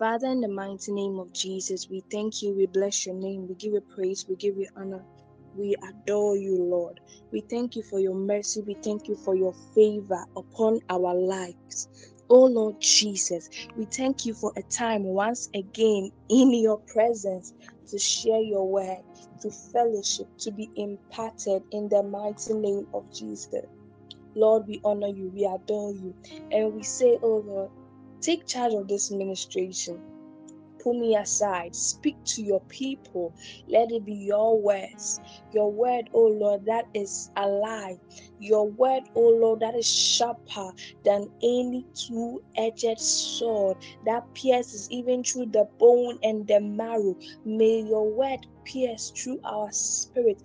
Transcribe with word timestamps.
Father, 0.00 0.28
in 0.28 0.42
the 0.42 0.48
mighty 0.48 0.92
name 0.92 1.20
of 1.20 1.32
Jesus, 1.34 1.88
we 1.90 2.04
thank 2.12 2.42
you, 2.42 2.54
we 2.56 2.66
bless 2.66 3.06
your 3.06 3.16
name, 3.16 3.48
we 3.48 3.56
give 3.56 3.74
you 3.74 3.82
praise, 3.94 4.26
we 4.28 4.36
give 4.36 4.58
you 4.58 4.68
honor. 4.76 5.06
We 5.54 5.76
adore 5.88 6.36
you, 6.36 6.58
Lord. 6.64 7.00
We 7.32 7.44
thank 7.50 7.76
you 7.76 7.84
for 7.90 8.00
your 8.00 8.16
mercy. 8.16 8.62
We 8.66 8.76
thank 8.84 9.08
you 9.08 9.16
for 9.24 9.36
your 9.36 9.54
favor 9.74 10.26
upon 10.36 10.80
our 10.90 11.14
lives. 11.14 11.88
Oh 12.30 12.46
Lord 12.46 12.76
Jesus, 12.82 13.48
we 13.76 13.86
thank 13.96 14.26
you 14.26 14.34
for 14.34 14.52
a 14.58 14.64
time 14.76 15.04
once 15.04 15.48
again 15.56 16.10
in 16.28 16.54
your 16.54 16.80
presence 16.92 17.54
to 17.90 17.98
share 18.00 18.42
your 18.42 18.70
word, 18.70 18.98
to 19.42 19.52
fellowship, 19.72 20.28
to 20.40 20.52
be 20.52 20.70
imparted 20.76 21.62
in 21.72 21.88
the 21.90 22.04
mighty 22.04 22.54
name 22.60 22.86
of 22.94 23.04
Jesus. 23.14 23.62
Lord, 24.36 24.64
we 24.68 24.80
honor 24.84 25.08
you, 25.08 25.30
we 25.34 25.44
adore 25.46 25.92
you, 25.94 26.16
and 26.52 26.74
we 26.74 26.84
say, 26.84 27.18
Oh 27.22 27.44
Lord, 27.46 27.70
take 28.20 28.46
charge 28.46 28.74
of 28.74 28.88
this 28.88 29.10
ministration 29.10 30.02
Pull 30.82 30.94
me 30.94 31.16
aside. 31.16 31.74
Speak 31.76 32.16
to 32.26 32.42
your 32.42 32.60
people. 32.68 33.34
Let 33.68 33.92
it 33.92 34.04
be 34.04 34.14
your 34.14 34.60
words. 34.60 35.20
Your 35.52 35.72
word, 35.72 36.10
oh 36.14 36.26
Lord, 36.26 36.66
that 36.66 36.86
is 36.94 37.30
alive. 37.36 37.98
Your 38.38 38.68
word, 38.70 39.04
oh 39.14 39.28
Lord, 39.28 39.60
that 39.60 39.76
is 39.76 39.86
sharper 39.88 40.72
than 41.04 41.28
any 41.42 41.86
two 41.94 42.42
edged 42.56 42.98
sword 43.00 43.78
that 44.06 44.24
pierces 44.34 44.88
even 44.90 45.24
through 45.24 45.46
the 45.46 45.66
bone 45.78 46.18
and 46.22 46.46
the 46.48 46.60
marrow. 46.60 47.16
May 47.44 47.80
your 47.82 48.10
word 48.10 48.40
pierce 48.64 49.12
through 49.16 49.40
our 49.44 49.70
spirit. 49.72 50.42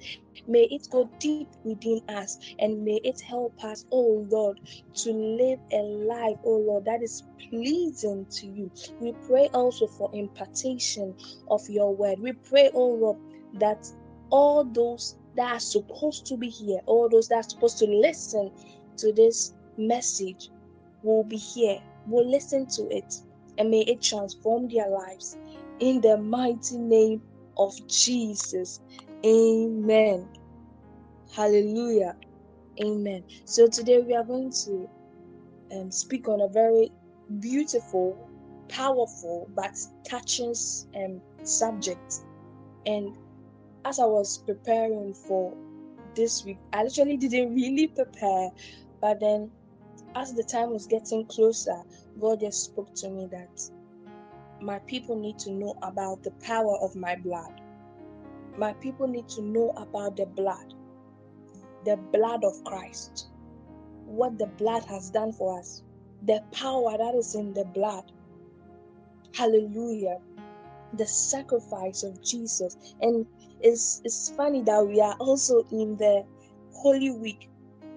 May 0.47 0.67
it 0.71 0.87
go 0.91 1.09
deep 1.19 1.49
within 1.63 2.01
us 2.07 2.37
and 2.59 2.83
may 2.83 2.99
it 3.03 3.21
help 3.21 3.53
us, 3.63 3.85
oh 3.91 4.25
Lord, 4.29 4.59
to 4.95 5.11
live 5.11 5.59
a 5.71 5.81
life, 5.81 6.37
oh 6.45 6.57
Lord, 6.57 6.85
that 6.85 7.01
is 7.01 7.23
pleasing 7.49 8.27
to 8.31 8.47
you. 8.47 8.71
We 8.99 9.13
pray 9.25 9.49
also 9.53 9.87
for 9.87 10.09
impartation 10.13 11.15
of 11.47 11.61
your 11.69 11.95
word. 11.95 12.19
We 12.19 12.33
pray, 12.33 12.69
oh 12.73 12.91
Lord, 12.93 13.17
that 13.53 13.85
all 14.31 14.65
those 14.65 15.15
that 15.35 15.53
are 15.53 15.59
supposed 15.59 16.25
to 16.27 16.37
be 16.37 16.49
here, 16.49 16.79
all 16.85 17.09
those 17.09 17.27
that 17.29 17.37
are 17.37 17.43
supposed 17.49 17.77
to 17.79 17.85
listen 17.87 18.51
to 18.97 19.13
this 19.13 19.53
message 19.77 20.49
will 21.01 21.23
be 21.23 21.37
here, 21.37 21.79
will 22.05 22.29
listen 22.29 22.67
to 22.75 22.87
it, 22.89 23.13
and 23.57 23.69
may 23.69 23.81
it 23.81 24.01
transform 24.01 24.67
their 24.69 24.89
lives. 24.89 25.37
In 25.79 26.01
the 26.01 26.17
mighty 26.17 26.77
name 26.77 27.21
of 27.57 27.73
Jesus. 27.87 28.79
Amen. 29.25 30.29
Hallelujah. 31.35 32.15
Amen. 32.79 33.23
So 33.45 33.67
today 33.67 34.03
we 34.05 34.13
are 34.13 34.23
going 34.23 34.51
to 34.65 34.87
um, 35.71 35.91
speak 35.91 36.27
on 36.27 36.41
a 36.41 36.47
very 36.49 36.91
beautiful, 37.39 38.29
powerful, 38.69 39.49
but 39.55 39.71
touching 40.07 40.53
um, 40.95 41.21
subject. 41.43 42.19
And 42.85 43.15
as 43.85 43.99
I 43.99 44.05
was 44.05 44.43
preparing 44.45 45.15
for 45.27 45.57
this 46.15 46.45
week, 46.45 46.59
I 46.71 46.81
actually 46.81 47.17
didn't 47.17 47.55
really 47.55 47.87
prepare, 47.87 48.49
but 49.01 49.19
then 49.19 49.49
as 50.15 50.33
the 50.33 50.43
time 50.43 50.71
was 50.71 50.85
getting 50.85 51.25
closer, 51.25 51.81
God 52.19 52.41
just 52.41 52.65
spoke 52.65 52.93
to 52.97 53.09
me 53.09 53.27
that 53.31 53.49
my 54.61 54.79
people 54.87 55.19
need 55.19 55.39
to 55.39 55.51
know 55.51 55.73
about 55.81 56.21
the 56.23 56.31
power 56.43 56.77
of 56.81 56.95
my 56.95 57.15
blood. 57.23 57.64
My 58.57 58.73
people 58.81 59.07
need 59.07 59.27
to 59.29 59.41
know 59.41 59.71
about 59.75 60.15
the 60.15 60.25
blood, 60.27 60.73
the 61.83 61.97
blood 62.13 62.43
of 62.45 62.53
Christ, 62.65 63.27
what 64.05 64.37
the 64.37 64.47
blood 64.57 64.83
has 64.87 65.09
done 65.09 65.33
for 65.33 65.59
us, 65.59 65.83
the 66.21 66.41
power 66.53 66.97
that 66.97 67.15
is 67.15 67.35
in 67.35 67.53
the 67.53 67.65
blood. 67.73 68.03
Hallelujah. 69.33 70.17
The 70.93 71.05
sacrifice 71.05 72.03
of 72.03 72.23
Jesus. 72.23 72.77
And 73.01 73.25
it's, 73.59 73.99
it's 74.05 74.31
funny 74.37 74.61
that 74.63 74.85
we 74.87 75.01
are 75.01 75.15
also 75.19 75.63
in 75.71 75.97
the 75.97 76.23
Holy 76.71 77.11
Week. 77.11 77.49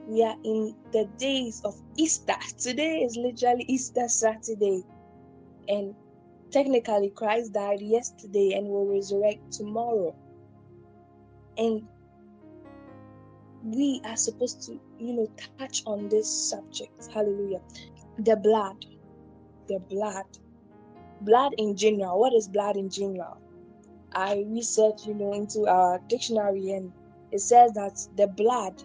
We 0.09 0.25
are 0.25 0.37
in 0.45 0.75
the 0.93 1.09
days 1.19 1.61
of 1.65 1.75
Easter. 1.97 2.35
Today 2.59 2.99
is 3.03 3.17
literally 3.17 3.65
Easter 3.69 4.09
Saturday. 4.09 4.83
And 5.69 5.95
technically, 6.51 7.13
Christ 7.15 7.53
died 7.53 7.81
yesterday 7.81 8.55
and 8.57 8.67
will 8.67 8.87
resurrect 8.87 9.53
tomorrow. 9.53 10.17
And 11.59 11.83
we 13.63 14.01
are 14.05 14.17
supposed 14.17 14.63
to, 14.63 14.81
you 14.99 15.15
know, 15.15 15.29
touch 15.59 15.83
on 15.87 16.09
this 16.09 16.31
subject. 16.49 17.09
Hallelujah. 17.13 17.61
The 18.19 18.37
blood. 18.37 18.77
The 19.69 19.81
blood. 19.91 20.25
Blood 21.21 21.55
in 21.59 21.77
general. 21.77 22.21
What 22.21 22.33
is 22.33 22.49
blood 22.49 22.77
in 22.77 22.89
general? 22.89 23.39
I 24.15 24.45
researched, 24.49 25.07
you 25.07 25.15
know, 25.15 25.33
into 25.33 25.67
our 25.67 26.01
dictionary 26.09 26.71
and 26.71 26.93
it 27.33 27.41
says 27.41 27.73
that 27.75 27.99
the 28.17 28.29
blood 28.29 28.83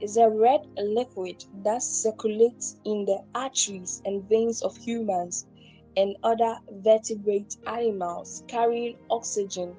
is 0.00 0.16
a 0.16 0.28
red 0.28 0.60
liquid 0.76 1.42
that 1.62 1.82
circulates 1.82 2.76
in 2.84 3.04
the 3.06 3.18
arteries 3.34 4.02
and 4.04 4.28
veins 4.28 4.62
of 4.62 4.76
humans 4.76 5.46
and 5.96 6.16
other 6.22 6.56
vertebrate 6.70 7.56
animals 7.66 8.44
carrying 8.48 8.96
oxygen 9.10 9.74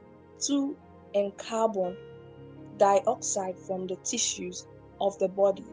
to 0.47 0.75
and 1.13 1.37
carbon 1.37 1.95
dioxide 2.77 3.57
from 3.57 3.87
the 3.87 3.95
tissues 3.97 4.67
of 4.99 5.17
the 5.19 5.27
body. 5.27 5.65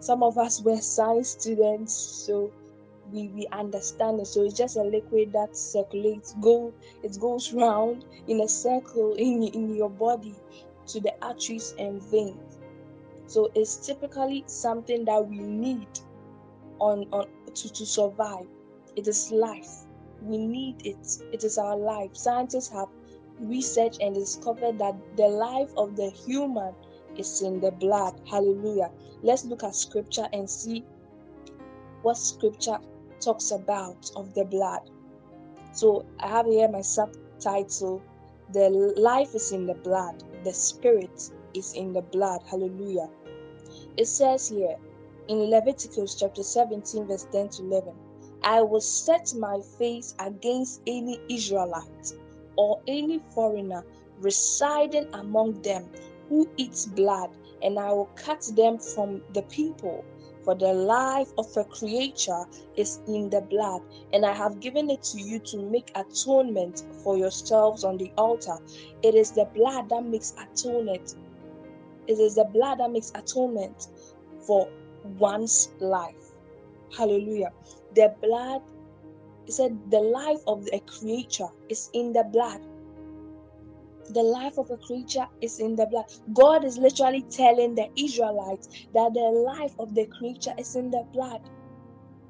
Some 0.00 0.22
of 0.22 0.38
us 0.38 0.62
were 0.62 0.78
science 0.78 1.30
students, 1.30 1.92
so 1.94 2.52
we, 3.12 3.28
we 3.28 3.46
understand 3.52 4.20
it. 4.20 4.26
So 4.26 4.44
it's 4.44 4.54
just 4.56 4.76
a 4.76 4.82
liquid 4.82 5.32
that 5.32 5.56
circulates, 5.56 6.34
go 6.40 6.72
it 7.02 7.18
goes 7.20 7.52
round 7.52 8.04
in 8.26 8.40
a 8.40 8.48
circle 8.48 9.14
in, 9.14 9.42
in 9.44 9.74
your 9.74 9.90
body 9.90 10.34
to 10.88 11.00
the 11.00 11.12
arteries 11.22 11.74
and 11.78 12.02
veins. 12.02 12.58
So 13.26 13.50
it's 13.54 13.86
typically 13.86 14.44
something 14.46 15.04
that 15.04 15.26
we 15.26 15.38
need 15.38 15.88
on, 16.80 17.06
on 17.12 17.26
to, 17.54 17.72
to 17.72 17.86
survive. 17.86 18.46
It 18.96 19.08
is 19.08 19.30
life. 19.30 19.70
We 20.20 20.38
need 20.38 20.86
it. 20.86 21.18
It 21.32 21.44
is 21.44 21.58
our 21.58 21.76
life. 21.76 22.10
Scientists 22.14 22.68
have 22.68 22.88
researched 23.42 24.00
and 24.00 24.14
discovered 24.14 24.78
that 24.78 24.94
the 25.16 25.28
life 25.28 25.70
of 25.76 25.96
the 25.96 26.10
human 26.10 26.74
is 27.16 27.42
in 27.42 27.60
the 27.60 27.72
blood. 27.72 28.20
Hallelujah. 28.28 28.90
Let's 29.22 29.44
look 29.44 29.62
at 29.64 29.74
scripture 29.74 30.28
and 30.32 30.48
see 30.48 30.84
what 32.02 32.16
scripture 32.16 32.78
talks 33.20 33.50
about 33.50 34.10
of 34.16 34.34
the 34.34 34.44
blood. 34.44 34.80
So 35.72 36.04
I 36.20 36.28
have 36.28 36.46
here 36.46 36.68
my 36.68 36.82
subtitle 36.82 38.02
The 38.52 38.68
life 38.96 39.34
is 39.34 39.52
in 39.52 39.66
the 39.66 39.74
blood, 39.74 40.22
the 40.44 40.52
spirit 40.52 41.30
is 41.54 41.72
in 41.74 41.92
the 41.92 42.02
blood. 42.02 42.42
Hallelujah. 42.50 43.08
It 43.96 44.06
says 44.06 44.48
here 44.48 44.76
in 45.28 45.38
Leviticus 45.50 46.14
chapter 46.16 46.42
17, 46.42 47.06
verse 47.06 47.26
10 47.32 47.48
to 47.50 47.62
11 47.62 47.94
I 48.42 48.60
will 48.60 48.80
set 48.80 49.32
my 49.34 49.60
face 49.78 50.14
against 50.18 50.82
any 50.86 51.18
Israelite 51.30 52.12
or 52.56 52.80
any 52.86 53.20
foreigner 53.34 53.84
residing 54.18 55.06
among 55.14 55.60
them 55.62 55.88
who 56.28 56.48
eats 56.56 56.86
blood, 56.86 57.30
and 57.62 57.78
I 57.78 57.92
will 57.92 58.10
cut 58.16 58.42
them 58.54 58.78
from 58.78 59.22
the 59.34 59.42
people. 59.42 60.04
For 60.44 60.56
the 60.56 60.72
life 60.72 61.28
of 61.38 61.46
a 61.56 61.64
creature 61.64 62.44
is 62.76 63.00
in 63.06 63.30
the 63.30 63.42
blood, 63.42 63.82
and 64.12 64.26
I 64.26 64.32
have 64.32 64.58
given 64.60 64.90
it 64.90 65.02
to 65.04 65.20
you 65.20 65.38
to 65.38 65.70
make 65.70 65.92
atonement 65.94 66.82
for 67.04 67.16
yourselves 67.16 67.84
on 67.84 67.96
the 67.96 68.10
altar. 68.18 68.56
It 69.02 69.14
is 69.14 69.30
the 69.30 69.44
blood 69.54 69.88
that 69.90 70.04
makes 70.04 70.34
atonement. 70.38 71.14
It 72.08 72.18
is 72.18 72.34
the 72.34 72.44
blood 72.44 72.80
that 72.80 72.90
makes 72.90 73.12
atonement 73.14 73.86
for 74.44 74.68
one's 75.04 75.70
life. 75.80 76.32
Hallelujah. 76.96 77.52
The 77.94 78.14
blood, 78.20 78.62
it 79.46 79.52
said, 79.52 79.78
the 79.90 80.00
life 80.00 80.40
of 80.46 80.66
a 80.72 80.80
creature 80.80 81.48
is 81.68 81.88
in 81.94 82.12
the 82.12 82.24
blood. 82.32 82.60
The 84.10 84.22
life 84.22 84.58
of 84.58 84.70
a 84.70 84.76
creature 84.78 85.26
is 85.40 85.58
in 85.60 85.76
the 85.76 85.86
blood. 85.86 86.04
God 86.32 86.64
is 86.64 86.76
literally 86.78 87.24
telling 87.30 87.74
the 87.74 87.88
Israelites 87.96 88.68
that 88.94 89.12
the 89.14 89.20
life 89.20 89.72
of 89.78 89.94
the 89.94 90.06
creature 90.18 90.54
is 90.58 90.74
in 90.76 90.90
the 90.90 91.04
blood. 91.12 91.40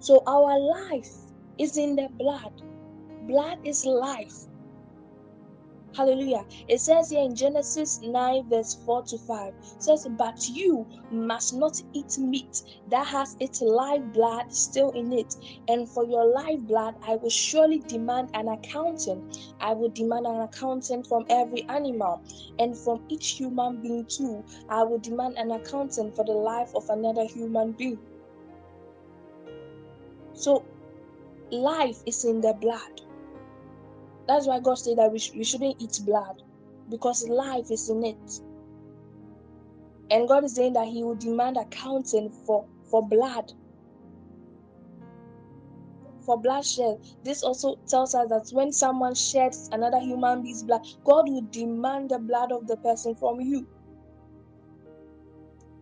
So 0.01 0.23
our 0.27 0.59
life 0.59 1.11
is 1.59 1.77
in 1.77 1.97
the 1.97 2.09
blood. 2.19 2.53
Blood 3.23 3.59
is 3.65 3.85
life. 3.85 4.35
Hallelujah. 5.95 6.47
It 6.69 6.81
says 6.81 7.11
here 7.11 7.21
in 7.21 7.35
Genesis 7.35 8.01
9, 8.01 8.49
verse 8.49 8.79
4 8.87 9.03
to 9.03 9.19
5, 9.19 9.55
says, 9.79 10.09
But 10.17 10.49
you 10.49 10.87
must 11.11 11.55
not 11.55 11.83
eat 11.93 12.17
meat 12.19 12.63
that 12.89 13.07
has 13.07 13.37
its 13.41 13.61
live 13.61 14.11
blood 14.13 14.51
still 14.55 14.91
in 14.93 15.13
it. 15.13 15.37
And 15.69 15.87
for 15.87 16.05
your 16.05 16.25
live 16.25 16.67
blood, 16.67 16.95
I 17.07 17.17
will 17.17 17.29
surely 17.29 17.81
demand 17.81 18.31
an 18.33 18.49
accounting. 18.49 19.31
I 19.61 19.75
will 19.75 19.91
demand 19.91 20.27
an 20.27 20.41
accounting 20.41 21.03
from 21.05 21.27
every 21.29 21.63
animal, 21.69 22.23
and 22.59 22.77
from 22.77 23.05
each 23.09 23.33
human 23.33 23.83
being 23.83 24.07
too. 24.07 24.43
I 24.71 24.85
will 24.85 24.99
demand 24.99 25.37
an 25.37 25.51
accounting 25.51 26.11
for 26.13 26.25
the 26.25 26.33
life 26.33 26.75
of 26.75 26.89
another 26.89 27.27
human 27.27 27.73
being. 27.73 27.99
So, 30.33 30.65
life 31.51 32.03
is 32.07 32.25
in 32.25 32.41
the 32.41 32.55
blood. 32.55 33.03
That's 34.29 34.47
why 34.47 34.61
God 34.61 34.77
said 34.77 34.99
that 34.99 35.13
we, 35.13 35.19
sh- 35.19 35.33
we 35.37 35.45
shouldn't 35.45 35.77
eat 35.81 35.99
blood 36.07 36.37
because 36.91 37.27
life 37.29 37.67
is 37.71 37.89
in 37.89 38.05
it. 38.05 38.31
And 40.11 40.29
God 40.29 40.45
is 40.45 40.55
saying 40.55 40.75
that 40.75 40.89
He 40.89 41.03
will 41.03 41.17
demand 41.17 41.57
accounting 41.57 42.31
for, 42.47 42.67
for 42.91 43.07
blood. 43.09 43.45
For 46.27 46.41
bloodshed. 46.41 46.99
This 47.25 47.43
also 47.43 47.77
tells 47.89 48.15
us 48.15 48.29
that 48.29 48.47
when 48.53 48.73
someone 48.73 49.15
sheds 49.15 49.69
another 49.73 49.99
human 50.01 50.43
being's 50.43 50.63
blood, 50.63 50.83
God 51.05 51.29
will 51.29 51.43
demand 51.51 52.11
the 52.11 52.19
blood 52.21 52.53
of 52.53 52.67
the 52.69 52.77
person 52.79 53.17
from 53.17 53.41
you. 53.41 53.67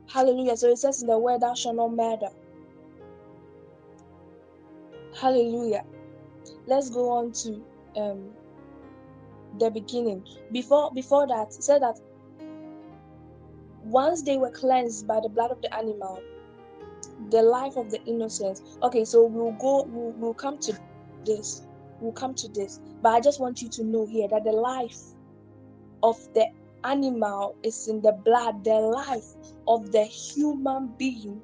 Hallelujah. 0.08 0.56
So 0.56 0.68
it 0.68 0.78
says 0.78 1.02
in 1.02 1.08
the 1.08 1.18
word, 1.18 1.42
Thou 1.42 1.54
shalt 1.54 1.76
not 1.76 1.92
murder. 1.92 2.30
Hallelujah. 5.20 5.84
Let's 6.66 6.90
go 6.90 7.10
on 7.10 7.32
to 7.42 7.64
um 7.96 8.30
the 9.58 9.70
beginning. 9.70 10.24
Before 10.52 10.90
before 10.94 11.26
that, 11.26 11.52
said 11.52 11.82
that 11.82 11.98
once 13.82 14.22
they 14.22 14.36
were 14.36 14.50
cleansed 14.50 15.06
by 15.06 15.20
the 15.22 15.28
blood 15.28 15.50
of 15.50 15.60
the 15.62 15.74
animal, 15.74 16.22
the 17.30 17.42
life 17.42 17.76
of 17.76 17.90
the 17.90 18.02
innocent. 18.04 18.60
Okay, 18.82 19.04
so 19.04 19.24
we'll 19.24 19.52
go, 19.52 19.84
we'll, 19.88 20.12
we'll 20.12 20.34
come 20.34 20.58
to 20.58 20.78
this. 21.24 21.66
We'll 22.00 22.12
come 22.12 22.34
to 22.34 22.48
this. 22.48 22.80
But 23.02 23.10
I 23.10 23.20
just 23.20 23.40
want 23.40 23.60
you 23.60 23.68
to 23.70 23.84
know 23.84 24.06
here 24.06 24.28
that 24.28 24.44
the 24.44 24.52
life 24.52 24.98
of 26.02 26.16
the 26.34 26.46
animal 26.84 27.56
is 27.62 27.88
in 27.88 28.00
the 28.00 28.12
blood, 28.24 28.64
the 28.64 28.74
life 28.74 29.26
of 29.66 29.92
the 29.92 30.04
human 30.04 30.94
being 30.98 31.42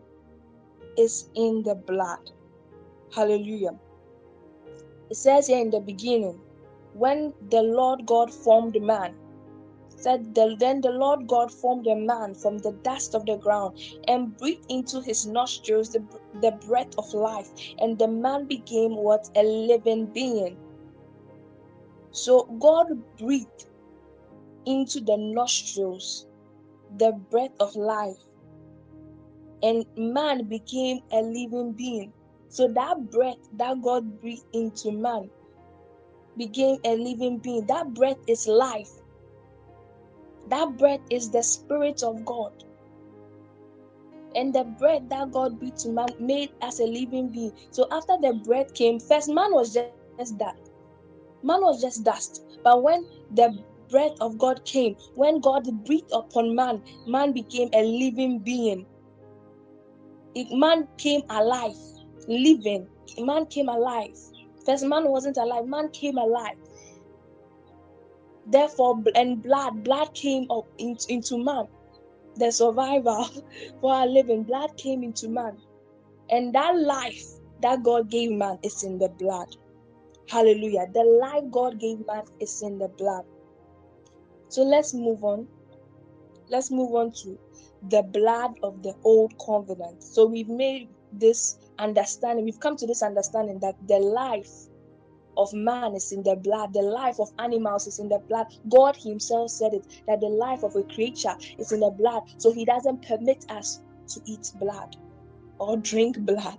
is 0.96 1.28
in 1.34 1.62
the 1.62 1.74
blood. 1.74 2.30
Hallelujah. 3.14 3.78
It 5.10 5.16
says 5.16 5.46
here 5.46 5.60
in 5.60 5.70
the 5.70 5.80
beginning, 5.80 6.40
when 6.94 7.32
the 7.50 7.62
Lord 7.62 8.06
God 8.06 8.32
formed 8.32 8.80
man, 8.80 9.14
said 9.96 10.34
the, 10.34 10.56
then 10.58 10.80
the 10.80 10.90
Lord 10.90 11.26
God 11.28 11.52
formed 11.52 11.86
a 11.86 11.94
man 11.94 12.34
from 12.34 12.58
the 12.58 12.72
dust 12.82 13.14
of 13.14 13.24
the 13.26 13.36
ground 13.36 13.76
and 14.08 14.36
breathed 14.36 14.66
into 14.68 15.00
his 15.00 15.26
nostrils 15.26 15.90
the, 15.90 16.00
the 16.40 16.52
breath 16.66 16.92
of 16.98 17.12
life, 17.14 17.48
and 17.78 17.98
the 17.98 18.08
man 18.08 18.46
became 18.46 18.96
what 18.96 19.28
a 19.36 19.42
living 19.42 20.06
being. 20.06 20.56
So 22.12 22.44
God 22.60 22.86
breathed 23.18 23.66
into 24.66 25.00
the 25.00 25.16
nostrils 25.16 26.26
the 26.98 27.12
breath 27.30 27.54
of 27.60 27.74
life, 27.76 28.16
and 29.62 29.84
man 29.96 30.48
became 30.48 31.00
a 31.12 31.20
living 31.20 31.72
being. 31.76 32.12
So 32.48 32.68
that 32.74 33.10
breath 33.10 33.38
that 33.52 33.82
God 33.82 34.20
breathed 34.20 34.46
into 34.52 34.92
man 34.92 35.30
became 36.36 36.78
a 36.84 36.96
living 36.96 37.40
being. 37.40 37.66
That 37.66 37.94
breath 37.94 38.18
is 38.28 38.46
life. 38.46 38.90
That 40.48 40.76
breath 40.78 41.00
is 41.10 41.30
the 41.30 41.42
spirit 41.42 42.02
of 42.02 42.24
God. 42.24 42.52
and 44.34 44.54
the 44.54 44.64
breath 44.78 45.02
that 45.10 45.30
God 45.32 45.58
breathed 45.58 45.78
to 45.80 45.90
man 45.90 46.08
made 46.20 46.50
as 46.62 46.78
a 46.80 46.84
living 46.84 47.30
being. 47.32 47.52
So 47.72 47.86
after 47.90 48.14
the 48.20 48.34
breath 48.44 48.72
came, 48.74 49.00
first 49.00 49.28
man 49.28 49.52
was 49.52 49.74
just 49.74 49.98
that. 50.00 50.54
Man 51.42 51.60
was 51.62 51.80
just 51.82 52.04
dust. 52.04 52.42
But 52.64 52.82
when 52.82 53.04
the 53.30 53.64
breath 53.90 54.14
of 54.20 54.38
God 54.38 54.64
came, 54.64 54.94
when 55.14 55.40
God 55.40 55.64
breathed 55.84 56.10
upon 56.12 56.54
man, 56.54 56.82
man 57.06 57.32
became 57.32 57.70
a 57.72 57.82
living 57.82 58.40
being. 58.44 58.86
It, 60.34 60.48
man 60.50 60.88
came 60.98 61.22
alive, 61.30 61.76
living. 62.28 62.88
Man 63.18 63.46
came 63.46 63.68
alive. 63.68 64.16
First, 64.66 64.84
man 64.86 65.08
wasn't 65.10 65.38
alive. 65.38 65.66
Man 65.66 65.90
came 65.92 66.18
alive. 66.18 66.56
Therefore, 68.46 69.02
and 69.16 69.42
blood, 69.42 69.84
blood 69.84 70.08
came 70.14 70.46
up 70.50 70.66
into, 70.78 71.04
into 71.08 71.38
man. 71.44 71.66
The 72.36 72.52
survival 72.52 73.26
for 73.80 73.94
our 73.96 74.06
living, 74.08 74.44
blood 74.44 74.70
came 74.78 75.04
into 75.04 75.28
man 75.30 75.58
And 76.30 76.54
that 76.54 76.76
life 76.78 77.24
that 77.62 77.84
God 77.84 78.10
gave 78.10 78.32
man 78.32 78.58
is 78.64 78.84
in 78.84 78.98
the 78.98 79.10
blood. 79.18 79.48
Hallelujah. 80.30 80.86
The 80.94 81.04
life 81.22 81.44
God 81.52 81.80
gave 81.80 81.98
man 82.06 82.24
is 82.40 82.60
in 82.62 82.78
the 82.78 82.88
blood. 82.98 83.24
So 84.50 84.62
let's 84.64 84.94
move 84.94 85.24
on. 85.24 85.48
Let's 86.50 86.70
move 86.70 86.94
on 86.94 87.12
to 87.22 87.38
the 87.82 88.02
blood 88.02 88.52
of 88.62 88.82
the 88.82 88.94
old 89.04 89.34
covenant. 89.44 90.02
So 90.02 90.26
we've 90.26 90.48
made 90.48 90.90
this 91.12 91.58
understanding, 91.78 92.44
we've 92.44 92.60
come 92.60 92.76
to 92.76 92.86
this 92.86 93.02
understanding 93.02 93.58
that 93.60 93.76
the 93.86 93.98
life 93.98 94.50
of 95.36 95.52
man 95.52 95.94
is 95.94 96.12
in 96.12 96.22
the 96.22 96.36
blood, 96.36 96.72
the 96.72 96.82
life 96.82 97.16
of 97.20 97.28
animals 97.38 97.86
is 97.86 97.98
in 97.98 98.08
the 98.08 98.20
blood. 98.28 98.46
God 98.68 98.96
Himself 98.96 99.50
said 99.50 99.74
it 99.74 99.86
that 100.06 100.20
the 100.20 100.28
life 100.28 100.62
of 100.62 100.74
a 100.76 100.82
creature 100.94 101.34
is 101.58 101.72
in 101.72 101.80
the 101.80 101.90
blood. 101.90 102.22
So 102.38 102.52
He 102.52 102.64
doesn't 102.64 103.06
permit 103.06 103.44
us 103.50 103.80
to 104.08 104.20
eat 104.26 104.50
blood 104.58 104.96
or 105.58 105.76
drink 105.76 106.18
blood. 106.20 106.58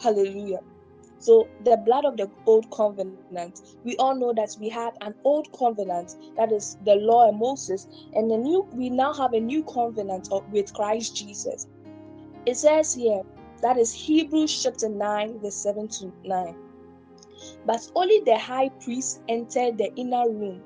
Hallelujah. 0.00 0.60
So, 1.20 1.48
the 1.64 1.76
blood 1.78 2.04
of 2.04 2.16
the 2.16 2.30
old 2.46 2.70
covenant, 2.70 3.60
we 3.82 3.96
all 3.96 4.14
know 4.14 4.32
that 4.34 4.56
we 4.60 4.68
had 4.68 4.92
an 5.00 5.14
old 5.24 5.48
covenant, 5.58 6.14
that 6.36 6.52
is 6.52 6.76
the 6.84 6.94
law 6.94 7.28
and 7.28 7.38
Moses, 7.38 7.88
and 8.14 8.30
the 8.30 8.36
new 8.36 8.68
we 8.72 8.88
now 8.88 9.12
have 9.14 9.32
a 9.32 9.40
new 9.40 9.64
covenant 9.64 10.28
with 10.52 10.72
Christ 10.74 11.16
Jesus. 11.16 11.66
It 12.46 12.56
says 12.56 12.94
here, 12.94 13.22
that 13.60 13.76
is 13.76 13.92
Hebrews 13.92 14.62
chapter 14.62 14.88
9, 14.88 15.40
verse 15.40 15.54
7 15.56 15.88
to 15.88 16.12
9. 16.24 16.56
But 17.66 17.90
only 17.94 18.20
the 18.20 18.38
high 18.38 18.68
priest 18.68 19.20
entered 19.28 19.78
the 19.78 19.94
inner 19.94 20.28
room, 20.28 20.62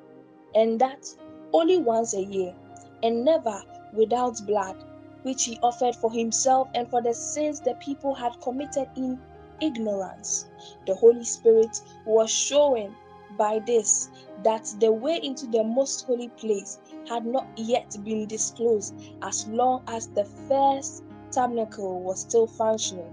and 0.54 0.80
that 0.80 1.06
only 1.52 1.78
once 1.78 2.14
a 2.14 2.22
year, 2.22 2.54
and 3.02 3.24
never 3.24 3.62
without 3.94 4.38
blood, 4.46 4.76
which 5.22 5.44
he 5.44 5.58
offered 5.62 5.96
for 5.96 6.12
himself 6.12 6.68
and 6.74 6.88
for 6.90 7.02
the 7.02 7.14
sins 7.14 7.60
the 7.60 7.74
people 7.74 8.14
had 8.14 8.40
committed 8.40 8.88
in 8.96 9.18
ignorance. 9.60 10.46
The 10.86 10.94
Holy 10.94 11.24
Spirit 11.24 11.80
was 12.06 12.30
showing 12.30 12.94
by 13.38 13.60
this 13.60 14.10
that 14.42 14.72
the 14.78 14.92
way 14.92 15.18
into 15.22 15.46
the 15.46 15.64
most 15.64 16.04
holy 16.06 16.28
place 16.30 16.78
had 17.08 17.24
not 17.24 17.46
yet 17.56 17.96
been 18.04 18.26
disclosed 18.26 18.94
as 19.22 19.46
long 19.48 19.82
as 19.86 20.08
the 20.08 20.24
first 20.48 21.04
tabernacle 21.32 22.00
was 22.00 22.20
still 22.20 22.46
functioning. 22.46 23.12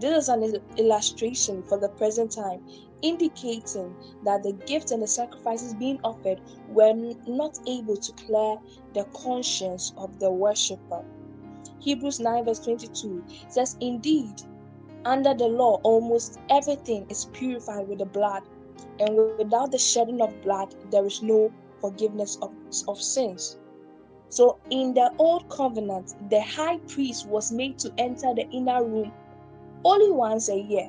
This 0.00 0.24
is 0.24 0.28
an 0.28 0.56
illustration 0.76 1.62
for 1.62 1.78
the 1.78 1.88
present 1.90 2.32
time, 2.32 2.62
indicating 3.02 3.94
that 4.24 4.42
the 4.42 4.52
gifts 4.66 4.92
and 4.92 5.02
the 5.02 5.06
sacrifices 5.06 5.74
being 5.74 6.00
offered 6.02 6.40
were 6.68 6.94
not 7.26 7.58
able 7.66 7.96
to 7.96 8.12
clear 8.12 8.56
the 8.94 9.04
conscience 9.12 9.92
of 9.96 10.18
the 10.18 10.30
worshipper. 10.30 11.04
Hebrews 11.80 12.20
9, 12.20 12.44
verse 12.44 12.60
22 12.60 13.24
says, 13.48 13.76
Indeed, 13.80 14.42
under 15.04 15.32
the 15.34 15.46
law, 15.46 15.80
almost 15.82 16.38
everything 16.50 17.06
is 17.08 17.26
purified 17.32 17.88
with 17.88 17.98
the 17.98 18.06
blood, 18.06 18.42
and 18.98 19.16
without 19.38 19.70
the 19.70 19.78
shedding 19.78 20.20
of 20.20 20.42
blood, 20.42 20.74
there 20.90 21.06
is 21.06 21.22
no 21.22 21.50
forgiveness 21.80 22.36
of, 22.42 22.52
of 22.86 23.00
sins. 23.00 23.58
So, 24.30 24.60
in 24.70 24.94
the 24.94 25.12
old 25.18 25.48
covenant, 25.48 26.14
the 26.30 26.40
high 26.40 26.78
priest 26.88 27.26
was 27.28 27.50
made 27.50 27.78
to 27.80 27.92
enter 27.98 28.32
the 28.34 28.48
inner 28.50 28.84
room 28.84 29.12
only 29.84 30.12
once 30.12 30.48
a 30.48 30.56
year 30.58 30.88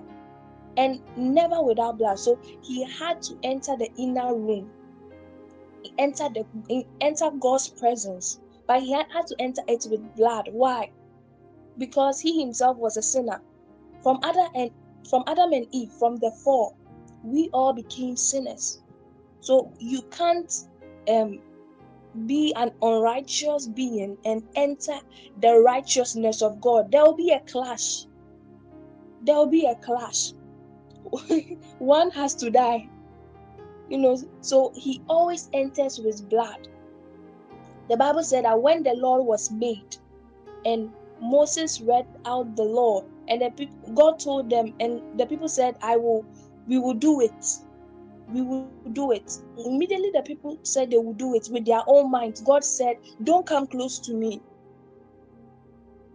and 0.78 1.02
never 1.18 1.62
without 1.64 1.98
blood. 1.98 2.20
So, 2.20 2.40
he 2.62 2.84
had 2.84 3.22
to 3.24 3.38
enter 3.44 3.76
the 3.78 3.90
inner 3.98 4.36
room, 4.36 4.72
he 5.84 5.92
entered 5.98 6.36
the 6.36 6.46
he 6.68 6.86
enter 7.02 7.32
God's 7.40 7.70
presence, 7.70 8.40
but 8.68 8.82
he 8.82 8.92
had, 8.92 9.08
to 9.28 9.36
enter 9.40 9.64
it 9.68 9.88
with 9.90 10.16
blood. 10.16 10.48
Why? 10.52 10.92
Because 11.78 12.20
he 12.20 12.40
himself 12.40 12.78
was 12.78 12.98
a 12.98 13.02
sinner. 13.02 13.42
From 14.04 14.20
Adam 14.24 14.48
and 14.54 14.72
from 15.10 15.24
Adam 15.26 15.52
and 15.54 15.66
Eve, 15.72 15.92
from 15.98 16.18
the 16.18 16.32
fall, 16.44 16.78
we 17.24 17.50
all 17.54 17.74
became 17.74 18.16
sinners. 18.16 18.82
So 19.40 19.74
you 19.80 20.04
can't 20.12 20.52
um, 21.10 21.40
be 22.26 22.54
an 22.56 22.72
unrighteous 22.82 23.68
being 23.68 24.18
and 24.26 24.44
enter 24.56 24.98
the 25.40 25.60
righteousness 25.60 26.42
of 26.42 26.60
God. 26.62 26.92
There 26.92 27.04
will 27.04 27.16
be 27.16 27.32
a 27.32 27.42
clash. 27.52 28.06
There 29.24 29.36
will 29.36 29.48
be 29.48 29.66
a 29.66 29.76
clash. 29.76 30.34
One 31.80 32.12
has 32.12 32.36
to 32.36 32.50
die. 32.50 32.88
You 33.90 33.98
know, 33.98 34.18
so 34.42 34.72
he 34.76 35.02
always 35.08 35.50
enters 35.54 36.00
with 36.00 36.30
blood. 36.30 36.68
The 37.90 37.98
Bible 37.98 38.24
said 38.24 38.46
that 38.46 38.62
when 38.62 38.84
the 38.84 38.94
law 38.94 39.22
was 39.22 39.52
made 39.52 39.98
and 40.66 40.90
Moses 41.22 41.82
read 41.82 42.06
out 42.26 42.56
the 42.56 42.64
law, 42.64 43.04
and 43.28 43.42
the 43.42 43.52
people, 43.52 43.94
God 43.94 44.20
told 44.20 44.50
them, 44.50 44.74
and 44.80 45.02
the 45.18 45.26
people 45.26 45.48
said, 45.48 45.76
I 45.82 45.96
will, 45.98 46.26
we 46.68 46.80
will 46.80 46.94
do 46.94 47.22
it. 47.22 47.32
We 48.32 48.42
will 48.42 48.72
do 48.94 49.12
it. 49.12 49.30
Immediately, 49.58 50.12
the 50.14 50.24
people 50.24 50.58
said 50.64 50.90
they 50.92 50.98
will 50.98 51.14
do 51.14 51.36
it 51.36 51.48
with 51.52 51.66
their 51.66 51.82
own 51.88 52.12
minds. 52.12 52.42
God 52.42 52.64
said, 52.64 52.96
Don't 53.24 53.46
come 53.46 53.68
close 53.68 54.00
to 54.02 54.14
me. 54.14 54.42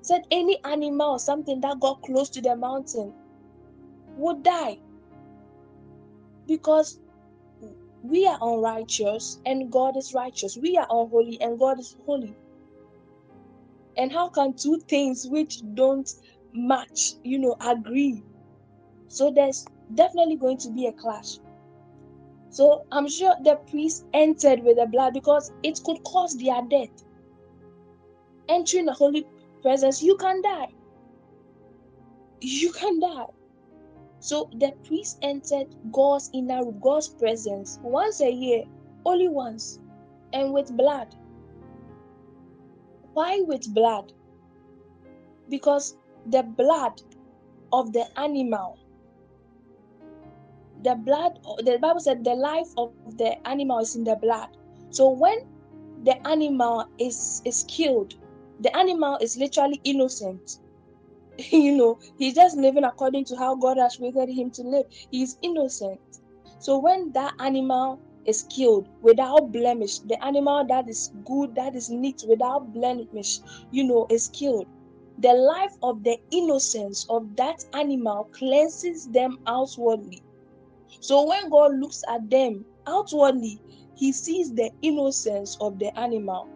Said 0.02 0.22
any 0.30 0.58
animal 0.64 1.12
or 1.12 1.18
something 1.18 1.60
that 1.60 1.80
got 1.80 2.00
close 2.02 2.30
to 2.30 2.40
the 2.40 2.56
mountain 2.56 3.12
would 4.16 4.42
die 4.42 4.78
because 6.48 6.98
we 8.02 8.26
are 8.26 8.38
unrighteous 8.40 9.40
and 9.44 9.70
God 9.70 9.96
is 9.96 10.12
righteous. 10.14 10.56
We 10.62 10.76
are 10.76 10.86
unholy 10.88 11.38
and 11.40 11.58
God 11.58 11.80
is 11.80 11.96
holy. 12.06 12.34
And 13.96 14.12
how 14.12 14.28
can 14.30 14.54
two 14.56 14.80
things 14.88 15.26
which 15.28 15.60
don't 15.74 16.08
match, 16.54 17.14
you 17.24 17.38
know, 17.38 17.56
agree? 17.60 18.22
So 19.08 19.32
there's 19.34 19.64
definitely 19.94 20.36
going 20.36 20.58
to 20.58 20.70
be 20.72 20.86
a 20.86 20.92
clash. 20.92 21.38
So 22.56 22.86
I'm 22.90 23.06
sure 23.06 23.34
the 23.44 23.56
priest 23.70 24.06
entered 24.14 24.64
with 24.64 24.78
the 24.78 24.86
blood 24.86 25.12
because 25.12 25.52
it 25.62 25.78
could 25.84 26.02
cause 26.04 26.38
their 26.38 26.62
death. 26.70 27.04
Entering 28.48 28.86
the 28.86 28.94
holy 28.94 29.26
presence, 29.60 30.02
you 30.02 30.16
can 30.16 30.40
die. 30.40 30.68
You 32.40 32.72
can 32.72 32.98
die. 32.98 33.26
So 34.20 34.48
the 34.54 34.72
priest 34.86 35.18
entered 35.20 35.66
God's 35.92 36.30
inner 36.32 36.64
God's 36.80 37.08
presence, 37.08 37.78
once 37.82 38.22
a 38.22 38.30
year, 38.30 38.64
only 39.04 39.28
once, 39.28 39.78
and 40.32 40.54
with 40.54 40.74
blood. 40.78 41.14
Why 43.12 43.42
with 43.46 43.68
blood? 43.74 44.14
Because 45.50 45.98
the 46.24 46.42
blood 46.42 47.02
of 47.74 47.92
the 47.92 48.06
animal, 48.18 48.78
the 50.82 50.94
blood, 50.94 51.32
the 51.64 51.78
Bible 51.78 52.00
said 52.00 52.24
the 52.24 52.34
life 52.34 52.68
of 52.76 52.92
the 53.16 53.34
animal 53.46 53.78
is 53.80 53.96
in 53.96 54.04
the 54.04 54.16
blood. 54.16 54.48
So 54.90 55.10
when 55.10 55.38
the 56.04 56.26
animal 56.26 56.86
is 56.98 57.42
is 57.44 57.64
killed, 57.68 58.14
the 58.60 58.74
animal 58.76 59.18
is 59.20 59.36
literally 59.36 59.80
innocent. 59.84 60.58
you 61.50 61.76
know, 61.76 61.98
he's 62.18 62.34
just 62.34 62.56
living 62.56 62.84
according 62.84 63.24
to 63.26 63.36
how 63.36 63.54
God 63.54 63.78
has 63.78 63.96
created 63.96 64.30
him 64.30 64.50
to 64.52 64.62
live. 64.62 64.86
He's 65.10 65.38
innocent. 65.42 66.00
So 66.58 66.78
when 66.78 67.12
that 67.12 67.34
animal 67.40 68.00
is 68.26 68.44
killed 68.44 68.88
without 69.02 69.52
blemish, 69.52 69.98
the 70.00 70.22
animal 70.24 70.66
that 70.66 70.88
is 70.88 71.10
good, 71.24 71.54
that 71.54 71.74
is 71.76 71.90
neat, 71.90 72.24
without 72.28 72.72
blemish, 72.72 73.40
you 73.70 73.84
know, 73.84 74.06
is 74.10 74.28
killed. 74.28 74.66
The 75.18 75.32
life 75.32 75.72
of 75.82 76.02
the 76.02 76.18
innocence 76.30 77.06
of 77.08 77.36
that 77.36 77.64
animal 77.74 78.28
cleanses 78.32 79.06
them 79.08 79.38
outwardly. 79.46 80.22
So 81.00 81.26
when 81.26 81.50
God 81.50 81.78
looks 81.78 82.02
at 82.08 82.28
them 82.30 82.64
outwardly, 82.86 83.60
he 83.94 84.12
sees 84.12 84.52
the 84.52 84.70
innocence 84.82 85.56
of 85.60 85.78
the 85.78 85.96
animal. 85.98 86.48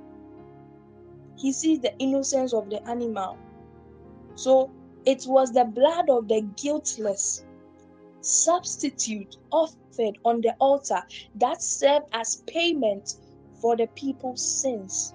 He 1.37 1.53
sees 1.53 1.81
the 1.81 1.97
innocence 1.99 2.53
of 2.53 2.69
the 2.69 2.87
animal. 2.89 3.39
So 4.35 4.71
it 5.07 5.25
was 5.27 5.53
the 5.53 5.65
blood 5.65 6.11
of 6.11 6.29
the 6.29 6.43
guiltless 6.57 7.45
substitute 8.23 9.37
offered 9.51 10.19
on 10.25 10.41
the 10.43 10.55
altar 10.61 11.03
that 11.37 11.63
served 11.63 12.07
as 12.13 12.43
payment 12.47 13.15
for 13.61 13.77
the 13.77 13.87
people's 13.97 14.43
sins. 14.61 15.15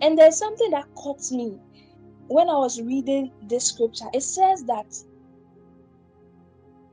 And 0.00 0.18
there's 0.18 0.38
something 0.38 0.70
that 0.70 0.86
caught 0.94 1.30
me 1.30 1.58
when 2.28 2.48
I 2.48 2.56
was 2.56 2.80
reading 2.80 3.32
this 3.48 3.66
scripture. 3.66 4.06
It 4.12 4.22
says 4.22 4.64
that, 4.64 4.86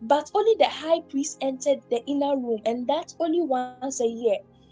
but 0.07 0.29
only 0.35 0.55
the 0.59 0.69
high 0.69 1.01
priest 1.09 1.37
entered 1.41 1.79
the 1.89 2.03
inner 2.07 2.37
room, 2.37 2.61
and 2.65 2.87
that 2.87 3.13
only 3.19 3.41
once 3.41 3.79
a 3.79 3.85
year, 3.87 4.17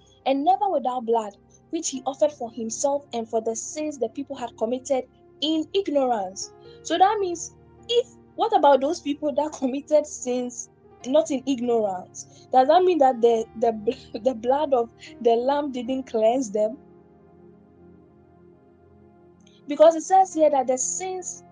and 0.05 0.21
never 0.21 0.51
without 0.51 0.85
blood, 0.85 1.13
which 1.55 1.73
he 1.73 1.87
offered 1.93 2.19
for 2.19 2.39
himself 2.41 2.91
and 3.13 3.29
for 3.29 3.41
the 3.41 3.55
sins 3.55 3.97
the 3.97 4.09
people 4.09 4.35
had 4.35 4.49
committed 4.57 5.05
in 5.41 5.65
ignorance. 5.73 6.51
So 6.83 6.97
that 6.97 7.17
means 7.19 7.55
if 7.87 8.07
what 8.35 8.55
about 8.55 8.81
those 8.81 9.01
people 9.01 9.33
that 9.35 9.53
committed 9.59 10.05
sins 10.05 10.69
not 11.05 11.31
in 11.31 11.43
ignorance? 11.47 12.47
Does 12.51 12.67
that 12.67 12.83
mean 12.83 12.99
that 12.99 13.21
the 13.21 13.45
the, 13.55 13.97
the 14.19 14.35
blood 14.35 14.73
of 14.73 14.91
the 15.21 15.35
lamb 15.35 15.71
didn't 15.71 16.07
cleanse 16.07 16.51
them? 16.51 16.77
Because 19.67 19.95
it 19.95 20.03
says 20.03 20.33
here 20.33 20.49
that 20.49 20.67
the 20.67 20.77
sins 20.77 21.43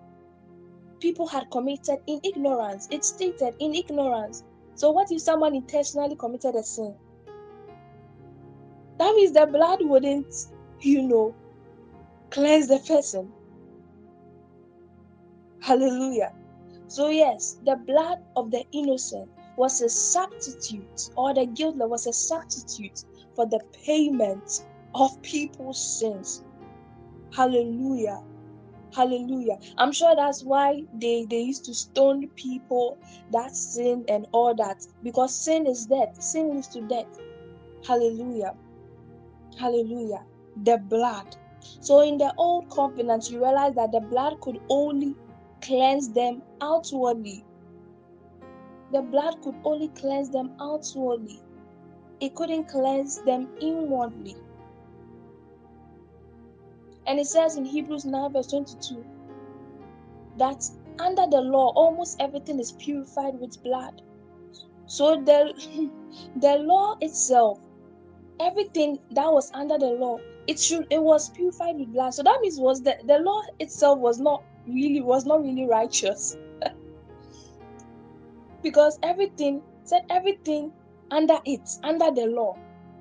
people 1.00 1.26
had 1.26 1.50
committed 1.50 1.98
in 2.06 2.20
ignorance. 2.22 2.86
It 2.90 3.04
stated 3.04 3.54
in 3.58 3.74
ignorance. 3.74 4.44
So 4.74 4.90
what 4.90 5.10
if 5.10 5.20
someone 5.20 5.54
intentionally 5.54 6.16
committed 6.16 6.54
a 6.54 6.62
sin? 6.62 6.94
That 8.98 9.14
means 9.14 9.32
the 9.32 9.46
blood 9.46 9.78
wouldn't, 9.82 10.34
you 10.80 11.02
know, 11.02 11.34
cleanse 12.30 12.68
the 12.68 12.78
person. 12.80 13.32
Hallelujah. 15.60 16.32
So, 16.86 17.08
yes, 17.08 17.58
the 17.64 17.76
blood 17.86 18.18
of 18.36 18.50
the 18.50 18.64
innocent 18.72 19.30
was 19.56 19.80
a 19.80 19.88
substitute, 19.88 21.10
or 21.16 21.34
the 21.34 21.46
guiltless 21.46 21.88
was 21.88 22.06
a 22.06 22.12
substitute 22.12 23.04
for 23.36 23.46
the 23.46 23.60
payment 23.84 24.64
of 24.94 25.10
people's 25.22 25.98
sins. 26.00 26.42
Hallelujah. 27.32 28.20
Hallelujah. 28.94 29.58
I'm 29.78 29.92
sure 29.92 30.14
that's 30.16 30.42
why 30.44 30.82
they, 30.92 31.26
they 31.30 31.40
used 31.40 31.64
to 31.66 31.74
stone 31.74 32.28
people 32.36 32.98
that 33.30 33.54
sin 33.54 34.04
and 34.08 34.26
all 34.32 34.54
that 34.56 34.78
because 35.02 35.34
sin 35.44 35.66
is 35.66 35.86
death. 35.86 36.20
Sin 36.20 36.54
leads 36.54 36.68
to 36.68 36.82
death. 36.82 37.06
Hallelujah. 37.86 38.54
Hallelujah. 39.58 40.24
The 40.64 40.78
blood. 40.78 41.36
So 41.80 42.00
in 42.00 42.18
the 42.18 42.34
old 42.36 42.70
covenant, 42.70 43.30
you 43.30 43.42
realize 43.44 43.74
that 43.76 43.92
the 43.92 44.00
blood 44.00 44.40
could 44.40 44.58
only 44.68 45.14
cleanse 45.62 46.12
them 46.12 46.42
outwardly. 46.60 47.44
The 48.92 49.02
blood 49.02 49.40
could 49.42 49.56
only 49.64 49.88
cleanse 49.88 50.30
them 50.30 50.56
outwardly, 50.60 51.40
it 52.20 52.34
couldn't 52.34 52.68
cleanse 52.68 53.22
them 53.22 53.48
inwardly. 53.60 54.36
And 57.06 57.18
it 57.18 57.26
says 57.26 57.56
in 57.56 57.64
Hebrews 57.64 58.04
9, 58.04 58.32
verse 58.32 58.48
22, 58.48 59.04
that 60.38 60.62
under 60.98 61.26
the 61.30 61.40
law, 61.40 61.72
almost 61.74 62.20
everything 62.20 62.58
is 62.58 62.72
purified 62.72 63.34
with 63.40 63.62
blood. 63.62 64.02
So 64.86 65.22
the, 65.22 65.90
the 66.36 66.56
law 66.58 66.96
itself, 67.00 67.58
everything 68.40 68.98
that 69.10 69.32
was 69.32 69.50
under 69.54 69.78
the 69.78 69.86
law, 69.86 70.18
it 70.46 70.58
should 70.58 70.86
it 70.90 71.02
was 71.02 71.30
purified 71.30 71.76
with 71.78 71.92
blood. 71.92 72.14
So 72.14 72.22
that 72.22 72.38
means 72.40 72.58
was 72.58 72.82
that 72.82 73.06
the 73.06 73.18
law 73.18 73.42
itself 73.58 73.98
was 73.98 74.18
not 74.18 74.42
really 74.66 75.00
was 75.00 75.26
not 75.26 75.42
really 75.42 75.66
righteous. 75.66 76.36
because 78.62 78.98
everything 79.02 79.62
said 79.84 80.02
everything 80.10 80.72
under 81.10 81.38
it, 81.44 81.68
under 81.82 82.10
the 82.10 82.26
law. 82.26 82.56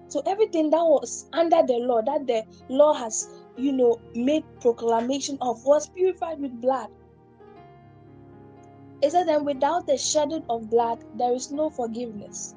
So 0.07 0.21
everything 0.25 0.69
that 0.71 0.83
was 0.83 1.27
under 1.33 1.61
the 1.65 1.75
law, 1.75 2.01
that 2.01 2.25
the 2.25 2.43
law 2.69 2.93
has, 2.93 3.27
you 3.59 3.73
know, 3.73 3.99
made 4.15 4.43
proclamation 4.61 5.37
of, 5.41 5.63
was 5.65 5.89
purified 5.89 6.39
with 6.39 6.61
blood. 6.61 6.89
It 9.01 9.11
said, 9.11 9.27
then 9.27 9.45
without 9.45 9.87
the 9.87 9.97
shedding 9.97 10.43
of 10.49 10.69
blood, 10.69 11.03
there 11.17 11.33
is 11.33 11.51
no 11.51 11.69
forgiveness. 11.69 12.55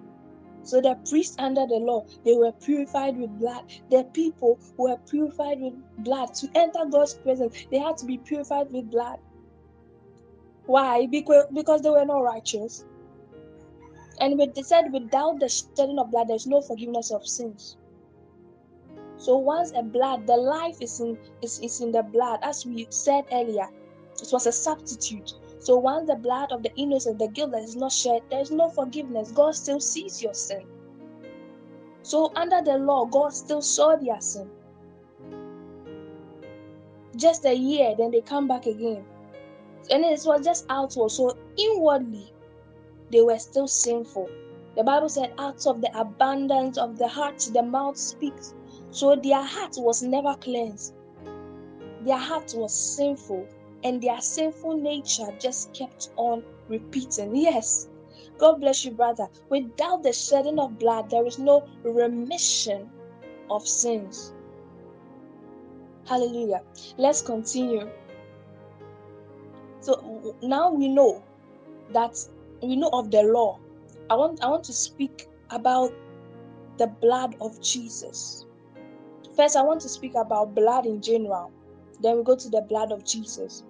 So 0.64 0.80
the 0.80 0.96
priests 1.08 1.36
under 1.38 1.66
the 1.66 1.76
law, 1.76 2.04
they 2.24 2.34
were 2.34 2.52
purified 2.52 3.16
with 3.16 3.38
blood. 3.38 3.64
The 3.90 4.04
people 4.12 4.58
were 4.76 4.96
purified 5.08 5.60
with 5.60 5.74
blood. 5.98 6.34
To 6.34 6.48
enter 6.54 6.84
God's 6.90 7.14
presence, 7.14 7.66
they 7.70 7.78
had 7.78 7.96
to 7.98 8.06
be 8.06 8.18
purified 8.18 8.72
with 8.72 8.90
blood. 8.90 9.18
Why? 10.66 11.06
Because, 11.06 11.46
because 11.52 11.82
they 11.82 11.90
were 11.90 12.04
not 12.04 12.20
righteous. 12.20 12.84
And 14.20 14.38
with 14.38 14.54
they 14.54 14.62
said, 14.62 14.92
without 14.92 15.40
the 15.40 15.48
shedding 15.48 15.98
of 15.98 16.10
blood, 16.10 16.28
there's 16.28 16.46
no 16.46 16.60
forgiveness 16.62 17.10
of 17.10 17.26
sins. 17.26 17.76
So 19.22 19.36
once 19.36 19.70
a 19.76 19.84
blood, 19.84 20.26
the 20.26 20.36
life 20.36 20.78
is 20.80 20.98
in 20.98 21.16
is, 21.42 21.60
is 21.60 21.80
in 21.80 21.92
the 21.92 22.02
blood, 22.02 22.40
as 22.42 22.66
we 22.66 22.88
said 22.90 23.22
earlier. 23.30 23.68
It 24.20 24.28
was 24.32 24.48
a 24.48 24.52
substitute. 24.52 25.34
So 25.60 25.76
once 25.76 26.08
the 26.08 26.16
blood 26.16 26.50
of 26.50 26.64
the 26.64 26.74
innocent, 26.74 27.20
the 27.20 27.28
guiltless 27.28 27.70
is 27.70 27.76
not 27.76 27.92
shed, 27.92 28.22
there 28.30 28.40
is 28.40 28.50
no 28.50 28.68
forgiveness. 28.70 29.30
God 29.30 29.54
still 29.54 29.78
sees 29.78 30.20
your 30.20 30.34
sin. 30.34 30.66
So 32.02 32.32
under 32.34 32.62
the 32.62 32.78
law, 32.78 33.04
God 33.04 33.32
still 33.32 33.62
saw 33.62 33.94
their 33.94 34.20
sin. 34.20 34.50
Just 37.14 37.44
a 37.44 37.54
year, 37.54 37.94
then 37.96 38.10
they 38.10 38.22
come 38.22 38.48
back 38.48 38.66
again. 38.66 39.04
And 39.88 40.04
it 40.04 40.22
was 40.24 40.44
just 40.44 40.66
outward. 40.68 41.12
So 41.12 41.38
inwardly, 41.56 42.34
they 43.12 43.22
were 43.22 43.38
still 43.38 43.68
sinful. 43.68 44.28
The 44.76 44.82
Bible 44.82 45.08
said, 45.08 45.32
out 45.38 45.64
of 45.64 45.80
the 45.80 45.96
abundance 45.96 46.76
of 46.76 46.98
the 46.98 47.06
heart, 47.06 47.38
the 47.52 47.62
mouth 47.62 47.96
speaks. 47.96 48.54
So 48.92 49.16
their 49.16 49.42
heart 49.42 49.74
was 49.78 50.02
never 50.02 50.34
cleansed. 50.36 50.92
Their 52.04 52.18
heart 52.18 52.52
was 52.54 52.74
sinful, 52.74 53.46
and 53.84 54.02
their 54.02 54.20
sinful 54.20 54.76
nature 54.76 55.28
just 55.40 55.72
kept 55.72 56.10
on 56.16 56.44
repeating. 56.68 57.34
Yes, 57.34 57.88
God 58.38 58.60
bless 58.60 58.84
you, 58.84 58.90
brother. 58.90 59.26
Without 59.48 60.02
the 60.02 60.12
shedding 60.12 60.58
of 60.58 60.78
blood, 60.78 61.08
there 61.08 61.26
is 61.26 61.38
no 61.38 61.66
remission 61.84 62.90
of 63.50 63.66
sins. 63.66 64.34
Hallelujah. 66.06 66.62
Let's 66.98 67.22
continue. 67.22 67.88
So 69.80 70.36
now 70.42 70.70
we 70.70 70.88
know 70.88 71.24
that 71.92 72.14
we 72.62 72.76
know 72.76 72.90
of 72.92 73.10
the 73.10 73.22
law. 73.22 73.58
I 74.10 74.16
want 74.16 74.44
I 74.44 74.48
want 74.48 74.64
to 74.64 74.72
speak 74.74 75.26
about 75.50 75.92
the 76.78 76.88
blood 77.00 77.36
of 77.40 77.60
Jesus. 77.62 78.44
First, 79.36 79.56
I 79.56 79.62
want 79.62 79.80
to 79.82 79.88
speak 79.88 80.14
about 80.14 80.54
blood 80.54 80.86
in 80.86 81.00
general. 81.00 81.52
Then 82.00 82.18
we 82.18 82.24
go 82.24 82.36
to 82.36 82.48
the 82.50 82.62
blood 82.68 82.92
of 82.92 83.04
Jesus. 83.04 83.64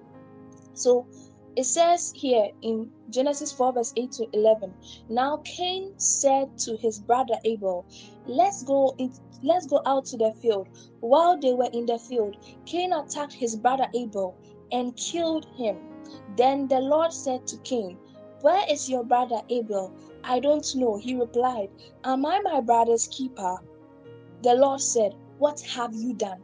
So 0.75 1.07
it 1.55 1.65
says 1.65 2.13
here 2.17 2.49
in 2.63 2.91
Genesis 3.11 3.53
4, 3.53 3.75
verse 3.75 3.93
8 3.97 4.11
to 4.13 4.27
11. 4.33 4.75
Now 5.09 5.43
Cain 5.45 5.93
said 5.99 6.57
to 6.59 6.77
his 6.79 6.99
brother 6.99 7.35
Abel, 7.45 7.87
Let's 8.27 8.63
go 8.65 8.95
in, 8.99 9.13
let's 9.43 9.67
go 9.67 9.83
out 9.85 10.07
to 10.07 10.17
the 10.17 10.33
field. 10.41 10.69
While 11.01 11.39
they 11.39 11.53
were 11.53 11.69
in 11.73 11.87
the 11.87 11.99
field, 11.99 12.37
Cain 12.65 12.93
attacked 12.93 13.35
his 13.35 13.55
brother 13.55 13.87
Abel 13.95 14.35
and 14.73 14.97
killed 14.97 15.47
him. 15.57 15.77
Then 16.37 16.69
the 16.69 16.81
Lord 16.81 17.13
said 17.13 17.47
to 17.49 17.59
Cain, 17.59 17.99
Where 18.41 18.65
is 18.69 18.89
your 18.89 19.05
brother 19.05 19.43
Abel? 19.51 19.93
I 20.25 20.41
don't 20.41 20.67
know. 20.75 20.97
He 20.97 21.15
replied, 21.15 21.69
Am 22.05 22.25
I 22.25 22.41
my 22.41 22.61
brother's 22.61 23.09
keeper? 23.09 23.59
The 24.43 24.55
Lord 24.55 24.81
said, 24.81 25.13
What 25.43 25.61
have 25.75 25.93
you 25.93 26.15
done? 26.15 26.41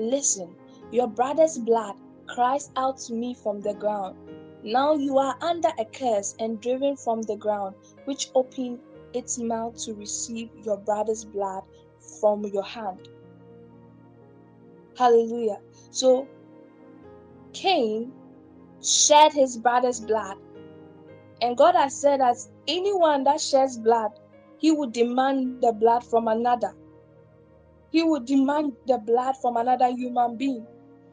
Listen, 0.00 0.52
your 0.90 1.06
brother's 1.06 1.58
blood 1.58 1.94
cries 2.26 2.72
out 2.74 2.98
to 3.06 3.14
me 3.14 3.34
from 3.34 3.60
the 3.60 3.74
ground. 3.74 4.16
Now 4.64 4.94
you 4.94 5.16
are 5.16 5.36
under 5.40 5.68
a 5.78 5.84
curse 5.84 6.34
and 6.40 6.60
driven 6.60 6.96
from 6.96 7.22
the 7.22 7.36
ground, 7.36 7.76
which 8.04 8.30
opened 8.34 8.80
its 9.14 9.38
mouth 9.38 9.76
to 9.84 9.94
receive 9.94 10.50
your 10.64 10.76
brother's 10.78 11.24
blood 11.24 11.62
from 12.20 12.44
your 12.46 12.64
hand. 12.64 13.08
Hallelujah. 14.98 15.60
So 15.92 16.26
Cain 17.52 18.12
shed 18.82 19.34
his 19.34 19.56
brother's 19.56 20.00
blood. 20.00 20.36
And 21.42 21.56
God 21.56 21.76
has 21.76 22.00
said 22.00 22.18
that 22.18 22.38
anyone 22.66 23.22
that 23.22 23.40
sheds 23.40 23.78
blood, 23.78 24.10
he 24.58 24.72
would 24.72 24.90
demand 24.90 25.62
the 25.62 25.70
blood 25.70 26.02
from 26.02 26.26
another. 26.26 26.74
He 27.96 28.02
would 28.02 28.26
demand 28.26 28.74
the 28.86 28.98
blood 28.98 29.36
from 29.40 29.56
another 29.56 29.88
human 29.88 30.36
being. 30.36 30.66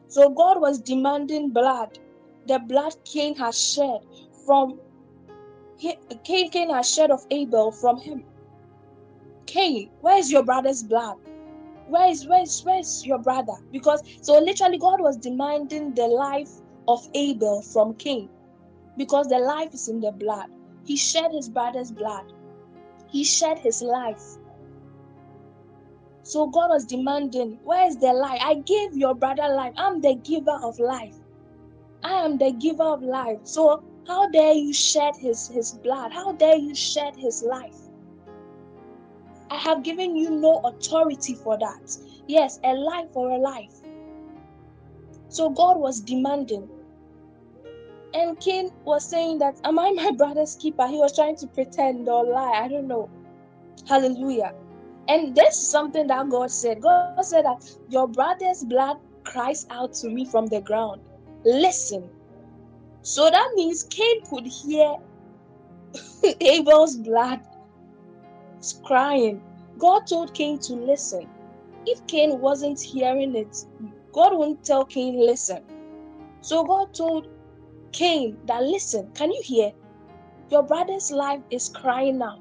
So 0.08 0.28
God 0.28 0.60
was 0.60 0.82
demanding 0.82 1.48
blood, 1.48 1.88
the 2.46 2.58
blood 2.58 2.92
Cain 3.06 3.34
has 3.36 3.58
shed 3.58 4.00
from 4.44 4.78
Cain, 5.80 6.50
Cain 6.50 6.68
has 6.68 6.90
shed 6.90 7.10
of 7.10 7.24
Abel 7.30 7.72
from 7.72 7.98
him. 8.02 8.22
Cain, 9.46 9.88
where 10.02 10.18
is 10.18 10.30
your 10.30 10.42
brother's 10.42 10.82
blood? 10.82 11.16
Where 11.88 12.10
is 12.10 12.28
where 12.28 12.42
is 12.42 12.60
where 12.66 12.80
is 12.80 13.02
your 13.06 13.20
brother? 13.20 13.56
Because 13.72 14.02
so 14.20 14.38
literally 14.38 14.76
God 14.76 15.00
was 15.00 15.16
demanding 15.16 15.94
the 15.94 16.06
life 16.06 16.52
of 16.86 17.00
Abel 17.14 17.62
from 17.62 17.94
Cain 17.94 18.28
because 18.98 19.26
the 19.28 19.38
life 19.38 19.72
is 19.72 19.88
in 19.88 20.00
the 20.00 20.12
blood. 20.12 20.48
He 20.84 20.98
shed 20.98 21.32
his 21.32 21.48
brother's 21.48 21.92
blood. 21.92 22.24
He 23.10 23.24
shed 23.24 23.58
his 23.58 23.80
life. 23.80 24.36
So 26.24 26.46
God 26.48 26.70
was 26.70 26.86
demanding, 26.86 27.58
Where 27.62 27.86
is 27.86 27.98
the 27.98 28.12
life? 28.12 28.40
I 28.42 28.54
gave 28.54 28.96
your 28.96 29.14
brother 29.14 29.46
life. 29.48 29.74
I'm 29.76 30.00
the 30.00 30.14
giver 30.14 30.58
of 30.62 30.78
life. 30.78 31.14
I 32.02 32.12
am 32.24 32.38
the 32.38 32.52
giver 32.52 32.82
of 32.82 33.02
life. 33.02 33.40
So 33.44 33.82
how 34.06 34.28
dare 34.30 34.54
you 34.54 34.72
shed 34.72 35.12
his, 35.20 35.48
his 35.48 35.72
blood? 35.82 36.12
How 36.12 36.32
dare 36.32 36.56
you 36.56 36.74
shed 36.74 37.14
his 37.16 37.42
life? 37.42 37.76
I 39.50 39.56
have 39.56 39.84
given 39.84 40.16
you 40.16 40.30
no 40.30 40.60
authority 40.64 41.34
for 41.34 41.58
that. 41.58 41.96
Yes, 42.26 42.58
a 42.64 42.72
life 42.72 43.08
for 43.12 43.30
a 43.30 43.38
life. 43.38 43.82
So 45.28 45.50
God 45.50 45.78
was 45.78 46.00
demanding. 46.00 46.70
And 48.14 48.40
Cain 48.40 48.70
was 48.86 49.04
saying 49.10 49.40
that, 49.40 49.56
Am 49.64 49.78
I 49.78 49.92
my 49.92 50.10
brother's 50.16 50.56
keeper? 50.56 50.86
He 50.86 50.96
was 50.96 51.14
trying 51.14 51.36
to 51.36 51.46
pretend 51.48 52.08
or 52.08 52.24
lie. 52.24 52.62
I 52.64 52.68
don't 52.68 52.88
know. 52.88 53.10
Hallelujah. 53.86 54.52
And 55.08 55.34
this 55.34 55.60
is 55.60 55.70
something 55.70 56.06
that 56.06 56.28
God 56.30 56.50
said. 56.50 56.80
God 56.80 57.22
said 57.22 57.44
that 57.44 57.62
your 57.88 58.08
brother's 58.08 58.64
blood 58.64 58.96
cries 59.24 59.66
out 59.70 59.92
to 59.94 60.08
me 60.08 60.24
from 60.26 60.46
the 60.46 60.60
ground. 60.62 61.00
Listen. 61.44 62.08
So 63.02 63.30
that 63.30 63.50
means 63.54 63.82
Cain 63.84 64.20
could 64.30 64.46
hear 64.46 64.94
Abel's 66.40 66.96
blood 66.96 67.40
crying. 68.84 69.42
God 69.78 70.06
told 70.08 70.32
Cain 70.34 70.58
to 70.60 70.74
listen. 70.74 71.28
If 71.86 72.06
Cain 72.06 72.40
wasn't 72.40 72.80
hearing 72.80 73.36
it, 73.36 73.54
God 74.14 74.38
wouldn't 74.38 74.64
tell 74.64 74.86
Cain, 74.86 75.20
listen. 75.20 75.62
So 76.40 76.64
God 76.64 76.94
told 76.94 77.26
Cain 77.92 78.38
that, 78.46 78.62
listen, 78.62 79.10
can 79.14 79.30
you 79.30 79.42
hear? 79.44 79.72
Your 80.50 80.62
brother's 80.62 81.10
life 81.10 81.40
is 81.50 81.68
crying 81.68 82.22
out. 82.22 82.38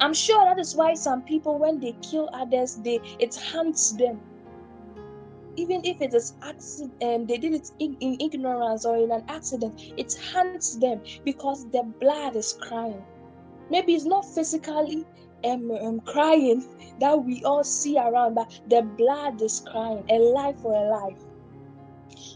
I'm 0.00 0.14
sure 0.14 0.44
that 0.44 0.58
is 0.58 0.74
why 0.74 0.94
some 0.94 1.22
people, 1.22 1.58
when 1.58 1.80
they 1.80 1.94
kill 2.02 2.28
others, 2.32 2.76
they 2.84 3.00
it 3.18 3.34
haunts 3.52 3.92
them. 3.92 4.20
Even 5.56 5.82
if 5.84 6.00
it 6.00 6.12
is 6.14 6.34
accident, 6.42 6.92
um, 7.02 7.26
they 7.26 7.38
did 7.38 7.54
it 7.54 7.68
in, 7.78 7.96
in 8.00 8.16
ignorance 8.20 8.84
or 8.84 8.96
in 8.96 9.12
an 9.12 9.24
accident, 9.28 9.80
it 9.96 10.12
haunts 10.32 10.76
them 10.76 11.00
because 11.24 11.64
their 11.70 11.84
blood 12.00 12.36
is 12.36 12.54
crying. 12.60 13.02
Maybe 13.70 13.94
it's 13.94 14.04
not 14.04 14.24
physically 14.34 15.04
um, 15.44 15.70
um, 15.70 16.00
crying 16.00 16.64
that 17.00 17.24
we 17.24 17.42
all 17.44 17.64
see 17.64 17.96
around, 17.98 18.34
but 18.34 18.50
the 18.68 18.82
blood 18.82 19.40
is 19.40 19.62
crying, 19.70 20.04
a 20.10 20.18
life 20.18 20.56
for 20.60 20.74
a 20.74 20.88
life. 20.90 21.23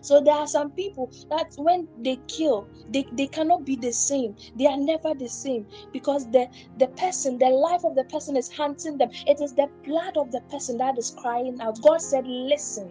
So 0.08 0.22
there 0.22 0.32
are 0.36 0.46
some 0.46 0.72
people 0.72 1.10
that 1.28 1.48
when 1.58 1.86
they 1.98 2.16
kill, 2.28 2.66
they, 2.88 3.04
they 3.12 3.26
cannot 3.26 3.66
be 3.66 3.76
the 3.76 3.92
same. 3.92 4.34
They 4.56 4.64
are 4.66 4.78
never 4.78 5.12
the 5.14 5.28
same 5.28 5.66
because 5.92 6.24
the, 6.30 6.48
the 6.78 6.86
person, 6.96 7.36
the 7.36 7.50
life 7.50 7.82
of 7.84 7.94
the 7.94 8.04
person 8.04 8.34
is 8.34 8.50
hunting 8.50 8.96
them. 8.96 9.10
It 9.26 9.38
is 9.42 9.52
the 9.52 9.68
blood 9.84 10.16
of 10.16 10.30
the 10.32 10.40
person 10.50 10.78
that 10.78 10.96
is 10.96 11.14
crying 11.18 11.58
out. 11.60 11.78
God 11.82 12.00
said, 12.00 12.24
Listen. 12.26 12.90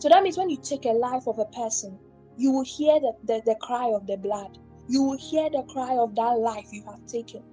So 0.00 0.08
that 0.08 0.24
means 0.24 0.36
when 0.36 0.50
you 0.50 0.58
take 0.68 0.84
a 0.84 0.98
life 0.98 1.22
of 1.28 1.38
a 1.38 1.44
person, 1.56 1.96
you 2.34 2.50
will 2.50 2.66
hear 2.66 2.98
the, 2.98 3.12
the, 3.22 3.42
the 3.46 3.56
cry 3.62 3.88
of 3.94 4.04
the 4.08 4.16
blood. 4.16 4.50
You 4.88 5.04
will 5.04 5.18
hear 5.30 5.48
the 5.48 5.62
cry 5.70 5.96
of 5.96 6.12
that 6.16 6.40
life 6.40 6.66
you 6.72 6.82
have 6.88 7.06
taken. 7.06 7.44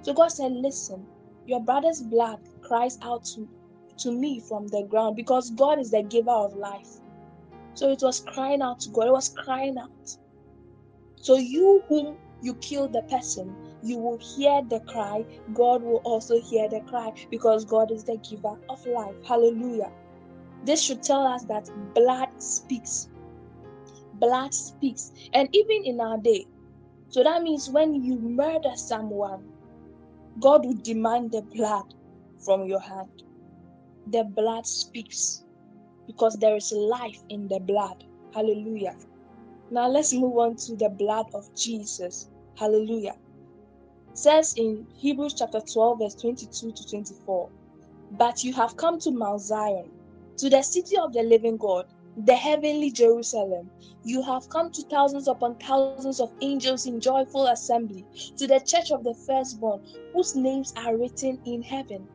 So 0.00 0.14
God 0.14 0.28
said, 0.28 0.52
Listen, 0.52 1.06
your 1.44 1.62
brother's 1.62 2.00
blood 2.00 2.38
cries 2.64 2.96
out 3.02 3.26
to, 3.34 3.46
to 3.98 4.10
me 4.10 4.42
from 4.48 4.68
the 4.68 4.86
ground 4.88 5.16
because 5.16 5.50
God 5.50 5.78
is 5.78 5.90
the 5.90 6.02
giver 6.02 6.30
of 6.30 6.54
life. 6.54 6.88
So 7.76 7.90
it 7.90 8.00
was 8.02 8.20
crying 8.20 8.62
out 8.62 8.80
to 8.80 8.90
God. 8.90 9.08
It 9.08 9.12
was 9.12 9.28
crying 9.44 9.76
out. 9.78 9.90
So 11.16 11.36
you 11.36 11.82
whom 11.88 12.16
you 12.40 12.54
kill 12.56 12.88
the 12.88 13.02
person, 13.10 13.54
you 13.82 13.98
will 13.98 14.18
hear 14.36 14.62
the 14.70 14.80
cry. 14.88 15.24
God 15.52 15.82
will 15.82 16.00
also 16.04 16.40
hear 16.40 16.68
the 16.70 16.80
cry 16.88 17.10
because 17.30 17.66
God 17.66 17.90
is 17.92 18.04
the 18.04 18.18
giver 18.28 18.54
of 18.70 18.78
life. 18.86 19.16
Hallelujah. 19.26 19.90
This 20.64 20.82
should 20.82 21.02
tell 21.02 21.26
us 21.26 21.44
that 21.48 21.68
blood 21.94 22.28
speaks. 22.38 23.08
Blood 24.14 24.54
speaks. 24.54 25.12
And 25.34 25.48
even 25.52 25.84
in 25.84 26.00
our 26.00 26.18
day, 26.18 26.46
so 27.10 27.22
that 27.22 27.42
means 27.42 27.68
when 27.70 27.94
you 27.94 28.18
murder 28.20 28.72
someone, 28.76 29.44
God 30.40 30.64
will 30.64 30.78
demand 30.82 31.32
the 31.32 31.42
blood 31.54 31.84
from 32.44 32.66
your 32.66 32.80
hand. 32.80 33.10
The 34.06 34.24
blood 34.24 34.66
speaks 34.66 35.45
because 36.06 36.36
there 36.36 36.56
is 36.56 36.72
life 36.72 37.18
in 37.28 37.48
the 37.48 37.60
blood. 37.60 37.96
Hallelujah. 38.34 38.94
Now 39.70 39.88
let's 39.88 40.12
move 40.12 40.38
on 40.38 40.56
to 40.66 40.76
the 40.76 40.90
blood 40.90 41.26
of 41.34 41.44
Jesus. 41.56 42.28
Hallelujah. 42.56 43.14
It 44.12 44.18
says 44.18 44.54
in 44.56 44.86
Hebrews 44.98 45.34
chapter 45.38 45.60
12, 45.72 45.98
verse 46.00 46.14
22 46.20 46.72
to 46.72 46.88
24. 46.90 47.50
But 48.12 48.44
you 48.44 48.52
have 48.54 48.76
come 48.76 49.00
to 49.00 49.10
Mount 49.10 49.40
Zion, 49.40 49.90
to 50.38 50.48
the 50.48 50.62
city 50.62 50.96
of 50.96 51.12
the 51.12 51.22
living 51.22 51.56
God, 51.56 51.86
the 52.16 52.36
heavenly 52.36 52.90
Jerusalem. 52.90 53.70
You 54.04 54.22
have 54.22 54.48
come 54.50 54.70
to 54.72 54.82
thousands 54.84 55.26
upon 55.28 55.56
thousands 55.56 56.20
of 56.20 56.30
angels 56.40 56.86
in 56.86 57.00
joyful 57.00 57.48
assembly, 57.48 58.06
to 58.38 58.46
the 58.46 58.60
church 58.60 58.90
of 58.92 59.02
the 59.02 59.14
firstborn, 59.26 59.80
whose 60.14 60.34
names 60.36 60.72
are 60.76 60.96
written 60.96 61.38
in 61.44 61.62
heaven. 61.62 62.08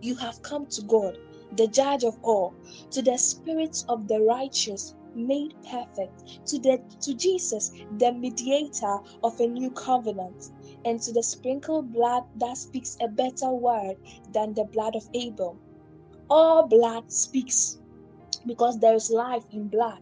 You 0.00 0.16
have 0.16 0.42
come 0.42 0.66
to 0.72 0.82
God, 0.82 1.16
the 1.52 1.68
judge 1.68 2.04
of 2.04 2.16
all, 2.22 2.54
to 2.92 3.02
the 3.02 3.16
spirits 3.18 3.84
of 3.88 4.06
the 4.08 4.20
righteous 4.20 4.94
made 5.14 5.52
perfect, 5.68 6.40
to 6.46 6.58
the 6.60 6.78
to 7.02 7.14
Jesus, 7.14 7.70
the 7.98 8.12
mediator 8.12 8.98
of 9.22 9.38
a 9.40 9.46
new 9.46 9.70
covenant, 9.72 10.36
and 10.84 11.00
to 11.02 11.12
the 11.12 11.22
sprinkled 11.22 11.92
blood 11.92 12.22
that 12.36 12.56
speaks 12.56 12.96
a 13.00 13.08
better 13.08 13.50
word 13.52 13.96
than 14.32 14.54
the 14.54 14.64
blood 14.72 14.94
of 14.96 15.04
Abel. 15.14 15.58
All 16.28 16.68
blood 16.68 17.10
speaks 17.10 17.80
because 18.46 18.78
there 18.80 18.94
is 18.94 19.10
life 19.10 19.44
in 19.52 19.68
blood. 19.68 20.00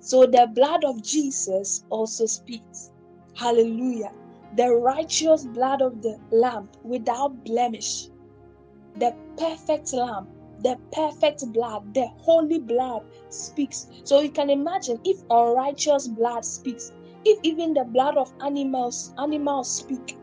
So 0.00 0.26
the 0.26 0.48
blood 0.54 0.84
of 0.84 1.02
Jesus 1.02 1.84
also 1.90 2.26
speaks. 2.26 2.90
Hallelujah. 3.36 4.12
The 4.56 4.70
righteous 4.70 5.44
blood 5.46 5.82
of 5.82 6.00
the 6.02 6.16
Lamb 6.30 6.70
without 6.84 7.44
blemish 7.44 8.08
the 8.96 9.12
perfect 9.36 9.92
lamb, 9.92 10.28
the 10.58 10.78
perfect 10.92 11.42
blood, 11.52 11.82
the 11.94 12.08
holy 12.18 12.60
blood 12.60 13.02
speaks. 13.30 13.86
So 14.04 14.20
you 14.20 14.30
can 14.32 14.50
imagine 14.50 14.98
if 15.04 15.18
unrighteous 15.30 16.08
blood 16.08 16.44
speaks, 16.44 16.92
if 17.24 17.38
even 17.42 17.74
the 17.74 17.84
blood 17.84 18.16
of 18.16 18.28
animals, 18.42 19.12
animals 19.18 19.76
speak, 19.76 20.18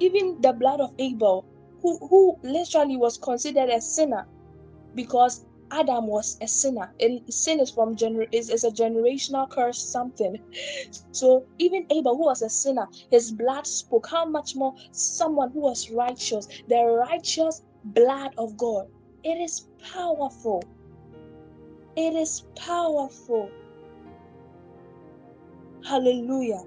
even 0.00 0.38
the 0.40 0.52
blood 0.54 0.80
of 0.80 0.90
Abel, 0.98 1.46
who, 1.82 1.98
who 2.08 2.36
literally 2.44 2.96
was 2.96 3.18
considered 3.18 3.70
a 3.70 3.80
sinner 3.80 4.26
because 4.94 5.44
Adam 5.72 6.06
was 6.08 6.36
a 6.42 6.48
sinner, 6.48 6.92
and 7.00 7.20
sin 7.30 7.60
is 7.60 7.70
from 7.70 7.96
gener- 7.96 8.26
is, 8.32 8.50
is 8.50 8.64
a 8.64 8.70
generational 8.70 9.48
curse, 9.50 9.80
something. 9.92 10.36
So 11.12 11.46
even 11.58 11.86
Abel, 11.90 12.16
who 12.16 12.24
was 12.26 12.42
a 12.42 12.50
sinner, 12.50 12.88
his 13.10 13.32
blood 13.32 13.66
spoke. 13.66 14.06
How 14.10 14.26
much 14.26 14.52
more 14.56 14.74
someone 14.92 15.50
who 15.52 15.60
was 15.60 15.90
righteous, 15.90 16.46
the 16.68 16.76
righteous 17.08 17.62
blood 17.84 18.32
of 18.38 18.56
God. 18.56 18.86
It 19.26 19.40
is 19.40 19.66
powerful. 19.92 20.62
It 21.96 22.14
is 22.14 22.44
powerful. 22.54 23.50
Hallelujah. 25.84 26.62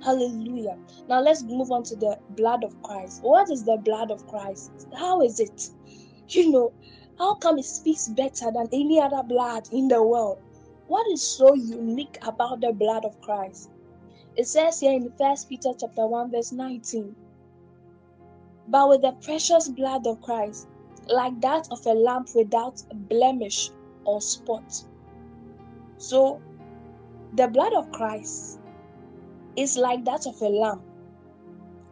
Hallelujah. 0.00 0.78
Now 1.08 1.22
let's 1.22 1.42
move 1.42 1.72
on 1.72 1.82
to 1.90 1.96
the 1.96 2.16
blood 2.36 2.62
of 2.62 2.80
Christ. 2.84 3.24
What 3.24 3.50
is 3.50 3.64
the 3.64 3.78
blood 3.78 4.12
of 4.12 4.24
Christ? 4.28 4.70
How 4.96 5.22
is 5.22 5.40
it? 5.40 5.70
You 6.28 6.52
know, 6.52 6.72
how 7.18 7.34
come 7.34 7.58
it 7.58 7.64
speaks 7.64 8.06
better 8.06 8.52
than 8.52 8.68
any 8.72 9.00
other 9.00 9.24
blood 9.24 9.64
in 9.72 9.88
the 9.88 10.04
world? 10.04 10.38
What 10.86 11.10
is 11.10 11.20
so 11.20 11.52
unique 11.54 12.16
about 12.22 12.60
the 12.60 12.72
blood 12.72 13.04
of 13.04 13.20
Christ? 13.22 13.70
It 14.36 14.46
says 14.46 14.78
here 14.78 14.92
in 14.92 15.12
First 15.18 15.48
Peter 15.48 15.70
chapter 15.80 16.06
1, 16.06 16.30
verse 16.30 16.52
19. 16.52 17.16
But 18.68 18.88
with 18.88 19.02
the 19.02 19.16
precious 19.20 19.68
blood 19.68 20.06
of 20.06 20.20
Christ, 20.20 20.68
like 21.08 21.40
that 21.40 21.66
of 21.70 21.80
a 21.86 21.92
lamp 21.94 22.28
without 22.34 22.80
blemish 23.08 23.70
or 24.04 24.20
spot. 24.20 24.64
So 25.98 26.40
the 27.34 27.48
blood 27.48 27.72
of 27.74 27.90
Christ 27.92 28.60
is 29.56 29.76
like 29.76 30.04
that 30.04 30.26
of 30.26 30.40
a 30.40 30.48
lamb. 30.48 30.82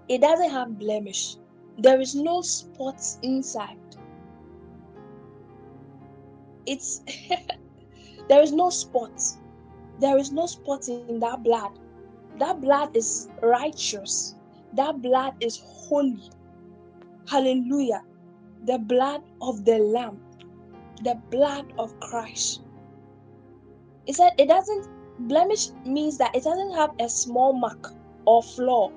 It 0.09 0.21
doesn't 0.21 0.51
have 0.51 0.79
blemish. 0.79 1.37
There 1.79 2.01
is 2.01 2.15
no 2.15 2.43
spots 2.43 3.19
inside. 3.23 3.79
It's 6.67 7.01
there 8.29 8.43
is 8.43 8.53
no 8.53 8.71
spots. 8.71 9.39
There 9.99 10.19
is 10.19 10.33
no 10.33 10.47
spot 10.47 10.89
in 10.89 11.21
that 11.21 11.43
blood. 11.43 11.71
That 12.39 12.61
blood 12.61 12.97
is 12.97 13.29
righteous. 13.43 14.35
That 14.75 15.01
blood 15.03 15.35
is 15.41 15.61
holy. 15.63 16.23
Hallelujah. 17.29 18.03
The 18.65 18.79
blood 18.79 19.23
of 19.41 19.65
the 19.65 19.79
Lamb, 19.79 20.21
the 21.03 21.21
blood 21.31 21.73
of 21.79 21.99
Christ. 22.01 22.63
It 24.07 24.15
said 24.17 24.33
it 24.39 24.49
doesn't 24.49 24.89
blemish 25.21 25.69
means 25.85 26.19
that 26.19 26.35
it 26.35 26.45
doesn't 26.45 26.75
have 26.75 26.91
a 27.01 27.09
small 27.09 27.53
mark 27.53 27.93
or 28.27 28.43
flaw 28.43 28.91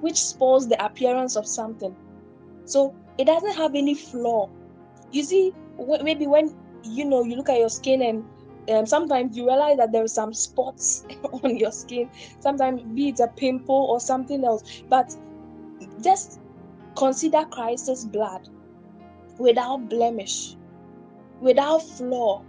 which 0.00 0.20
spoils 0.22 0.68
the 0.68 0.82
appearance 0.84 1.36
of 1.36 1.46
something. 1.46 1.94
So 2.64 2.94
it 3.18 3.26
doesn't 3.26 3.54
have 3.54 3.74
any 3.74 3.94
flaw. 3.94 4.48
You 5.12 5.22
see, 5.22 5.52
maybe 6.02 6.26
when 6.26 6.54
you 6.84 7.04
know 7.04 7.22
you 7.24 7.36
look 7.36 7.48
at 7.48 7.58
your 7.58 7.68
skin 7.68 8.02
and 8.02 8.24
um, 8.70 8.86
sometimes 8.86 9.36
you 9.36 9.46
realize 9.46 9.76
that 9.76 9.92
there 9.92 10.04
are 10.04 10.08
some 10.08 10.32
spots 10.32 11.04
on 11.44 11.56
your 11.56 11.72
skin 11.72 12.08
sometimes 12.40 12.82
be 12.94 13.08
it 13.08 13.20
a 13.20 13.28
pimple 13.36 13.86
or 13.90 14.00
something 14.00 14.44
else 14.44 14.82
but 14.88 15.14
just 16.02 16.40
consider 16.96 17.44
christ's 17.50 18.04
blood 18.04 18.40
without 19.40 19.88
blemish 19.90 20.56
without 21.40 21.82
flaw. 21.82 22.44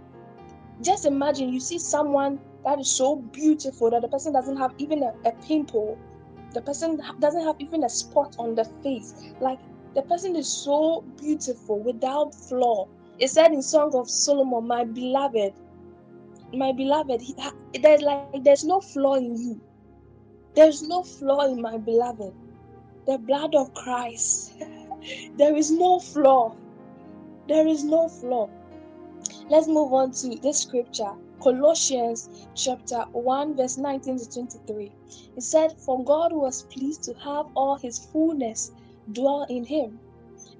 Just 0.80 1.06
imagine 1.06 1.48
you 1.52 1.60
see 1.60 1.78
someone 1.78 2.40
that 2.64 2.80
is 2.80 2.90
so 2.90 3.16
beautiful 3.16 3.90
that 3.90 4.02
the 4.02 4.08
person 4.08 4.32
doesn't 4.32 4.56
have 4.56 4.72
even 4.78 5.02
a, 5.02 5.12
a 5.28 5.32
pimple. 5.46 6.00
The 6.54 6.62
person 6.62 7.00
doesn't 7.20 7.44
have 7.44 7.56
even 7.60 7.84
a 7.84 7.90
spot 7.90 8.36
on 8.38 8.54
the 8.54 8.64
face. 8.82 9.14
Like 9.40 9.60
the 9.94 10.02
person 10.02 10.36
is 10.36 10.50
so 10.52 11.04
beautiful 11.18 11.82
without 11.82 12.34
flaw. 12.34 12.88
It 13.18 13.28
said 13.28 13.52
in 13.52 13.62
song 13.62 13.92
of 13.94 14.10
solomon 14.10 14.66
my 14.66 14.84
beloved 14.84 15.54
my 16.54 16.72
beloved 16.72 17.20
he, 17.22 17.34
there's 17.80 18.02
like 18.02 18.44
there's 18.44 18.64
no 18.64 18.80
flaw 18.80 19.14
in 19.14 19.36
you. 19.36 19.62
There's 20.54 20.82
no 20.82 21.02
flaw 21.02 21.42
in 21.46 21.60
my 21.60 21.78
beloved. 21.78 22.34
The 23.06 23.18
blood 23.18 23.54
of 23.54 23.72
christ. 23.74 24.54
There 25.36 25.56
is 25.56 25.70
no 25.70 25.98
flaw 25.98 26.56
there 27.52 27.66
is 27.66 27.84
no 27.84 28.08
flaw 28.08 28.48
let's 29.50 29.68
move 29.68 29.92
on 29.92 30.10
to 30.10 30.36
this 30.36 30.60
scripture 30.60 31.12
colossians 31.42 32.46
chapter 32.54 33.00
1 33.12 33.54
verse 33.56 33.76
19 33.76 34.18
to 34.20 34.30
23 34.30 34.90
it 35.36 35.42
said 35.42 35.74
for 35.78 36.02
god 36.02 36.32
was 36.32 36.62
pleased 36.70 37.02
to 37.02 37.12
have 37.14 37.44
all 37.54 37.76
his 37.76 37.98
fullness 38.06 38.72
dwell 39.12 39.44
in 39.50 39.64
him 39.64 40.00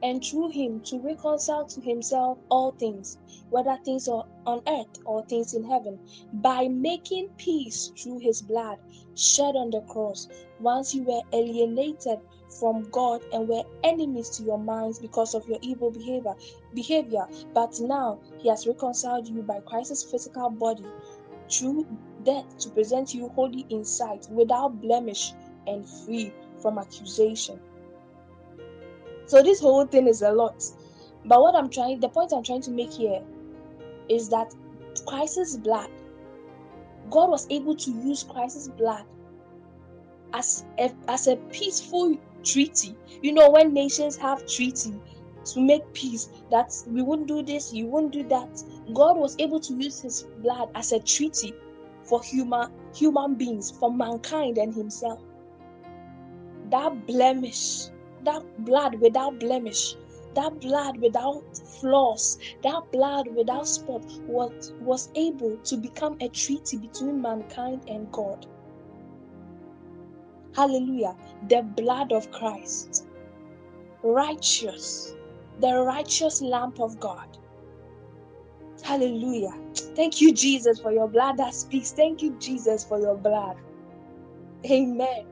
and 0.02 0.22
through 0.24 0.50
him 0.50 0.80
to 0.80 0.98
reconcile 0.98 1.64
to 1.64 1.80
himself 1.80 2.36
all 2.50 2.72
things, 2.72 3.18
whether 3.50 3.78
things 3.84 4.08
on 4.08 4.60
earth 4.66 4.98
or 5.04 5.24
things 5.26 5.54
in 5.54 5.62
heaven, 5.62 5.98
by 6.34 6.66
making 6.68 7.28
peace 7.36 7.92
through 7.96 8.18
his 8.18 8.42
blood 8.42 8.78
shed 9.14 9.54
on 9.54 9.70
the 9.70 9.80
cross. 9.82 10.28
Once 10.60 10.92
you 10.94 11.04
were 11.04 11.22
alienated 11.32 12.18
from 12.58 12.88
God 12.90 13.22
and 13.32 13.48
were 13.48 13.64
enemies 13.82 14.28
to 14.30 14.42
your 14.42 14.58
minds 14.58 14.98
because 14.98 15.34
of 15.34 15.46
your 15.48 15.58
evil 15.62 15.90
behavior, 15.90 16.34
behavior, 16.74 17.26
but 17.54 17.78
now 17.80 18.18
he 18.38 18.48
has 18.48 18.66
reconciled 18.66 19.28
you 19.28 19.42
by 19.42 19.60
Christ's 19.60 20.02
physical 20.02 20.50
body 20.50 20.84
through 21.50 21.86
death 22.24 22.58
to 22.58 22.70
present 22.70 23.14
you 23.14 23.28
holy 23.30 23.66
in 23.70 23.84
sight, 23.84 24.26
without 24.30 24.80
blemish 24.80 25.32
and 25.66 25.88
free 25.88 26.32
from 26.60 26.78
accusation. 26.78 27.60
So 29.26 29.42
this 29.42 29.60
whole 29.60 29.86
thing 29.86 30.06
is 30.06 30.22
a 30.22 30.30
lot. 30.32 30.64
But 31.24 31.40
what 31.40 31.54
I'm 31.54 31.70
trying, 31.70 32.00
the 32.00 32.08
point 32.08 32.32
I'm 32.32 32.42
trying 32.42 32.62
to 32.62 32.70
make 32.70 32.92
here 32.92 33.22
is 34.08 34.28
that 34.30 34.54
Christ's 35.06 35.56
blood, 35.56 35.88
God 37.10 37.30
was 37.30 37.46
able 37.50 37.76
to 37.76 37.90
use 37.90 38.22
Christ's 38.22 38.68
blood 38.68 39.04
as 40.32 40.64
a, 40.78 40.92
as 41.08 41.28
a 41.28 41.36
peaceful 41.50 42.18
treaty. 42.44 42.94
You 43.22 43.32
know, 43.32 43.50
when 43.50 43.72
nations 43.72 44.16
have 44.16 44.46
treaty 44.46 44.94
to 45.44 45.60
make 45.60 45.92
peace, 45.92 46.30
that 46.50 46.72
we 46.86 47.02
wouldn't 47.02 47.28
do 47.28 47.42
this, 47.42 47.72
you 47.72 47.86
wouldn't 47.86 48.12
do 48.12 48.22
that. 48.28 48.62
God 48.94 49.16
was 49.16 49.36
able 49.38 49.60
to 49.60 49.74
use 49.74 50.00
his 50.00 50.24
blood 50.38 50.70
as 50.74 50.92
a 50.92 51.00
treaty 51.00 51.54
for 52.04 52.22
human 52.22 52.70
human 52.94 53.34
beings, 53.34 53.70
for 53.70 53.92
mankind 53.92 54.58
and 54.58 54.74
himself. 54.74 55.20
That 56.70 57.06
blemish 57.06 57.88
that 58.24 58.64
blood 58.64 59.00
without 59.00 59.38
blemish, 59.40 59.96
that 60.34 60.60
blood 60.60 60.98
without 60.98 61.42
flaws, 61.80 62.38
that 62.62 62.82
blood 62.92 63.28
without 63.34 63.66
spot 63.66 64.04
was, 64.26 64.72
was 64.80 65.10
able 65.14 65.56
to 65.58 65.76
become 65.76 66.16
a 66.20 66.28
treaty 66.28 66.76
between 66.76 67.20
mankind 67.20 67.82
and 67.88 68.10
God. 68.12 68.46
Hallelujah. 70.54 71.16
The 71.48 71.62
blood 71.62 72.12
of 72.12 72.30
Christ. 72.30 73.06
Righteous. 74.02 75.16
The 75.60 75.74
righteous 75.82 76.42
lamp 76.42 76.80
of 76.80 77.00
God. 77.00 77.38
Hallelujah. 78.82 79.54
Thank 79.96 80.20
you, 80.20 80.34
Jesus, 80.34 80.80
for 80.80 80.92
your 80.92 81.08
blood 81.08 81.38
that 81.38 81.54
speaks. 81.54 81.92
Thank 81.92 82.22
you, 82.22 82.36
Jesus, 82.38 82.84
for 82.84 83.00
your 83.00 83.16
blood. 83.16 83.56
Amen. 84.70 85.24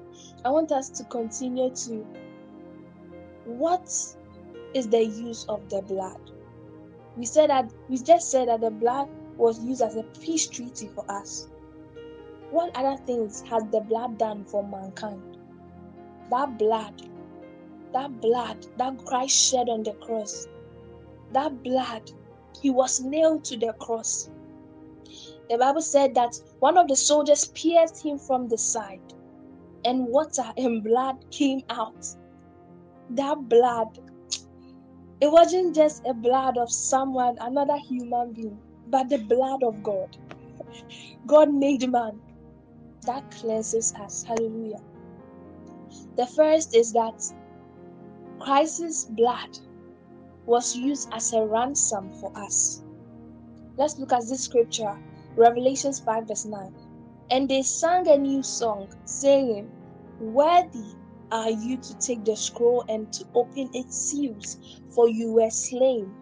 I 0.44 0.50
want 0.50 0.72
us 0.72 0.90
to 0.90 1.04
continue 1.04 1.70
to 1.86 2.06
what 3.44 3.88
is 4.74 4.88
the 4.88 5.04
use 5.04 5.44
of 5.48 5.68
the 5.68 5.82
blood? 5.82 6.18
We 7.16 7.26
said 7.26 7.50
that 7.50 7.72
we 7.88 7.98
just 7.98 8.30
said 8.30 8.48
that 8.48 8.62
the 8.62 8.70
blood 8.70 9.08
was 9.36 9.62
used 9.64 9.82
as 9.82 9.96
a 9.96 10.04
peace 10.20 10.48
treaty 10.48 10.88
for 10.88 11.04
us. 11.10 11.49
What 12.50 12.76
other 12.76 13.00
things 13.06 13.42
has 13.48 13.62
the 13.70 13.80
blood 13.80 14.18
done 14.18 14.44
for 14.44 14.66
mankind? 14.66 15.22
That 16.30 16.58
blood, 16.58 17.02
that 17.92 18.20
blood 18.20 18.66
that 18.76 19.04
Christ 19.04 19.36
shed 19.50 19.68
on 19.68 19.82
the 19.82 19.94
cross, 19.94 20.46
that 21.32 21.62
blood, 21.62 22.10
he 22.60 22.70
was 22.70 23.00
nailed 23.00 23.44
to 23.44 23.56
the 23.56 23.72
cross. 23.80 24.30
The 25.48 25.58
Bible 25.58 25.80
said 25.80 26.14
that 26.14 26.34
one 26.58 26.76
of 26.76 26.88
the 26.88 26.96
soldiers 26.96 27.48
pierced 27.54 28.04
him 28.04 28.18
from 28.18 28.48
the 28.48 28.58
side, 28.58 29.00
and 29.84 30.06
water 30.06 30.52
and 30.56 30.82
blood 30.82 31.16
came 31.30 31.62
out. 31.70 32.06
That 33.10 33.48
blood 33.48 33.98
it 35.20 35.30
wasn't 35.30 35.74
just 35.74 36.02
a 36.06 36.14
blood 36.14 36.56
of 36.56 36.72
someone, 36.72 37.36
another 37.40 37.76
human 37.76 38.32
being, 38.32 38.58
but 38.86 39.10
the 39.10 39.18
blood 39.18 39.62
of 39.62 39.82
God. 39.82 40.16
God 41.26 41.52
made 41.52 41.90
man. 41.90 42.18
That 43.06 43.30
cleanses 43.30 43.94
us. 43.94 44.22
Hallelujah. 44.22 44.80
The 46.16 46.26
first 46.26 46.74
is 46.74 46.92
that 46.92 47.22
Christ's 48.40 49.06
blood 49.06 49.58
was 50.46 50.76
used 50.76 51.08
as 51.12 51.32
a 51.32 51.44
ransom 51.44 52.12
for 52.12 52.32
us. 52.36 52.82
Let's 53.76 53.98
look 53.98 54.12
at 54.12 54.26
this 54.28 54.44
scripture, 54.44 54.98
Revelations 55.36 56.00
5, 56.00 56.28
verse 56.28 56.44
9. 56.44 56.74
And 57.30 57.48
they 57.48 57.62
sang 57.62 58.08
a 58.08 58.18
new 58.18 58.42
song, 58.42 58.92
saying, 59.04 59.70
Worthy 60.18 60.96
are 61.32 61.50
you 61.50 61.76
to 61.76 61.98
take 61.98 62.24
the 62.24 62.36
scroll 62.36 62.84
and 62.88 63.12
to 63.12 63.24
open 63.34 63.70
its 63.72 63.96
seals? 63.96 64.80
For 64.90 65.08
you 65.08 65.32
were 65.32 65.50
slain, 65.50 66.12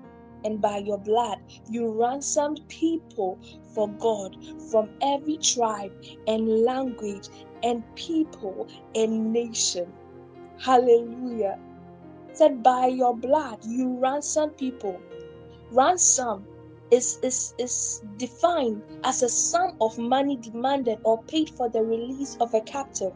and 0.45 0.61
by 0.61 0.79
your 0.79 0.99
blood 0.99 1.39
you 1.69 1.91
ransomed 1.91 2.61
people 2.69 3.39
for 3.75 3.89
God 3.99 4.37
from 4.71 4.89
every 5.03 5.37
tribe 5.39 5.93
and 6.27 6.63
language 6.65 7.29
and 7.63 7.83
people 7.97 8.69
and 8.95 9.33
nation. 9.33 9.93
Hallelujah. 10.61 11.59
Said, 12.33 12.63
by 12.63 12.87
your 12.87 13.17
blood 13.17 13.59
you 13.65 13.99
ransomed 13.99 14.57
people. 14.57 15.01
Ransom 15.73 16.47
is, 16.91 17.19
is, 17.23 17.55
is 17.59 18.03
defined 18.17 18.83
as 19.05 19.23
a 19.23 19.29
sum 19.29 19.77
of 19.81 19.99
money 19.99 20.37
demanded 20.37 20.99
or 21.05 21.23
paid 21.25 21.51
for 21.51 21.69
the 21.69 21.83
release 21.83 22.37
of 22.41 22.55
a 22.55 22.61
captive. 22.63 23.13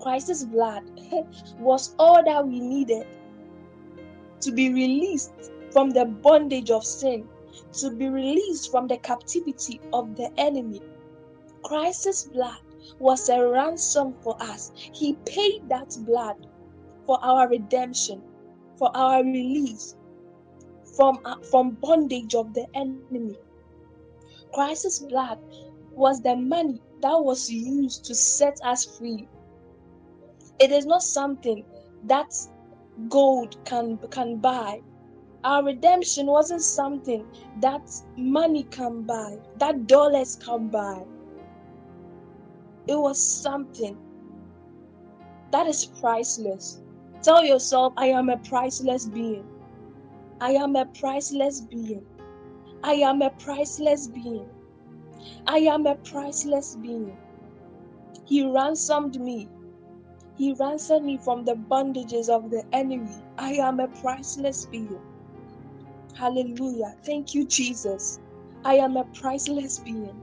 Christ's 0.00 0.44
blood 0.44 0.82
was 1.58 1.94
all 1.98 2.22
that 2.24 2.46
we 2.46 2.60
needed 2.60 3.06
to 4.40 4.52
be 4.52 4.72
released 4.72 5.32
from 5.76 5.90
the 5.90 6.06
bondage 6.06 6.70
of 6.70 6.82
sin, 6.82 7.28
to 7.70 7.90
be 7.90 8.08
released 8.08 8.70
from 8.70 8.86
the 8.86 8.96
captivity 8.96 9.78
of 9.92 10.16
the 10.16 10.30
enemy. 10.38 10.80
Christ's 11.64 12.30
blood 12.32 12.56
was 12.98 13.28
a 13.28 13.46
ransom 13.46 14.14
for 14.22 14.34
us. 14.40 14.72
He 14.94 15.18
paid 15.26 15.68
that 15.68 15.94
blood 16.06 16.36
for 17.04 17.22
our 17.22 17.46
redemption, 17.50 18.22
for 18.78 18.90
our 18.96 19.22
release 19.22 19.94
from, 20.96 21.18
uh, 21.26 21.36
from 21.50 21.72
bondage 21.82 22.34
of 22.34 22.54
the 22.54 22.66
enemy. 22.74 23.36
Christ's 24.54 25.00
blood 25.00 25.38
was 25.92 26.22
the 26.22 26.36
money 26.36 26.80
that 27.02 27.22
was 27.22 27.50
used 27.50 28.06
to 28.06 28.14
set 28.14 28.56
us 28.64 28.96
free. 28.96 29.28
It 30.58 30.72
is 30.72 30.86
not 30.86 31.02
something 31.02 31.66
that 32.04 32.32
gold 33.10 33.62
can 33.66 33.98
can 34.10 34.38
buy. 34.38 34.80
Our 35.46 35.62
redemption 35.62 36.26
wasn't 36.26 36.62
something 36.62 37.24
that 37.60 37.80
money 38.16 38.64
can 38.64 39.02
buy, 39.02 39.38
that 39.58 39.86
dollars 39.86 40.34
can 40.34 40.66
buy. 40.66 41.04
It 42.88 42.96
was 42.96 43.22
something 43.22 43.96
that 45.52 45.68
is 45.68 45.84
priceless. 46.00 46.80
Tell 47.22 47.44
yourself, 47.44 47.92
I 47.96 48.06
am 48.06 48.28
a 48.28 48.38
priceless 48.38 49.06
being. 49.06 49.44
I 50.40 50.50
am 50.50 50.74
a 50.74 50.84
priceless 50.86 51.60
being. 51.60 52.04
I 52.82 52.94
am 52.94 53.22
a 53.22 53.30
priceless 53.30 54.08
being. 54.08 54.48
I 55.46 55.58
am 55.58 55.86
a 55.86 55.94
priceless 55.94 56.74
being. 56.74 57.16
He 58.24 58.44
ransomed 58.44 59.20
me. 59.20 59.48
He 60.36 60.54
ransomed 60.54 61.06
me 61.06 61.18
from 61.18 61.44
the 61.44 61.54
bondages 61.54 62.28
of 62.28 62.50
the 62.50 62.64
enemy. 62.72 63.14
I 63.38 63.52
am 63.52 63.78
a 63.78 63.86
priceless 63.86 64.66
being. 64.66 64.98
Hallelujah. 66.16 66.96
Thank 67.04 67.34
you, 67.34 67.46
Jesus. 67.46 68.20
I 68.64 68.76
am 68.76 68.96
a 68.96 69.04
priceless 69.04 69.80
being. 69.80 70.18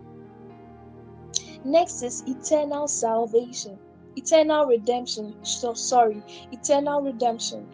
Next 1.64 2.02
is 2.02 2.24
eternal 2.26 2.88
salvation, 2.88 3.80
eternal 4.16 4.66
redemption. 4.66 5.36
So 5.44 5.76
sorry, 5.76 6.24
eternal 6.52 7.02
redemption, 7.02 7.68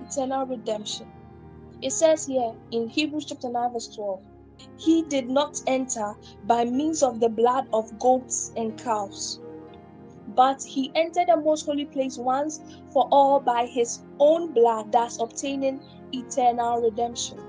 eternal 0.00 0.46
redemption. 0.46 1.08
It 1.82 1.92
says 1.92 2.24
here 2.24 2.54
in 2.70 2.88
Hebrews 2.88 3.26
chapter 3.26 3.50
9, 3.50 3.72
verse 3.74 3.94
12 3.94 4.22
He 4.78 5.02
did 5.02 5.28
not 5.28 5.60
enter 5.66 6.14
by 6.44 6.64
means 6.64 7.02
of 7.02 7.20
the 7.20 7.28
blood 7.28 7.68
of 7.74 7.98
goats 7.98 8.50
and 8.56 8.78
calves, 8.78 9.40
but 10.28 10.62
he 10.62 10.90
entered 10.94 11.28
the 11.28 11.36
most 11.36 11.66
holy 11.66 11.84
place 11.84 12.16
once 12.16 12.60
for 12.94 13.06
all 13.12 13.40
by 13.40 13.66
his 13.66 14.00
own 14.18 14.54
blood, 14.54 14.90
thus 14.90 15.20
obtaining 15.20 15.82
eternal 16.12 16.80
redemption. 16.80 17.47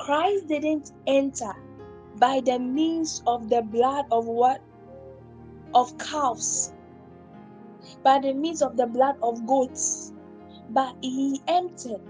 Christ 0.00 0.48
didn't 0.48 0.92
enter 1.06 1.52
by 2.16 2.40
the 2.40 2.58
means 2.58 3.22
of 3.26 3.50
the 3.50 3.60
blood 3.60 4.06
of 4.10 4.26
what? 4.26 4.62
Of 5.74 5.96
calves, 5.98 6.72
by 8.02 8.18
the 8.18 8.32
means 8.32 8.62
of 8.62 8.78
the 8.78 8.86
blood 8.86 9.16
of 9.22 9.46
goats, 9.46 10.14
but 10.70 10.96
he 11.02 11.42
entered. 11.46 12.00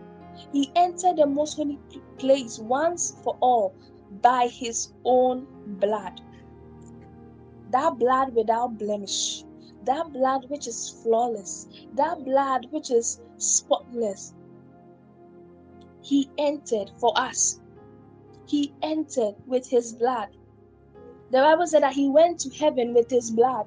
He 0.53 0.70
entered 0.76 1.16
the 1.16 1.26
most 1.26 1.57
holy 1.57 1.81
place 2.16 2.61
once 2.61 3.16
for 3.24 3.37
all 3.40 3.74
by 4.22 4.46
his 4.46 4.92
own 5.05 5.48
blood. 5.81 6.20
That 7.70 7.98
blood 7.98 8.35
without 8.37 8.79
blemish, 8.79 9.44
that 9.85 10.12
blood 10.12 10.48
which 10.48 10.68
is 10.68 10.88
flawless, 11.03 11.68
that 11.94 12.24
blood 12.24 12.68
which 12.70 12.92
is 12.92 13.20
spotless. 13.38 14.33
He 16.03 16.31
entered 16.38 16.92
for 16.98 17.12
us. 17.16 17.59
He 18.50 18.74
entered 18.82 19.36
with 19.46 19.68
his 19.68 19.92
blood. 19.92 20.30
The 21.30 21.38
Bible 21.38 21.68
said 21.68 21.84
that 21.84 21.92
he 21.92 22.08
went 22.08 22.40
to 22.40 22.50
heaven 22.50 22.92
with 22.92 23.08
his 23.08 23.30
blood 23.30 23.66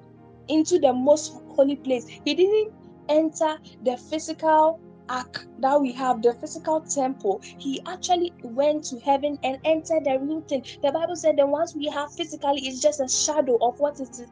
into 0.50 0.78
the 0.78 0.92
most 0.92 1.40
holy 1.56 1.78
place. 1.78 2.06
He 2.06 2.34
didn't 2.34 2.74
enter 3.08 3.58
the 3.82 3.96
physical 3.96 4.82
ark 5.10 5.46
that 5.60 5.80
we 5.80 5.92
have, 5.94 6.22
the 6.22 6.34
physical 6.36 6.82
temple, 6.82 7.42
he 7.60 7.82
actually 7.88 8.34
went 8.44 8.84
to 8.86 9.00
heaven 9.00 9.38
and 9.44 9.58
entered 9.66 10.04
the 10.06 10.20
real 10.22 10.42
thing. 10.42 10.64
The 10.82 10.92
Bible 10.92 11.16
said 11.16 11.38
the 11.38 11.46
ones 11.46 11.74
we 11.76 11.88
have 11.88 12.12
physically 12.14 12.68
is 12.68 12.82
just 12.82 13.00
a 13.00 13.08
shadow 13.08 13.58
of 13.62 13.76
what 13.80 14.00
is 14.00 14.26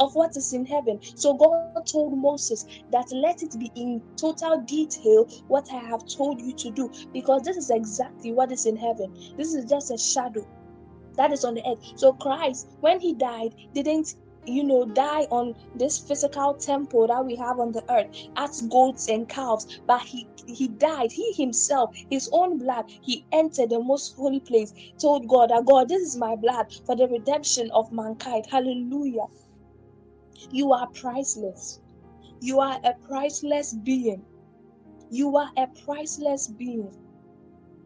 of 0.00 0.14
what 0.14 0.36
is 0.36 0.52
in 0.52 0.66
heaven. 0.66 0.98
So 1.16 1.34
God 1.34 1.84
told 1.86 2.18
Moses 2.18 2.64
that 2.90 3.06
let 3.12 3.42
it 3.42 3.58
be 3.58 3.70
in 3.74 4.02
total 4.16 4.60
detail 4.62 5.26
what 5.48 5.66
I 5.72 5.80
have 5.80 6.06
told 6.06 6.40
you 6.40 6.54
to 6.54 6.70
do, 6.70 6.90
because 7.12 7.42
this 7.42 7.56
is 7.56 7.70
exactly 7.70 8.32
what 8.32 8.52
is 8.52 8.66
in 8.66 8.76
heaven. 8.76 9.12
This 9.36 9.54
is 9.54 9.64
just 9.66 9.90
a 9.90 9.98
shadow 9.98 10.46
that 11.16 11.32
is 11.32 11.44
on 11.44 11.54
the 11.54 11.62
earth. 11.68 11.78
So 11.96 12.12
Christ, 12.12 12.76
when 12.80 13.00
he 13.00 13.14
died, 13.14 13.54
didn't 13.74 14.14
you 14.46 14.64
know, 14.64 14.86
die 14.86 15.22
on 15.30 15.54
this 15.74 15.98
physical 15.98 16.54
temple 16.54 17.06
that 17.08 17.24
we 17.24 17.36
have 17.36 17.58
on 17.60 17.72
the 17.72 17.84
earth 17.90 18.08
as 18.36 18.60
goats 18.70 19.08
and 19.08 19.28
calves. 19.28 19.66
But 19.86 20.02
he 20.02 20.28
he 20.46 20.68
died, 20.68 21.12
he 21.12 21.32
himself, 21.36 21.90
his 22.10 22.28
own 22.32 22.58
blood, 22.58 22.86
he 23.02 23.26
entered 23.32 23.70
the 23.70 23.80
most 23.82 24.14
holy 24.16 24.40
place, 24.40 24.72
told 25.00 25.28
God 25.28 25.50
that 25.50 25.66
God, 25.66 25.88
this 25.88 26.02
is 26.02 26.16
my 26.16 26.36
blood 26.36 26.66
for 26.86 26.96
the 26.96 27.08
redemption 27.08 27.70
of 27.72 27.92
mankind. 27.92 28.46
Hallelujah. 28.50 29.26
You 30.50 30.72
are 30.72 30.88
priceless. 30.94 31.80
You 32.40 32.60
are 32.60 32.78
a 32.84 32.94
priceless 33.06 33.74
being. 33.74 34.26
You 35.10 35.36
are 35.36 35.50
a 35.56 35.68
priceless 35.84 36.48
being. 36.48 36.92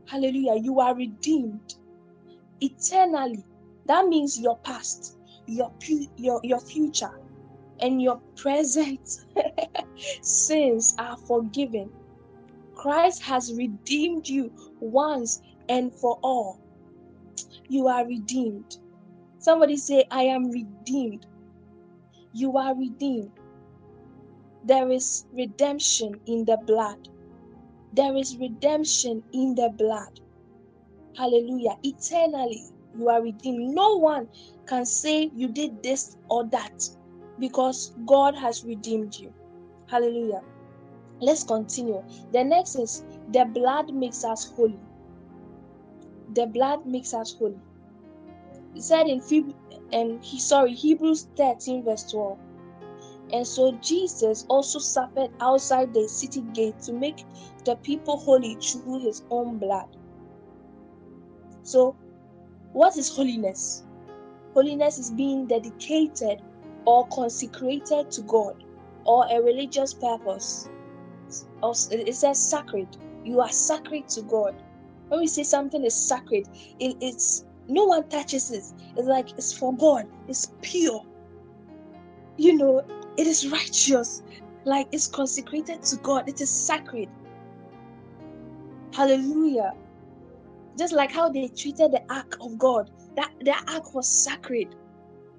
Hallelujah. 0.07 0.57
You 0.57 0.81
are 0.81 0.97
redeemed 0.97 1.75
eternally. 2.61 3.45
That 3.87 4.07
means 4.09 4.39
your 4.41 4.59
past 4.65 5.18
your 5.49 5.71
your 6.17 6.41
your 6.45 6.61
future 6.61 7.11
and 7.81 8.03
your 8.03 8.21
present 8.37 9.01
sins 10.23 10.95
are 10.99 11.17
forgiven. 11.27 11.91
Christ 12.77 13.23
has 13.25 13.53
redeemed 13.57 14.29
you 14.29 14.53
once 14.81 15.41
and 15.69 15.93
for 16.01 16.19
all. 16.23 16.61
You 17.69 17.89
are 17.89 18.07
redeemed. 18.07 18.79
Somebody 19.39 19.77
say, 19.77 20.05
I 20.11 20.25
am 20.25 20.51
redeemed. 20.51 21.27
You 22.33 22.57
are 22.59 22.77
redeemed. 22.77 23.33
There 24.65 24.91
is 24.91 25.25
redemption 25.33 26.21
in 26.27 26.45
the 26.47 26.59
blood. 26.67 26.99
There 27.93 28.17
is 28.17 28.37
redemption 28.39 29.25
in 29.33 29.55
the 29.57 29.71
blood. 29.77 30.21
Hallelujah. 31.17 31.77
Eternally, 31.83 32.65
you 32.95 33.09
are 33.09 33.23
redeemed. 33.23 33.75
No 33.75 33.99
one 33.99 34.29
can 34.69 34.85
say 34.85 35.31
you 35.35 35.49
did 35.49 35.83
this 35.83 36.17
or 36.29 36.45
that 36.51 36.89
because 37.39 37.93
God 38.07 38.35
has 38.37 38.65
redeemed 38.65 39.19
you. 39.19 39.33
Hallelujah. 39.89 40.43
Let's 41.21 41.43
continue. 41.43 42.03
The 42.33 42.45
next 42.45 42.77
is 42.77 43.03
the 43.33 43.45
blood 43.47 43.93
makes 43.93 44.25
us 44.25 44.53
holy. 44.55 44.79
The 46.35 46.47
blood 46.47 46.87
makes 46.87 47.15
us 47.15 47.35
holy. 47.39 47.59
He 48.75 48.83
said 48.83 49.09
in 49.09 49.21
and 49.93 50.23
he 50.23 50.39
sorry 50.39 50.75
Hebrews 50.75 51.27
13 51.37 51.85
verse 51.85 52.11
12. 52.11 52.39
And 53.33 53.47
so 53.47 53.73
Jesus 53.83 54.47
also 54.49 54.79
suffered 54.79 55.31
outside 55.41 55.93
the 55.93 56.09
city 56.09 56.43
gate 56.55 56.79
to 56.83 56.93
make 56.93 57.25
the 57.65 57.77
people 57.77 58.19
holy 58.19 58.57
through 58.57 59.01
his 59.01 59.23
own 59.31 59.59
blood. 59.59 59.87
So, 61.63 61.97
what 62.73 62.97
is 62.97 63.15
holiness? 63.15 63.85
Holiness 64.59 64.99
is 64.99 65.13
being 65.13 65.47
dedicated 65.47 66.41
or 66.85 67.07
consecrated 67.13 68.11
to 68.11 68.23
God 68.23 68.55
or 69.07 69.25
a 69.31 69.41
religious 69.41 69.95
purpose. 69.95 70.69
It 71.93 72.17
says 72.17 72.51
sacred. 72.51 72.89
You 73.23 73.39
are 73.41 73.53
sacred 73.53 74.09
to 74.09 74.23
God. 74.23 74.61
When 75.11 75.21
we 75.21 75.29
say 75.29 75.45
something 75.45 75.85
is 75.85 75.95
sacred, 75.95 76.49
it, 76.81 76.97
it's 77.01 77.45
no 77.69 77.85
one 77.85 78.09
touches 78.09 78.51
it. 78.51 78.65
It's 78.97 79.07
like 79.07 79.31
it's 79.39 79.57
for 79.57 79.77
God. 79.77 80.07
It's 80.27 80.53
pure. 80.61 81.03
You 82.37 82.57
know, 82.57 82.83
it 83.17 83.29
is 83.29 83.49
righteous. 83.53 84.23
like 84.65 84.89
it's 84.91 85.07
consecrated 85.07 85.85
to 85.85 85.99
God. 85.99 86.29
It 86.29 86.41
is 86.41 86.51
sacred. 86.51 87.09
Hallelujah. 88.93 89.73
Just 90.77 90.95
like 90.95 91.13
how 91.13 91.31
they 91.31 91.49
treated 91.57 91.93
the 91.93 92.03
ark 92.11 92.37
of 92.41 92.59
God. 92.59 92.91
That 93.19 93.33
the 93.41 93.55
ark 93.75 93.95
was 93.95 94.09
sacred. 94.09 94.77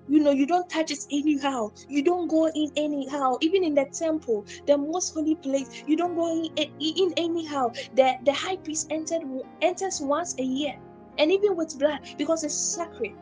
You 0.10 0.20
know, 0.20 0.32
you 0.32 0.46
don't 0.46 0.70
touch 0.70 0.92
it 0.92 1.00
anyhow. 1.12 1.72
You 1.88 2.04
don't 2.04 2.28
go 2.28 2.50
in 2.50 2.72
anyhow. 2.76 3.38
Even 3.40 3.64
in 3.64 3.74
the 3.74 3.86
temple, 3.86 4.46
the 4.68 4.78
most 4.78 5.14
holy 5.14 5.36
place, 5.36 5.84
you 5.88 5.96
don't 5.96 6.14
go 6.16 6.44
in, 6.44 6.70
in 6.80 7.14
anyhow. 7.16 7.70
The, 7.96 8.18
the 8.26 8.34
high 8.34 8.58
priest 8.58 8.88
entered 8.90 9.22
enters 9.62 10.02
once 10.02 10.36
a 10.40 10.44
year. 10.44 10.76
And 11.20 11.32
even 11.32 11.56
with 11.56 11.80
blood, 11.80 12.02
because 12.18 12.44
it's 12.44 12.54
sacred, 12.54 13.14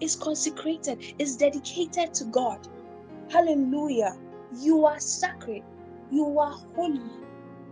it's 0.00 0.16
consecrated, 0.16 1.02
it's 1.18 1.36
dedicated 1.36 2.14
to 2.14 2.24
God. 2.24 2.66
Hallelujah. 3.28 4.16
You 4.58 4.86
are 4.86 5.00
sacred. 5.00 5.64
You 6.10 6.38
are 6.38 6.56
holy. 6.74 7.02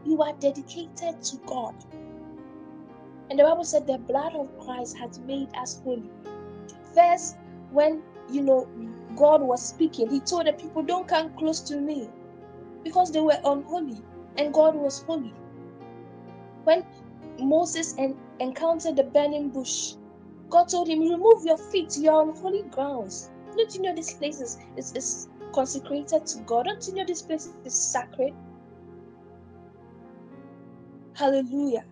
You 0.04 0.22
are 0.22 0.34
dedicated 0.38 1.22
to 1.22 1.36
God. 1.46 1.74
And 3.30 3.38
the 3.38 3.44
Bible 3.44 3.64
said 3.64 3.86
the 3.86 3.98
blood 3.98 4.34
of 4.34 4.48
Christ 4.58 4.96
has 4.98 5.18
made 5.20 5.48
us 5.56 5.80
holy. 5.84 6.10
First, 6.94 7.36
when 7.70 8.02
you 8.30 8.42
know 8.42 8.68
God 9.16 9.42
was 9.42 9.62
speaking, 9.62 10.08
He 10.08 10.20
told 10.20 10.46
the 10.46 10.52
people, 10.54 10.82
Don't 10.82 11.06
come 11.06 11.32
close 11.36 11.60
to 11.62 11.80
me 11.80 12.08
because 12.84 13.12
they 13.12 13.20
were 13.20 13.38
unholy 13.44 14.02
and 14.36 14.54
God 14.54 14.74
was 14.74 15.02
holy. 15.02 15.34
When 16.64 16.84
Moses 17.38 17.94
en- 17.98 18.16
encountered 18.40 18.96
the 18.96 19.04
burning 19.04 19.50
bush, 19.50 19.94
God 20.50 20.68
told 20.68 20.88
him, 20.88 21.00
Remove 21.00 21.44
your 21.44 21.58
feet, 21.58 21.96
you're 21.98 22.14
on 22.14 22.34
holy 22.36 22.62
grounds. 22.70 23.30
Don't 23.56 23.74
you 23.74 23.82
know 23.82 23.94
this 23.94 24.14
place 24.14 24.40
is, 24.40 24.58
is, 24.76 24.92
is 24.94 25.28
consecrated 25.54 26.26
to 26.26 26.38
God? 26.46 26.66
Don't 26.66 26.86
you 26.86 26.94
know 26.94 27.04
this 27.06 27.22
place 27.22 27.48
is 27.64 27.74
sacred? 27.74 28.32
Hallelujah. 31.14 31.84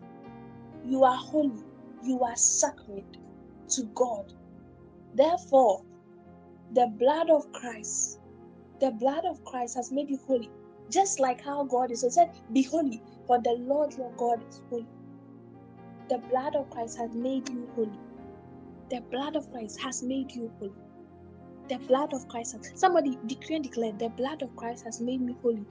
You 0.87 1.05
are 1.05 1.16
holy, 1.16 1.64
you 2.05 2.20
are 2.25 2.37
sacred 2.37 3.05
to 3.70 3.85
God. 3.94 4.25
Therefore, 5.14 5.83
the 6.75 6.88
blood 6.99 7.31
of 7.31 7.51
Christ, 7.53 8.18
the 8.81 8.92
blood 8.92 9.25
of 9.25 9.44
Christ 9.44 9.77
has 9.77 9.92
made 9.92 10.11
you 10.11 10.18
holy. 10.27 10.51
Just 10.92 11.20
like 11.20 11.42
how 11.44 11.64
God 11.64 11.90
is. 11.92 12.03
He 12.03 12.11
said, 12.11 12.29
Be 12.53 12.62
holy, 12.64 13.03
for 13.27 13.40
the 13.42 13.57
Lord 13.61 13.92
your 13.99 14.12
God 14.16 14.40
is 14.49 14.62
holy. 14.70 14.87
The 16.11 16.18
blood 16.31 16.57
of 16.57 16.70
Christ 16.70 16.99
has 16.99 17.11
made 17.14 17.49
you 17.49 17.68
holy. 17.75 18.01
The 18.90 19.03
blood 19.11 19.37
of 19.37 19.51
Christ 19.51 19.81
has 19.83 20.03
made 20.03 20.33
you 20.35 20.53
holy. 20.61 20.86
The 21.68 21.79
blood 21.88 22.14
of 22.14 22.29
Christ. 22.29 22.55
Has, 22.55 22.72
somebody 22.74 23.18
decree 23.26 23.57
and 23.57 23.64
declare, 23.64 23.92
the 23.92 24.09
blood 24.11 24.42
of 24.42 24.55
Christ 24.57 24.85
has 24.85 25.00
made 25.00 25.20
me 25.20 25.37
holy. 25.42 25.66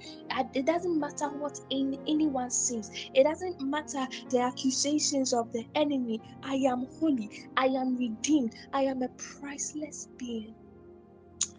It 0.54 0.66
doesn't 0.66 1.00
matter 1.00 1.30
what 1.30 1.60
any, 1.72 2.00
anyone 2.08 2.50
says. 2.52 2.92
It 3.14 3.24
doesn't 3.24 3.62
matter 3.62 4.08
the 4.30 4.40
accusations 4.42 5.34
of 5.34 5.52
the 5.54 5.66
enemy. 5.76 6.22
I 6.44 6.56
am 6.56 6.88
holy. 7.00 7.30
I 7.58 7.68
am 7.68 7.98
redeemed. 7.98 8.56
I 8.74 8.84
am 8.84 9.04
a 9.04 9.10
priceless 9.10 10.10
being. 10.18 10.56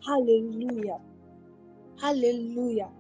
Hallelujah. 0.07 0.99
Hallelujah. 2.01 2.91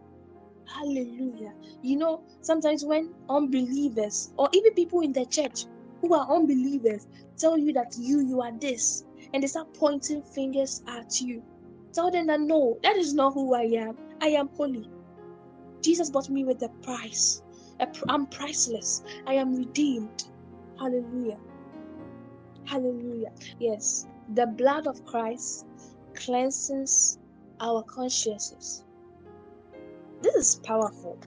Hallelujah. 0.66 1.55
You 1.83 1.99
know, 1.99 2.22
sometimes 2.42 2.85
when 2.85 3.14
unbelievers 3.31 4.33
or 4.38 4.49
even 4.55 4.75
people 4.75 5.03
in 5.03 5.12
the 5.12 5.27
church 5.27 5.66
who 6.03 6.14
are 6.14 6.31
unbelievers 6.31 7.09
tell 7.38 7.59
you 7.59 7.72
that 7.75 7.96
you 7.99 8.20
you 8.20 8.42
are 8.42 8.53
this 8.61 9.05
and 9.32 9.42
they 9.42 9.46
start 9.46 9.68
pointing 9.74 10.22
fingers 10.22 10.82
at 10.88 11.20
you. 11.20 11.42
Tell 11.94 12.10
them 12.10 12.26
that 12.28 12.40
no, 12.40 12.78
that 12.82 12.96
is 12.96 13.14
not 13.14 13.34
who 13.34 13.54
I 13.54 13.62
am. 13.62 13.96
I 14.20 14.28
am 14.28 14.48
holy. 14.56 14.90
Jesus 15.82 16.10
bought 16.10 16.28
me 16.28 16.44
with 16.44 16.62
a 16.62 16.70
price. 16.82 17.42
I'm 18.08 18.26
priceless. 18.26 19.02
I 19.26 19.34
am 19.34 19.54
redeemed. 19.54 20.24
Hallelujah. 20.78 21.38
Hallelujah. 22.64 23.30
Yes, 23.58 24.06
the 24.34 24.46
blood 24.46 24.86
of 24.86 25.04
Christ 25.04 25.66
cleanses 26.14 27.18
our 27.60 27.84
consciences. 27.84 28.84
This 30.22 30.34
is 30.34 30.60
powerful. 30.64 31.18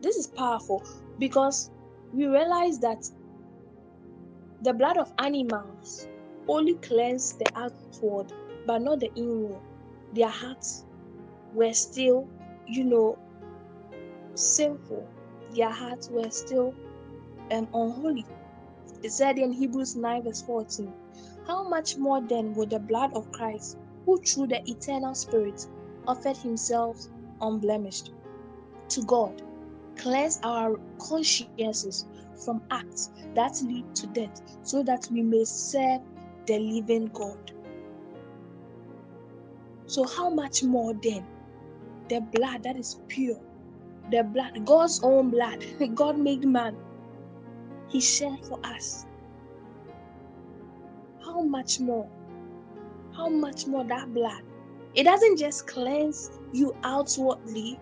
This 0.00 0.16
is 0.16 0.26
powerful 0.28 0.82
because 1.18 1.70
we 2.12 2.26
realize 2.26 2.78
that 2.80 2.98
the 4.60 4.72
blood 4.72 4.98
of 4.98 5.12
animals 5.18 6.08
only 6.48 6.74
cleanse 6.74 7.32
the 7.34 7.46
outward, 7.54 8.32
but 8.66 8.82
not 8.82 9.00
the 9.00 9.12
inward. 9.14 9.60
Their 10.12 10.28
hearts 10.28 10.84
were 11.52 11.72
still, 11.72 12.28
you 12.66 12.84
know, 12.84 13.18
sinful. 14.34 15.08
Their 15.54 15.70
hearts 15.70 16.08
were 16.10 16.30
still 16.30 16.74
um, 17.50 17.68
unholy. 17.72 18.26
It 19.02 19.12
said 19.12 19.38
in 19.38 19.52
Hebrews 19.52 19.96
9, 19.96 20.22
verse 20.24 20.42
14. 20.42 20.92
How 21.46 21.68
much 21.68 21.96
more 21.98 22.20
then 22.22 22.54
would 22.54 22.70
the 22.70 22.78
blood 22.78 23.12
of 23.14 23.30
Christ, 23.32 23.76
who 24.06 24.18
through 24.18 24.48
the 24.48 24.62
eternal 24.68 25.14
Spirit 25.14 25.66
offered 26.06 26.36
himself 26.36 26.98
unblemished 27.40 28.12
to 28.90 29.02
God, 29.02 29.42
cleanse 29.96 30.40
our 30.42 30.78
consciences 30.98 32.06
from 32.44 32.62
acts 32.70 33.10
that 33.34 33.60
lead 33.62 33.94
to 33.96 34.06
death, 34.08 34.40
so 34.62 34.82
that 34.82 35.08
we 35.10 35.22
may 35.22 35.44
serve 35.44 36.00
the 36.46 36.58
living 36.58 37.06
God. 37.12 37.52
So, 39.86 40.04
how 40.04 40.30
much 40.30 40.62
more 40.62 40.94
then 40.94 41.26
the 42.08 42.20
blood 42.20 42.62
that 42.64 42.76
is 42.76 43.00
pure, 43.08 43.40
the 44.10 44.22
blood, 44.24 44.64
God's 44.66 45.00
own 45.02 45.30
blood, 45.30 45.64
God 45.94 46.18
made 46.18 46.44
man, 46.44 46.76
He 47.88 48.00
shed 48.00 48.38
for 48.46 48.58
us. 48.64 49.06
How 51.24 51.42
much 51.42 51.80
more? 51.80 52.08
How 53.16 53.28
much 53.28 53.66
more 53.66 53.84
that 53.84 54.12
blood? 54.12 54.42
It 54.94 55.04
doesn't 55.04 55.38
just 55.38 55.66
cleanse 55.66 56.30
you 56.52 56.74
outwardly, 56.84 57.78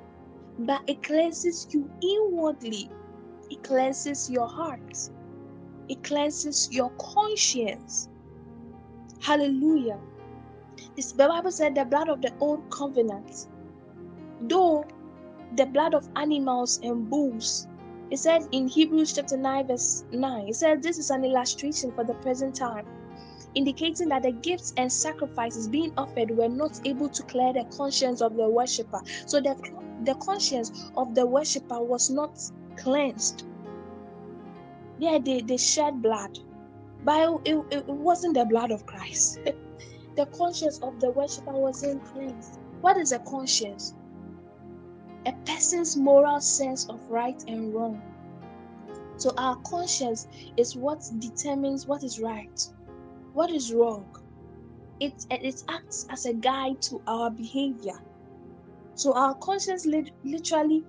but 0.58 0.82
it 0.86 1.02
cleanses 1.02 1.66
you 1.70 1.90
inwardly. 2.02 2.90
It 3.50 3.62
cleanses 3.62 4.30
your 4.30 4.48
heart. 4.48 5.10
It 5.88 6.02
cleanses 6.02 6.68
your 6.70 6.90
conscience. 6.98 8.08
Hallelujah. 9.22 10.00
This, 10.96 11.12
Bible 11.12 11.52
said 11.52 11.76
the 11.76 11.84
blood 11.84 12.08
of 12.08 12.20
the 12.22 12.32
old 12.40 12.68
covenant, 12.70 13.46
though 14.40 14.84
the 15.54 15.66
blood 15.66 15.94
of 15.94 16.08
animals 16.16 16.80
and 16.82 17.08
bulls, 17.08 17.68
it 18.10 18.18
said 18.18 18.48
in 18.50 18.66
Hebrews 18.66 19.12
chapter 19.12 19.36
9, 19.36 19.68
verse 19.68 20.04
9, 20.10 20.48
it 20.48 20.56
said 20.56 20.82
this 20.82 20.98
is 20.98 21.10
an 21.10 21.24
illustration 21.24 21.92
for 21.92 22.02
the 22.02 22.14
present 22.14 22.56
time, 22.56 22.84
indicating 23.54 24.08
that 24.08 24.24
the 24.24 24.32
gifts 24.32 24.74
and 24.76 24.92
sacrifices 24.92 25.68
being 25.68 25.92
offered 25.96 26.36
were 26.36 26.48
not 26.48 26.80
able 26.84 27.08
to 27.08 27.22
clear 27.22 27.52
the 27.52 27.64
conscience 27.76 28.22
of 28.22 28.34
the 28.34 28.48
worshipper. 28.48 29.00
So 29.26 29.40
the, 29.40 29.54
the 30.02 30.16
conscience 30.16 30.90
of 30.96 31.14
the 31.14 31.24
worshipper 31.24 31.80
was 31.80 32.10
not 32.10 32.40
cleansed. 32.76 33.44
Yeah, 34.98 35.18
they, 35.24 35.42
they 35.42 35.58
shed 35.58 36.02
blood, 36.02 36.36
but 37.04 37.40
it, 37.44 37.56
it, 37.70 37.76
it 37.76 37.86
wasn't 37.88 38.34
the 38.34 38.44
blood 38.44 38.70
of 38.70 38.86
Christ. 38.86 39.40
the 40.16 40.26
conscience 40.26 40.78
of 40.82 41.00
the 41.00 41.10
worshiper 41.10 41.52
wasn't 41.52 42.04
cleansed. 42.04 42.58
What 42.80 42.96
is 42.96 43.12
a 43.12 43.18
conscience? 43.20 43.94
A 45.26 45.32
person's 45.44 45.96
moral 45.96 46.40
sense 46.40 46.88
of 46.88 47.00
right 47.08 47.42
and 47.48 47.74
wrong. 47.74 48.02
So 49.16 49.32
our 49.38 49.56
conscience 49.66 50.26
is 50.56 50.76
what 50.76 51.00
determines 51.18 51.86
what 51.86 52.02
is 52.02 52.20
right, 52.20 52.60
what 53.32 53.50
is 53.50 53.72
wrong. 53.72 54.06
It, 55.00 55.26
it 55.30 55.62
acts 55.68 56.06
as 56.10 56.26
a 56.26 56.32
guide 56.32 56.80
to 56.82 57.00
our 57.06 57.30
behavior. 57.30 57.98
So 58.94 59.12
our 59.14 59.34
conscience 59.36 59.86
literally 60.24 60.84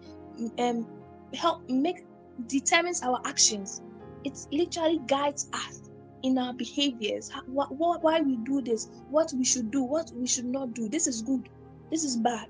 um, 0.59 0.87
help 1.33 1.67
make 1.69 2.03
determines 2.47 3.01
our 3.01 3.19
actions. 3.25 3.81
It 4.23 4.37
literally 4.51 4.99
guides 5.07 5.47
us 5.53 5.83
in 6.23 6.37
our 6.37 6.53
behaviors, 6.53 7.29
why 7.47 8.21
we 8.21 8.37
do 8.37 8.61
this, 8.61 8.87
what 9.09 9.31
we 9.37 9.45
should 9.45 9.71
do, 9.71 9.83
what 9.83 10.09
we 10.15 10.25
should 10.27 10.45
not 10.45 10.73
do. 10.73 10.89
This 10.89 11.07
is 11.07 11.21
good, 11.21 11.47
this 11.91 12.03
is 12.03 12.17
bad. 12.17 12.47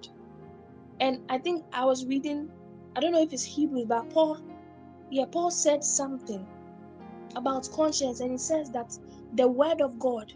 And 0.99 1.19
I 1.30 1.39
think 1.39 1.65
I 1.74 1.86
was 1.86 2.05
reading, 2.05 2.49
I 2.95 3.01
don't 3.01 3.11
know 3.11 3.24
if 3.24 3.34
it's 3.34 3.43
Hebrews, 3.43 3.88
but 3.89 4.09
Paul, 4.11 4.38
yeah, 5.09 5.26
Paul 5.32 5.51
said 5.51 5.84
something 5.84 6.47
about 7.36 7.67
conscience, 7.74 8.19
and 8.19 8.32
he 8.32 8.38
says 8.38 8.69
that 8.71 8.91
the 9.34 9.47
word 9.47 9.82
of 9.82 9.99
God 9.99 10.32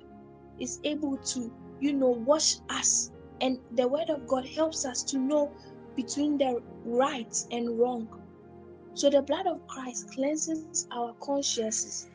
is 0.60 0.80
able 0.84 1.18
to, 1.18 1.54
you 1.80 1.94
know, 1.94 2.10
wash 2.10 2.56
us, 2.70 3.12
and 3.42 3.60
the 3.72 3.88
word 3.88 4.10
of 4.10 4.28
God 4.28 4.48
helps 4.48 4.86
us 4.86 5.04
to 5.06 5.20
know 5.20 5.54
between 5.96 6.38
the 6.38 6.60
right 6.84 7.36
and 7.52 7.80
wrong. 7.80 8.10
So 8.96 9.12
the 9.12 9.22
blood 9.22 9.46
of 9.48 9.66
Christ 9.68 10.08
cleanses 10.16 10.88
our 10.92 11.14
consciences 11.22 12.07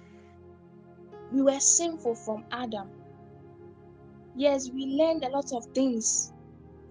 we 1.33 1.43
were 1.43 1.61
sinful 1.61 2.15
from 2.15 2.45
Adam. 2.53 2.91
Yes, 4.35 4.71
we 4.71 4.87
learned 4.87 5.25
a 5.25 5.31
lot 5.31 5.53
of 5.53 5.67
things 5.75 6.33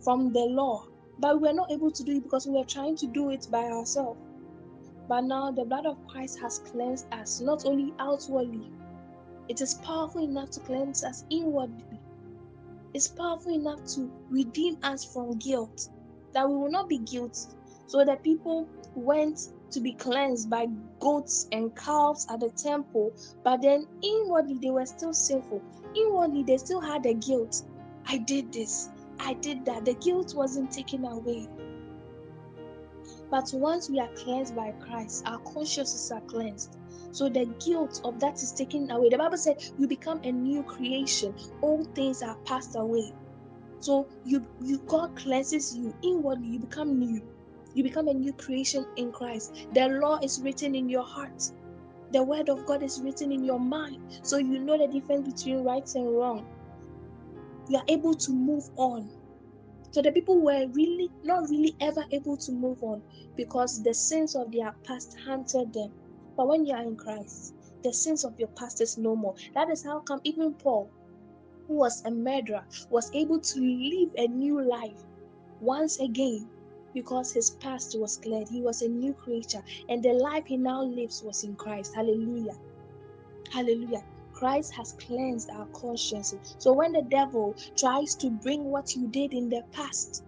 from 0.04 0.34
the 0.34 0.40
law, 0.42 0.86
But 1.20 1.40
we 1.40 1.48
were 1.48 1.54
not 1.54 1.72
able 1.72 1.92
to 1.92 2.04
do 2.04 2.18
it 2.18 2.24
because 2.24 2.48
we 2.48 2.54
were 2.58 2.66
trying 2.66 2.96
to 2.98 3.08
do 3.08 3.30
it 3.30 3.48
by 3.52 3.66
ourselves. 3.66 4.20
But 5.08 5.26
now 5.26 5.52
the 5.52 5.66
blood 5.66 5.86
of 5.86 6.06
Christ 6.08 6.40
has 6.42 6.60
cleansed 6.60 7.06
us, 7.14 7.42
not 7.42 7.66
only 7.66 7.94
outwardly, 8.00 8.72
it 9.50 9.62
is 9.62 9.76
powerful 9.76 10.24
enough 10.24 10.52
to 10.52 10.60
cleanse 10.62 11.04
us 11.04 11.26
inwardly. 11.30 12.00
It's 12.94 13.08
powerful 13.10 13.54
enough 13.54 13.86
to 13.96 14.12
redeem 14.30 14.78
us 14.84 15.06
from 15.06 15.38
guilt, 15.38 15.90
that 16.34 16.48
we 16.50 16.56
will 16.56 16.72
not 16.72 16.90
be 16.90 17.00
guilty. 17.00 17.61
So 17.88 18.06
the 18.06 18.18
people 18.24 18.68
went 18.96 19.40
to 19.72 19.80
be 19.80 19.94
cleansed 19.94 20.50
by 20.50 20.68
goats 21.00 21.48
and 21.52 21.76
calves 21.76 22.26
at 22.30 22.40
the 22.40 22.50
temple, 22.50 23.12
but 23.44 23.62
then 23.62 23.86
inwardly 24.02 24.58
they 24.62 24.70
were 24.70 24.86
still 24.86 25.14
sinful. 25.14 25.62
Inwardly 25.96 26.44
they 26.44 26.58
still 26.58 26.82
had 26.82 27.04
the 27.04 27.14
guilt. 27.14 27.64
I 28.08 28.18
did 28.18 28.52
this, 28.52 28.90
I 29.20 29.34
did 29.34 29.66
that. 29.66 29.86
The 29.86 29.94
guilt 29.96 30.34
wasn't 30.36 30.72
taken 30.72 31.06
away. 31.06 31.48
But 33.30 33.50
once 33.54 33.90
we 33.90 34.00
are 34.00 34.10
cleansed 34.16 34.56
by 34.56 34.72
Christ, 34.74 35.24
our 35.26 35.40
consciences 35.40 36.12
are 36.12 36.22
cleansed. 36.22 36.78
So 37.14 37.30
the 37.30 37.46
guilt 37.66 38.02
of 38.04 38.20
that 38.20 38.42
is 38.44 38.52
taken 38.52 38.92
away. 38.92 39.10
The 39.10 39.18
Bible 39.18 39.38
said 39.38 39.64
you 39.78 39.88
become 39.88 40.20
a 40.24 40.32
new 40.32 40.64
creation. 40.64 41.34
All 41.62 41.86
things 41.96 42.22
are 42.22 42.38
passed 42.46 42.76
away. 42.76 43.14
So 43.80 44.08
you 44.26 44.46
you 44.62 44.80
God 44.80 45.16
cleanses 45.16 45.76
you 45.76 45.94
inwardly, 46.04 46.48
you 46.48 46.60
become 46.60 47.00
new. 47.00 47.22
You 47.74 47.84
become 47.84 48.08
a 48.08 48.14
new 48.14 48.34
creation 48.34 48.86
in 48.98 49.12
Christ. 49.12 49.68
The 49.74 49.88
law 49.88 50.20
is 50.24 50.42
written 50.42 50.76
in 50.76 50.90
your 50.90 51.04
heart. 51.04 51.52
The 52.12 52.24
word 52.24 52.50
of 52.50 52.66
God 52.66 52.84
is 52.84 53.02
written 53.02 53.32
in 53.32 53.44
your 53.44 53.60
mind. 53.60 54.00
So 54.24 54.38
you 54.38 54.60
know 54.60 54.78
the 54.78 54.88
difference 54.92 55.34
between 55.34 55.64
right 55.64 55.90
and 55.96 56.18
wrong. 56.18 56.46
You 57.70 57.78
are 57.78 57.86
able 57.88 58.14
to 58.14 58.32
move 58.32 58.70
on 58.76 59.10
so 59.92 60.02
the 60.02 60.12
people 60.12 60.40
were 60.42 60.68
really 60.74 61.12
not 61.24 61.50
really 61.50 61.76
ever 61.82 62.06
able 62.12 62.38
to 62.38 62.52
move 62.54 62.82
on 62.82 63.04
because 63.36 63.84
the 63.84 63.94
sins 63.94 64.36
of 64.36 64.52
their 64.52 64.74
past 64.86 65.18
haunted 65.26 65.74
them. 65.74 65.94
But 66.38 66.48
when 66.48 66.66
you 66.66 66.74
are 66.74 66.84
in 66.84 66.96
Christ, 66.96 67.54
the 67.84 67.94
sins 67.94 68.24
of 68.24 68.40
your 68.40 68.48
past 68.50 68.80
is 68.80 68.98
no 68.98 69.18
more. 69.18 69.36
That 69.54 69.70
is 69.70 69.84
how 69.84 70.00
come 70.00 70.22
even 70.24 70.54
Paul, 70.54 70.90
who 71.68 71.76
was 71.76 72.02
a 72.06 72.12
murderer, 72.12 72.66
was 72.90 73.12
able 73.14 73.42
to 73.42 73.60
live 73.60 74.12
a 74.16 74.28
new 74.30 74.62
life 74.62 75.04
once 75.60 76.00
again 76.00 76.50
because 76.94 77.32
his 77.32 77.52
past 77.52 77.96
was 78.00 78.18
cleared. 78.18 78.48
He 78.50 78.62
was 78.62 78.82
a 78.82 78.88
new 78.88 79.14
creature, 79.14 79.64
and 79.90 80.04
the 80.04 80.14
life 80.14 80.46
he 80.46 80.58
now 80.58 80.84
lives 80.84 81.24
was 81.24 81.44
in 81.44 81.56
Christ. 81.56 81.94
Hallelujah. 81.96 82.58
Hallelujah. 83.52 84.04
Christ 84.34 84.74
has 84.76 84.94
cleansed 84.94 85.50
our 85.52 85.68
consciences. 85.68 86.56
So 86.58 86.74
when 86.74 86.94
the 86.94 87.04
devil 87.04 87.56
tries 87.78 88.16
to 88.16 88.30
bring 88.30 88.64
what 88.64 88.96
you 88.96 89.08
did 89.08 89.34
in 89.34 89.50
the 89.50 89.62
past 89.72 90.24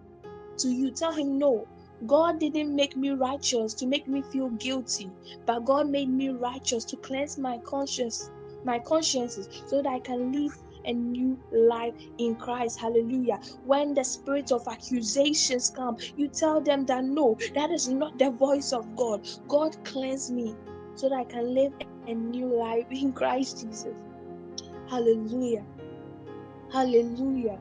to 0.58 0.68
you, 0.68 0.92
tell 0.92 1.12
him 1.12 1.38
no. 1.38 1.66
God 2.06 2.38
didn't 2.38 2.74
make 2.74 2.96
me 2.96 3.10
righteous 3.10 3.74
to 3.74 3.86
make 3.86 4.06
me 4.06 4.22
feel 4.22 4.50
guilty, 4.50 5.10
but 5.46 5.64
God 5.64 5.88
made 5.88 6.10
me 6.10 6.28
righteous 6.28 6.84
to 6.86 6.96
cleanse 6.96 7.38
my 7.38 7.58
conscience, 7.58 8.30
my 8.64 8.78
consciences, 8.78 9.48
so 9.66 9.82
that 9.82 9.88
I 9.88 10.00
can 10.00 10.32
live 10.32 10.56
a 10.86 10.92
new 10.92 11.38
life 11.52 11.94
in 12.18 12.36
Christ. 12.36 12.78
Hallelujah. 12.80 13.38
When 13.64 13.94
the 13.94 14.04
spirit 14.04 14.52
of 14.52 14.62
accusations 14.68 15.70
come, 15.70 15.96
you 16.16 16.28
tell 16.28 16.60
them 16.62 16.86
that 16.86 17.04
no, 17.04 17.36
that 17.54 17.70
is 17.70 17.88
not 17.88 18.18
the 18.18 18.30
voice 18.30 18.72
of 18.72 18.94
God. 18.96 19.26
God 19.48 19.76
cleanse 19.84 20.30
me 20.30 20.56
so 20.96 21.08
that 21.08 21.16
I 21.16 21.24
can 21.24 21.54
live 21.54 21.72
a 22.06 22.14
new 22.14 22.58
life 22.58 22.86
in 22.90 23.12
Christ 23.12 23.62
Jesus. 23.62 23.96
Hallelujah. 24.88 25.64
Hallelujah. 26.72 27.58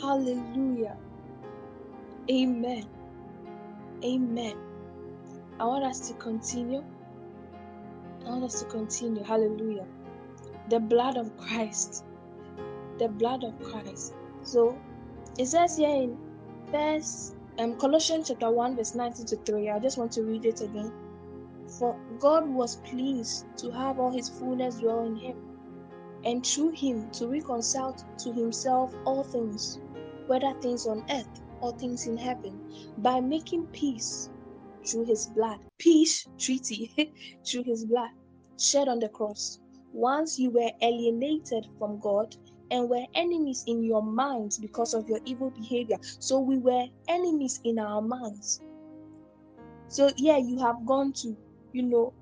Hallelujah. 0.00 0.96
Amen. 2.30 2.84
Amen. 4.04 4.54
I 5.60 5.64
want 5.64 5.84
us 5.84 6.08
to 6.08 6.14
continue. 6.14 6.84
I 8.26 8.30
want 8.30 8.44
us 8.44 8.60
to 8.60 8.66
continue. 8.66 9.24
Hallelujah. 9.24 9.86
The 10.68 10.80
blood 10.80 11.16
of 11.16 11.36
Christ. 11.36 12.04
The 12.98 13.08
blood 13.08 13.44
of 13.44 13.60
Christ. 13.62 14.14
So 14.42 14.76
it 15.38 15.46
says 15.46 15.76
here 15.76 15.88
in 15.88 16.18
First 16.72 17.36
um, 17.58 17.76
Colossians 17.76 18.28
chapter 18.28 18.50
1, 18.50 18.76
verse 18.76 18.94
19 18.94 19.26
to 19.26 19.36
3. 19.36 19.70
I 19.70 19.78
just 19.78 19.98
want 19.98 20.12
to 20.12 20.22
read 20.22 20.44
it 20.44 20.60
again. 20.60 20.92
For 21.78 21.98
God 22.18 22.48
was 22.48 22.76
pleased 22.76 23.46
to 23.58 23.70
have 23.70 23.98
all 23.98 24.10
his 24.10 24.28
fullness 24.28 24.76
dwell 24.76 25.06
in 25.06 25.16
him 25.16 25.36
and 26.24 26.44
through 26.44 26.70
him 26.70 27.10
to 27.12 27.28
reconcile 27.28 27.96
to 28.18 28.32
himself 28.32 28.94
all 29.04 29.22
things, 29.24 29.78
whether 30.26 30.52
things 30.60 30.86
on 30.86 31.04
earth 31.10 31.40
or 31.60 31.72
things 31.78 32.06
in 32.06 32.16
heaven, 32.16 32.60
by 32.98 33.20
making 33.20 33.66
peace 33.72 34.30
through 34.86 35.04
his 35.04 35.26
blood. 35.28 35.58
Peace 35.78 36.26
treaty 36.38 37.14
through 37.46 37.64
his 37.64 37.84
blood 37.84 38.10
shed 38.58 38.88
on 38.88 38.98
the 38.98 39.08
cross. 39.08 39.58
Once 39.92 40.38
you 40.38 40.50
were 40.50 40.70
alienated 40.82 41.66
from 41.78 41.98
God 42.00 42.34
and 42.70 42.88
were 42.88 43.04
enemies 43.14 43.64
in 43.66 43.82
your 43.82 44.02
minds 44.02 44.58
because 44.58 44.94
of 44.94 45.08
your 45.08 45.20
evil 45.24 45.50
behavior. 45.50 45.98
So 46.18 46.40
we 46.40 46.58
were 46.58 46.86
enemies 47.08 47.60
in 47.64 47.78
our 47.78 48.02
minds. 48.02 48.60
So, 49.88 50.10
yeah, 50.16 50.36
you 50.36 50.58
have 50.60 50.84
gone 50.86 51.12
to, 51.22 51.36
you 51.72 51.82
know, 51.82 52.12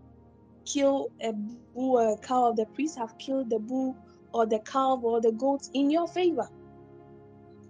kill 0.67 1.09
a 1.23 1.33
bull 1.33 1.97
or 1.99 2.13
a 2.15 2.19
cow, 2.19 2.53
the 2.53 2.67
priests 2.75 2.97
have 2.99 3.17
killed 3.19 3.51
the 3.51 3.59
bull 3.59 3.97
or 4.33 4.47
the 4.47 4.61
calf 4.61 5.01
or 5.03 5.21
the 5.21 5.33
goat 5.33 5.61
in 5.75 5.91
your 5.91 6.07
favor. 6.09 6.49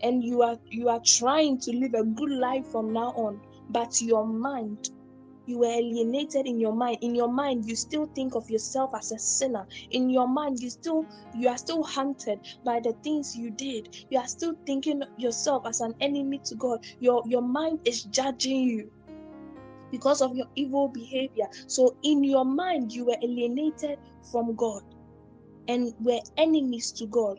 And 0.03 0.23
you 0.23 0.43
are 0.43 0.59
you 0.71 0.89
are 0.89 1.01
trying 1.05 1.59
to 1.61 1.73
live 1.73 1.95
a 1.95 2.05
good 2.05 2.31
life 2.31 2.67
from 2.71 2.93
now 2.93 3.13
on, 3.17 3.41
but 3.71 4.01
your 4.01 4.27
mind, 4.27 4.79
you 5.47 5.61
were 5.61 5.67
alienated 5.73 6.47
in 6.47 6.61
your 6.61 6.75
mind. 6.75 6.99
In 7.03 7.15
your 7.15 7.33
mind, 7.33 7.65
you 7.67 7.77
still 7.77 8.09
think 8.15 8.35
of 8.37 8.45
yourself 8.51 8.91
as 8.97 9.13
a 9.13 9.19
sinner. 9.19 9.67
In 9.91 10.11
your 10.11 10.29
mind, 10.29 10.59
you 10.61 10.71
still 10.71 11.07
you 11.33 11.49
are 11.49 11.59
still 11.59 11.85
hunted 11.85 12.41
by 12.65 12.81
the 12.81 12.95
things 13.05 13.35
you 13.35 13.51
did. 13.53 13.89
You 14.11 14.21
are 14.21 14.29
still 14.29 14.55
thinking 14.67 15.03
of 15.03 15.09
yourself 15.17 15.65
as 15.67 15.81
an 15.81 15.95
enemy 16.01 16.41
to 16.47 16.57
God. 16.57 16.81
Your 17.01 17.23
your 17.27 17.43
mind 17.43 17.81
is 17.87 18.05
judging 18.05 18.63
you 18.63 18.91
because 19.93 20.23
of 20.23 20.35
your 20.37 20.47
evil 20.57 20.89
behavior. 20.89 21.47
So, 21.69 21.97
in 22.03 22.25
your 22.25 22.45
mind, 22.45 22.93
you 22.93 23.07
were 23.07 23.19
alienated 23.23 23.99
from 24.31 24.55
God 24.57 24.83
and 25.69 25.95
were 26.01 26.21
enemies 26.37 26.93
to 26.99 27.07
God. 27.07 27.39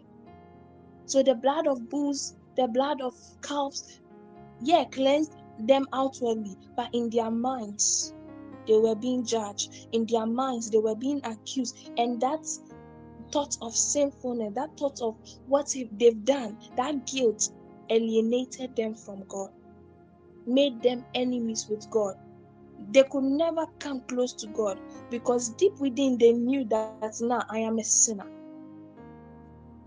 So, 1.05 1.23
the 1.23 1.35
blood 1.35 1.67
of 1.67 1.89
bulls, 1.89 2.35
the 2.57 2.67
blood 2.67 3.01
of 3.01 3.13
calves, 3.43 3.83
yeah, 4.59 4.85
cleansed 4.93 5.36
them 5.59 5.85
outwardly, 5.93 6.55
but 6.75 6.89
in 6.93 7.09
their 7.09 7.31
minds, 7.31 8.13
they 8.67 8.77
were 8.77 8.95
being 8.95 9.25
judged. 9.25 9.87
In 9.91 10.05
their 10.07 10.25
minds, 10.25 10.69
they 10.69 10.79
were 10.79 10.95
being 10.95 11.21
accused. 11.23 11.75
And 11.97 12.19
that 12.21 12.45
thought 13.31 13.55
of 13.61 13.75
sinfulness, 13.75 14.53
that 14.55 14.69
thought 14.77 14.99
of 15.01 15.15
what 15.47 15.75
if 15.75 15.87
they've 15.97 16.25
done, 16.25 16.57
that 16.75 17.05
guilt 17.07 17.49
alienated 17.89 18.75
them 18.75 18.95
from 18.95 19.23
God, 19.27 19.49
made 20.45 20.81
them 20.81 21.05
enemies 21.15 21.67
with 21.69 21.89
God 21.89 22.15
they 22.91 23.03
could 23.03 23.23
never 23.23 23.65
come 23.79 24.01
close 24.07 24.33
to 24.33 24.47
God 24.47 24.79
because 25.09 25.49
deep 25.49 25.73
within 25.79 26.17
they 26.17 26.31
knew 26.33 26.63
that 26.65 27.13
now 27.19 27.43
I 27.49 27.59
am 27.59 27.79
a 27.79 27.83
sinner. 27.83 28.27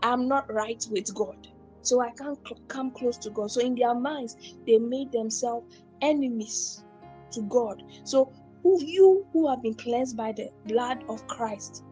I'm 0.03 0.29
not 0.29 0.53
right 0.53 0.83
with 0.91 1.15
God. 1.15 1.37
So 1.83 2.01
I 2.01 2.11
can't 2.19 2.39
come 2.69 2.93
close 2.93 3.19
to 3.19 3.31
God. 3.31 3.51
So 3.51 3.61
in 3.61 3.75
their 3.75 3.95
minds, 3.95 4.37
they 4.67 4.79
made 4.79 5.13
themselves 5.13 5.67
enemies 6.03 6.85
to 7.33 7.43
God. 7.43 7.83
So 8.05 8.33
who 8.63 8.79
you 8.85 9.25
who 9.33 9.49
have 9.49 9.63
been 9.63 9.75
cleansed 9.75 10.17
by 10.17 10.33
the 10.33 10.49
blood 10.67 10.99
of 11.09 11.27
Christ, 11.29 11.83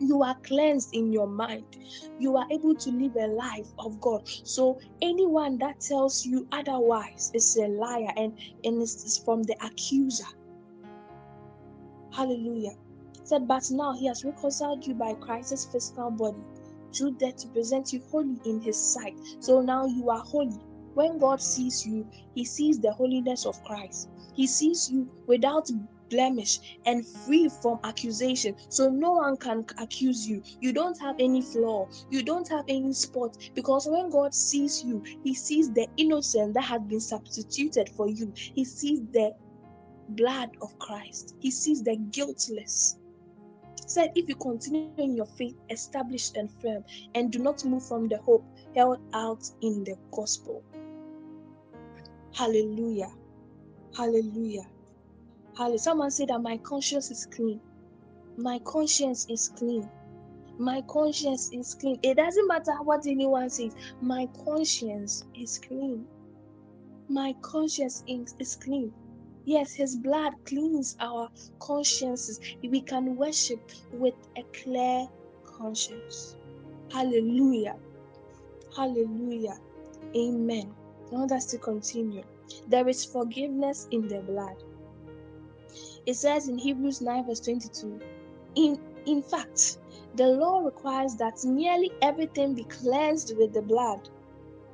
you 0.00 0.22
are 0.22 0.36
cleansed 0.46 0.88
in 0.92 1.12
your 1.12 1.28
mind. 1.28 1.64
You 2.18 2.36
are 2.36 2.46
able 2.50 2.74
to 2.74 2.90
live 2.90 3.16
a 3.16 3.26
life 3.28 3.68
of 3.78 4.00
God. 4.00 4.22
So 4.44 4.78
anyone 5.02 5.58
that 5.58 5.80
tells 5.80 6.24
you 6.24 6.46
otherwise 6.52 7.30
is 7.34 7.56
a 7.56 7.68
liar 7.68 8.12
and, 8.16 8.36
and 8.64 8.82
it's 8.82 9.22
from 9.24 9.42
the 9.44 9.56
accuser. 9.62 10.24
Hallelujah. 12.12 12.72
said, 13.24 13.46
But 13.46 13.62
now 13.70 13.92
he 13.92 14.06
has 14.06 14.24
reconciled 14.24 14.84
you 14.86 14.94
by 14.94 15.14
Christ's 15.20 15.66
physical 15.70 16.10
body 16.10 16.42
through 16.96 17.16
death 17.16 17.36
to 17.38 17.48
present 17.48 17.92
you 17.92 18.00
holy 18.10 18.40
in 18.44 18.60
his 18.60 18.78
sight. 18.92 19.14
So 19.40 19.60
now 19.60 19.86
you 19.86 20.10
are 20.10 20.22
holy. 20.26 20.60
When 20.94 21.18
God 21.18 21.40
sees 21.40 21.84
you, 21.84 22.06
he 22.34 22.44
sees 22.44 22.80
the 22.80 22.92
holiness 22.92 23.46
of 23.46 23.62
Christ. 23.64 24.08
He 24.34 24.46
sees 24.46 24.88
you 24.90 25.10
without 25.26 25.66
blemish 26.10 26.58
and 26.86 27.06
free 27.08 27.48
from 27.62 27.78
accusation. 27.84 28.54
So 28.68 28.90
no 28.90 29.12
one 29.12 29.36
can 29.38 29.64
accuse 29.78 30.26
you. 30.26 30.42
You 30.60 30.72
don't 30.72 30.98
have 31.00 31.16
any 31.20 31.42
flaw. 31.42 31.86
You 32.10 32.22
don't 32.24 32.48
have 32.50 32.64
any 32.68 32.92
spot. 32.92 33.36
Because 33.54 33.86
when 33.88 34.10
God 34.10 34.34
sees 34.34 34.82
you, 34.84 35.02
He 35.22 35.34
sees 35.34 35.72
the 35.72 35.88
innocent 35.96 36.54
that 36.54 36.64
has 36.64 36.82
been 36.88 37.00
substituted 37.00 37.88
for 37.96 38.08
you. 38.08 38.32
He 38.54 38.64
sees 38.64 39.00
the 39.12 39.32
blood 40.08 40.50
of 40.62 40.70
Christ. 40.80 41.34
He 41.40 41.50
sees 41.50 41.82
the 41.82 41.96
guiltless. 42.12 42.96
Said, 43.86 44.10
if 44.14 44.28
you 44.28 44.36
continue 44.36 44.92
in 44.98 45.16
your 45.16 45.26
faith, 45.26 45.56
established 45.70 46.36
and 46.36 46.50
firm, 46.62 46.84
and 47.14 47.32
do 47.32 47.38
not 47.38 47.64
move 47.64 47.84
from 47.86 48.08
the 48.08 48.18
hope 48.18 48.44
held 48.74 48.98
out 49.14 49.42
in 49.62 49.84
the 49.84 49.96
gospel. 50.12 50.64
Hallelujah. 52.34 53.10
Hallelujah. 53.96 54.66
Hallelujah. 55.56 55.78
Someone 55.78 56.10
said 56.10 56.28
that 56.28 56.40
my 56.40 56.58
conscience 56.58 57.10
is 57.10 57.26
clean. 57.26 57.60
My 58.36 58.60
conscience 58.64 59.26
is 59.28 59.48
clean. 59.48 59.90
My 60.58 60.82
conscience 60.88 61.50
is 61.52 61.74
clean. 61.74 61.98
It 62.02 62.16
doesn't 62.16 62.48
matter 62.48 62.72
what 62.84 63.06
anyone 63.06 63.50
says. 63.50 63.74
My 64.00 64.28
conscience 64.44 65.24
is 65.34 65.58
clean. 65.66 66.06
My 67.08 67.34
conscience 67.42 68.02
is 68.06 68.56
clean. 68.56 68.94
Yes, 69.44 69.72
His 69.72 69.96
blood 69.96 70.34
cleans 70.44 70.96
our 71.00 71.28
consciences. 71.58 72.40
We 72.62 72.80
can 72.80 73.16
worship 73.16 73.60
with 73.92 74.14
a 74.36 74.42
clear 74.52 75.08
conscience. 75.44 76.36
Hallelujah. 76.92 77.76
Hallelujah. 78.76 79.58
Amen. 80.16 80.74
Want 81.10 81.32
us 81.32 81.46
to 81.46 81.58
continue. 81.58 82.22
There 82.68 82.88
is 82.88 83.04
forgiveness 83.04 83.88
in 83.90 84.08
the 84.08 84.20
blood. 84.20 84.56
It 86.06 86.14
says 86.14 86.48
in 86.48 86.58
Hebrews 86.58 87.00
9, 87.00 87.26
verse 87.26 87.40
22. 87.40 88.00
In, 88.56 88.80
in 89.06 89.22
fact, 89.22 89.78
the 90.14 90.26
law 90.26 90.60
requires 90.60 91.14
that 91.16 91.44
nearly 91.44 91.92
everything 92.02 92.54
be 92.54 92.64
cleansed 92.64 93.36
with 93.36 93.52
the 93.52 93.62
blood, 93.62 94.08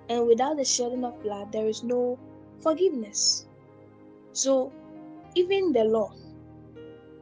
and 0.08 0.26
without 0.26 0.56
the 0.56 0.64
shedding 0.64 1.04
of 1.04 1.22
blood, 1.22 1.52
there 1.52 1.66
is 1.66 1.82
no 1.82 2.18
forgiveness. 2.60 3.45
So, 4.36 4.70
even 5.34 5.72
the 5.72 5.84
law, 5.84 6.12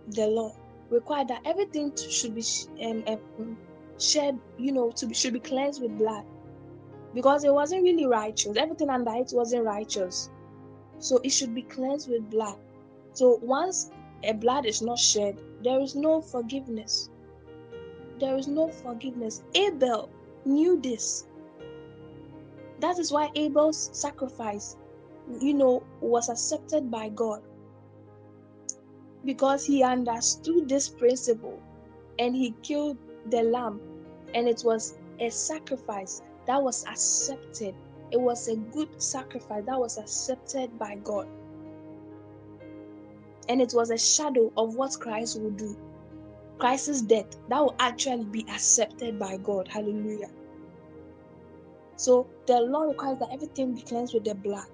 the 0.09 0.27
law 0.27 0.53
required 0.91 1.29
that 1.29 1.43
everything 1.45 1.93
should 1.97 2.35
be 2.35 2.43
um, 2.83 3.05
um, 3.07 3.57
shed, 4.01 4.37
you 4.59 4.73
know, 4.73 4.91
to 4.91 5.07
be, 5.07 5.15
should 5.15 5.33
be 5.33 5.39
cleansed 5.39 5.81
with 5.81 5.97
blood, 5.97 6.25
because 7.15 7.45
it 7.45 7.55
wasn't 7.55 7.85
really 7.85 8.05
righteous. 8.05 8.57
Everything 8.57 8.91
under 8.91 9.13
it 9.15 9.31
wasn't 9.33 9.65
righteous, 9.65 10.29
so 10.99 11.21
it 11.23 11.31
should 11.31 11.55
be 11.55 11.63
cleansed 11.63 12.11
with 12.11 12.29
blood. 12.31 12.59
So 13.13 13.39
once 13.43 13.93
a 14.25 14.33
blood 14.33 14.67
is 14.67 14.83
not 14.83 14.99
shed, 14.99 15.41
there 15.63 15.79
is 15.79 15.95
no 15.95 16.21
forgiveness. 16.21 17.11
There 18.19 18.37
is 18.37 18.49
no 18.49 18.67
forgiveness. 18.67 19.45
Abel 19.55 20.11
knew 20.45 20.81
this. 20.81 21.29
That 22.81 22.99
is 22.99 23.13
why 23.13 23.31
Abel's 23.37 23.91
sacrifice, 23.93 24.77
you 25.41 25.55
know, 25.55 25.83
was 26.01 26.29
accepted 26.29 26.91
by 26.91 27.09
God. 27.11 27.41
Because 29.25 29.65
he 29.65 29.83
understood 29.83 30.69
this 30.69 30.89
principle 30.89 31.61
and 32.19 32.37
he 32.37 32.55
killed 32.63 32.99
the 33.31 33.43
lamb, 33.43 33.81
and 34.35 34.47
it 34.49 34.63
was 34.65 34.95
a 35.21 35.31
sacrifice 35.31 36.23
that 36.47 36.63
was 36.63 36.85
accepted. 36.87 37.75
It 38.11 38.21
was 38.21 38.49
a 38.49 38.57
good 38.57 39.03
sacrifice 39.03 39.65
that 39.67 39.79
was 39.79 39.99
accepted 39.99 40.79
by 40.79 40.97
God. 40.97 41.27
And 43.49 43.61
it 43.61 43.73
was 43.75 43.91
a 43.91 43.99
shadow 43.99 44.53
of 44.57 44.75
what 44.77 44.93
Christ 45.01 45.41
will 45.41 45.51
do. 45.51 45.77
Christ's 46.59 47.03
death 47.03 47.37
that 47.49 47.61
will 47.61 47.75
actually 47.79 48.25
be 48.25 48.47
accepted 48.49 49.19
by 49.19 49.37
God. 49.39 49.69
Hallelujah. 49.69 50.31
So 51.97 52.27
the 52.47 52.61
law 52.61 52.83
requires 52.83 53.19
that 53.19 53.31
everything 53.33 53.75
be 53.75 53.83
cleansed 53.83 54.15
with 54.15 54.25
the 54.25 54.35
blood. 54.35 54.67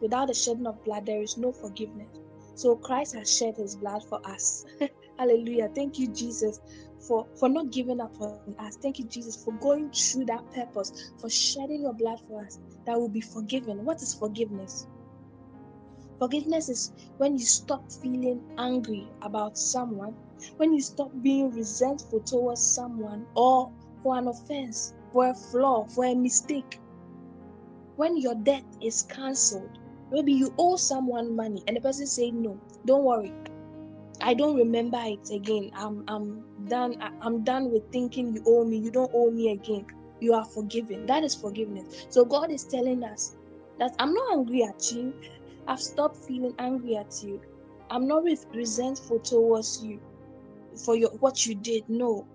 Without 0.00 0.28
the 0.28 0.34
shedding 0.34 0.66
of 0.66 0.82
blood, 0.84 1.06
there 1.06 1.22
is 1.22 1.36
no 1.36 1.52
forgiveness. 1.52 2.08
So 2.54 2.76
Christ 2.76 3.14
has 3.14 3.34
shed 3.34 3.56
his 3.56 3.76
blood 3.76 4.02
for 4.08 4.20
us. 4.26 4.64
Hallelujah. 5.18 5.70
Thank 5.74 5.98
you, 5.98 6.08
Jesus, 6.08 6.60
for, 6.98 7.26
for 7.38 7.48
not 7.48 7.70
giving 7.70 8.00
up 8.00 8.14
on 8.20 8.38
us. 8.58 8.76
Thank 8.76 8.98
you, 8.98 9.06
Jesus, 9.06 9.42
for 9.42 9.52
going 9.54 9.90
through 9.90 10.26
that 10.26 10.50
purpose, 10.52 11.12
for 11.18 11.30
shedding 11.30 11.82
your 11.82 11.94
blood 11.94 12.18
for 12.28 12.44
us, 12.44 12.58
that 12.86 12.98
will 12.98 13.08
be 13.08 13.20
forgiven. 13.20 13.84
What 13.84 14.02
is 14.02 14.14
forgiveness? 14.14 14.86
Forgiveness 16.18 16.68
is 16.68 16.92
when 17.16 17.38
you 17.38 17.44
stop 17.46 17.90
feeling 17.90 18.42
angry 18.58 19.08
about 19.22 19.56
someone, 19.56 20.14
when 20.58 20.74
you 20.74 20.82
stop 20.82 21.10
being 21.22 21.50
resentful 21.50 22.20
towards 22.20 22.60
someone 22.60 23.26
or 23.34 23.70
for 24.02 24.18
an 24.18 24.28
offense, 24.28 24.92
for 25.12 25.30
a 25.30 25.34
flaw, 25.34 25.86
for 25.86 26.04
a 26.04 26.14
mistake. 26.14 26.78
When 27.96 28.18
your 28.18 28.34
debt 28.34 28.64
is 28.82 29.02
cancelled, 29.02 29.79
maybe 30.10 30.32
you 30.32 30.52
owe 30.58 30.76
someone 30.76 31.34
money 31.34 31.62
and 31.66 31.76
the 31.76 31.80
person 31.80 32.06
say 32.06 32.30
no, 32.30 32.58
don't 32.84 33.04
worry. 33.04 33.32
I 34.22 34.34
don't 34.34 34.56
remember 34.56 35.00
it 35.02 35.30
again. 35.34 35.70
I'm 35.74 36.04
I'm 36.06 36.44
done. 36.68 36.96
I'm 37.22 37.42
done 37.42 37.70
with 37.72 37.90
thinking 37.90 38.34
you 38.34 38.42
owe 38.46 38.64
me. 38.64 38.76
You 38.76 38.90
don't 38.90 39.10
owe 39.14 39.30
me 39.30 39.52
again. 39.52 39.86
You 40.20 40.34
are 40.34 40.44
forgiven. 40.44 41.06
That 41.06 41.24
is 41.24 41.34
forgiveness. 41.34 42.06
So 42.10 42.24
God 42.24 42.50
is 42.50 42.64
telling 42.64 43.02
us 43.02 43.34
that 43.78 43.94
I'm 43.98 44.12
not 44.12 44.32
angry 44.32 44.62
at 44.62 44.92
you. 44.92 45.14
I've 45.66 45.80
stopped 45.80 46.16
feeling 46.26 46.54
angry 46.58 46.96
at 46.96 47.22
you. 47.22 47.40
I'm 47.88 48.06
not 48.06 48.24
resentful 48.54 49.20
towards 49.20 49.82
you 49.82 50.00
for 50.84 50.96
your 50.96 51.10
what 51.20 51.46
you 51.46 51.54
did. 51.54 51.88
No. 51.88 52.26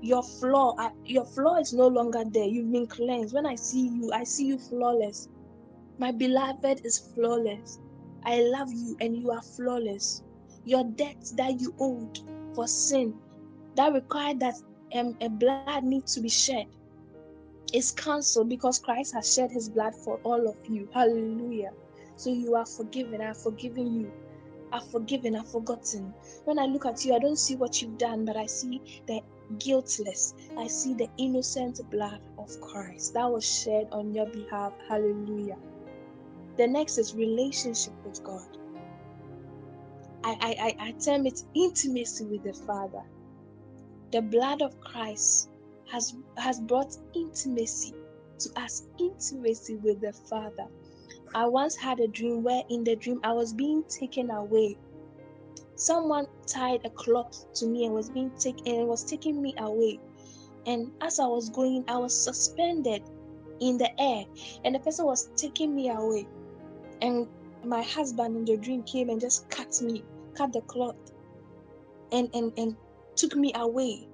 Your 0.00 0.22
flaw, 0.22 0.76
your 1.04 1.24
flaw 1.24 1.56
is 1.56 1.72
no 1.72 1.88
longer 1.88 2.22
there. 2.30 2.44
You've 2.44 2.70
been 2.70 2.86
cleansed. 2.86 3.34
When 3.34 3.46
I 3.46 3.56
see 3.56 3.88
you, 3.88 4.12
I 4.12 4.24
see 4.24 4.46
you 4.46 4.58
flawless. 4.58 5.28
My 5.98 6.12
beloved 6.12 6.80
is 6.84 6.98
flawless. 6.98 7.80
I 8.24 8.40
love 8.40 8.72
you 8.72 8.96
and 9.00 9.16
you 9.16 9.32
are 9.32 9.42
flawless. 9.42 10.22
Your 10.64 10.84
debt 10.84 11.16
that 11.36 11.60
you 11.60 11.74
owed 11.80 12.20
for 12.54 12.68
sin, 12.68 13.14
that 13.74 13.92
required 13.92 14.38
that 14.40 14.54
um, 14.94 15.16
a 15.20 15.28
blood 15.28 15.82
needs 15.82 16.14
to 16.14 16.20
be 16.20 16.28
shed, 16.28 16.66
is 17.72 17.90
cancelled 17.90 18.48
because 18.48 18.78
Christ 18.78 19.12
has 19.14 19.34
shed 19.34 19.50
his 19.50 19.68
blood 19.68 19.94
for 20.04 20.20
all 20.22 20.48
of 20.48 20.56
you. 20.68 20.88
Hallelujah. 20.92 21.70
So 22.16 22.30
you 22.30 22.54
are 22.54 22.66
forgiven. 22.66 23.20
I 23.20 23.26
have 23.26 23.42
forgiven 23.42 24.00
you. 24.00 24.12
I've 24.72 24.88
forgiven. 24.90 25.34
I've 25.34 25.50
forgotten. 25.50 26.14
When 26.44 26.58
I 26.60 26.66
look 26.66 26.86
at 26.86 27.04
you, 27.04 27.14
I 27.14 27.18
don't 27.18 27.38
see 27.38 27.56
what 27.56 27.82
you've 27.82 27.98
done, 27.98 28.24
but 28.24 28.36
I 28.36 28.46
see 28.46 28.80
the 29.06 29.20
guiltless. 29.58 30.34
I 30.56 30.68
see 30.68 30.94
the 30.94 31.08
innocent 31.18 31.80
blood 31.90 32.20
of 32.38 32.50
Christ 32.60 33.14
that 33.14 33.30
was 33.30 33.44
shed 33.44 33.88
on 33.90 34.14
your 34.14 34.26
behalf. 34.26 34.72
Hallelujah. 34.88 35.56
The 36.58 36.66
next 36.66 36.98
is 36.98 37.14
relationship 37.14 37.94
with 38.04 38.22
God. 38.24 38.44
I, 40.24 40.36
I, 40.40 40.56
I, 40.60 40.88
I 40.88 40.90
term 40.92 41.24
it 41.24 41.40
intimacy 41.54 42.24
with 42.24 42.42
the 42.42 42.52
Father. 42.52 43.02
The 44.10 44.22
blood 44.22 44.60
of 44.62 44.78
Christ 44.80 45.50
has, 45.88 46.16
has 46.36 46.58
brought 46.58 46.96
intimacy 47.14 47.94
to 48.40 48.60
us, 48.60 48.88
intimacy 48.98 49.76
with 49.76 50.00
the 50.00 50.12
Father. 50.12 50.66
I 51.32 51.46
once 51.46 51.76
had 51.76 52.00
a 52.00 52.08
dream 52.08 52.42
where 52.42 52.64
in 52.70 52.82
the 52.82 52.96
dream 52.96 53.20
I 53.22 53.34
was 53.34 53.52
being 53.52 53.84
taken 53.84 54.30
away. 54.30 54.76
Someone 55.76 56.26
tied 56.46 56.84
a 56.84 56.90
cloth 56.90 57.52
to 57.54 57.68
me 57.68 57.84
and 57.84 57.94
was 57.94 58.10
being 58.10 58.32
taken 58.36 58.66
and 58.66 58.88
was 58.88 59.04
taking 59.04 59.40
me 59.40 59.54
away. 59.58 60.00
And 60.66 60.90
as 61.02 61.20
I 61.20 61.26
was 61.26 61.50
going, 61.50 61.84
I 61.86 61.98
was 61.98 62.20
suspended 62.20 63.02
in 63.60 63.78
the 63.78 63.88
air, 64.00 64.24
and 64.64 64.74
the 64.74 64.80
person 64.80 65.06
was 65.06 65.28
taking 65.36 65.74
me 65.76 65.90
away. 65.90 66.26
And 67.00 67.28
my 67.64 67.82
husband 67.82 68.36
in 68.36 68.44
the 68.44 68.56
dream 68.56 68.82
came 68.84 69.08
and 69.08 69.20
just 69.20 69.48
cut 69.50 69.68
me, 69.80 70.04
cut 70.36 70.52
the 70.52 70.62
cloth, 70.62 70.96
and 72.12 72.28
and 72.34 72.52
and 72.56 72.76
took 73.16 73.36
me 73.36 73.52
away 73.54 74.08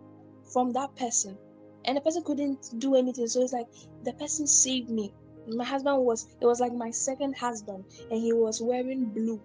from 0.53 0.73
that 0.73 0.95
person. 0.97 1.39
And 1.87 1.97
the 1.97 2.01
person 2.01 2.23
couldn't 2.25 2.59
do 2.79 2.95
anything. 2.95 3.27
So 3.27 3.43
it's 3.43 3.53
like 3.53 3.67
the 4.03 4.13
person 4.15 4.47
saved 4.47 4.91
me. 4.91 5.13
My 5.47 5.65
husband 5.65 6.05
was 6.05 6.27
it 6.41 6.47
was 6.47 6.61
like 6.61 6.73
my 6.73 6.91
second 6.91 7.37
husband, 7.37 7.85
and 8.11 8.21
he 8.21 8.33
was 8.33 8.61
wearing 8.63 9.07
blue. 9.07 9.41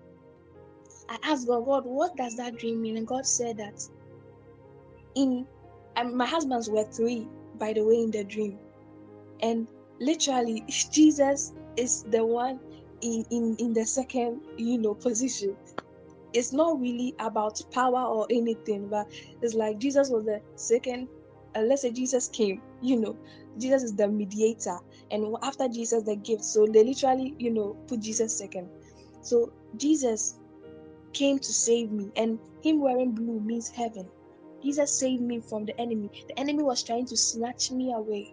I 1.10 1.18
asked 1.24 1.48
God, 1.48 1.66
God, 1.66 1.84
what 1.86 2.16
does 2.16 2.38
that 2.38 2.58
dream 2.58 2.82
mean? 2.82 2.98
And 2.98 3.08
God 3.08 3.26
said 3.26 3.58
that 3.58 3.74
in 5.16 5.46
um, 5.96 6.16
my 6.16 6.26
husbands 6.26 6.70
were 6.70 6.86
three, 6.96 7.28
by 7.56 7.74
the 7.74 7.84
way, 7.84 7.96
in 7.96 8.12
the 8.12 8.24
dream. 8.24 8.60
And 9.42 9.68
literally, 10.00 10.64
Jesus 10.94 11.52
is 11.78 12.04
the 12.04 12.24
one 12.26 12.60
in, 13.02 13.26
in, 13.32 13.56
in 13.60 13.74
the 13.74 13.86
second, 13.86 14.41
you 14.58 14.78
know, 14.78 14.93
position. 14.93 15.56
It's 16.34 16.54
not 16.54 16.80
really 16.80 17.16
about 17.20 17.60
power 17.72 18.04
or 18.04 18.28
anything, 18.30 18.88
but 18.88 19.08
it's 19.41 19.56
like 19.56 19.80
Jesus 19.80 20.10
was 20.10 20.26
the 20.26 20.41
second. 20.56 21.08
Uh, 21.56 21.62
let's 21.62 21.82
say 21.82 21.91
Jesus 21.91 22.28
came, 22.28 22.62
you 22.82 23.00
know, 23.00 23.18
Jesus 23.58 23.82
is 23.82 23.95
the 23.95 24.08
mediator, 24.08 24.78
and 25.10 25.36
after 25.41 25.68
Jesus, 25.68 26.04
the 26.04 26.16
gift. 26.18 26.43
So 26.43 26.68
they 26.68 26.84
literally, 26.84 27.34
you 27.39 27.52
know, 27.52 27.76
put 27.88 28.02
Jesus 28.02 28.38
second. 28.38 28.70
So 29.24 29.52
Jesus 29.78 30.38
came 31.14 31.39
to 31.39 31.52
save 31.52 31.91
me, 31.91 32.12
and 32.16 32.38
him 32.62 32.82
wearing 32.82 33.12
blue 33.12 33.39
means 33.39 33.70
heaven. 33.70 34.08
Jesus 34.64 35.00
saved 35.00 35.24
me 35.24 35.39
from 35.39 35.66
the 35.66 35.80
enemy. 35.80 36.10
The 36.28 36.39
enemy 36.39 36.64
was 36.64 36.84
trying 36.84 37.08
to 37.08 37.18
snatch 37.18 37.72
me 37.72 37.93
away. 37.93 38.32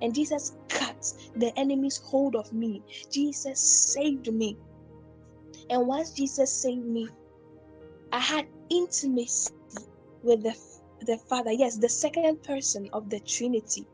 And 0.00 0.14
Jesus 0.14 0.52
cut 0.68 0.96
the 1.36 1.52
enemy's 1.58 1.98
hold 1.98 2.36
of 2.36 2.52
me. 2.52 2.84
Jesus 3.12 3.60
saved 3.92 4.32
me. 4.32 4.58
And 5.70 5.86
once 5.86 6.12
Jesus 6.12 6.62
saved 6.62 6.86
me, 6.86 7.08
I 8.12 8.20
had 8.20 8.46
intimacy 8.70 9.50
with 10.22 10.42
the, 10.42 10.56
the 11.02 11.18
Father. 11.28 11.52
Yes, 11.52 11.76
the 11.78 11.88
second 11.88 12.42
person 12.42 12.88
of 12.92 13.10
the 13.10 13.20
Trinity. 13.20 13.86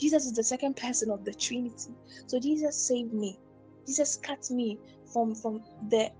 Jesus 0.00 0.26
is 0.26 0.32
the 0.32 0.44
second 0.44 0.76
person 0.76 1.10
of 1.10 1.24
the 1.24 1.34
Trinity. 1.34 1.94
So 2.26 2.38
Jesus 2.40 2.86
saved 2.86 3.12
me. 3.12 3.38
Jesus 3.86 4.16
cut 4.16 4.50
me 4.50 4.80
from 5.12 5.34
from 5.34 5.62
the 5.88 6.10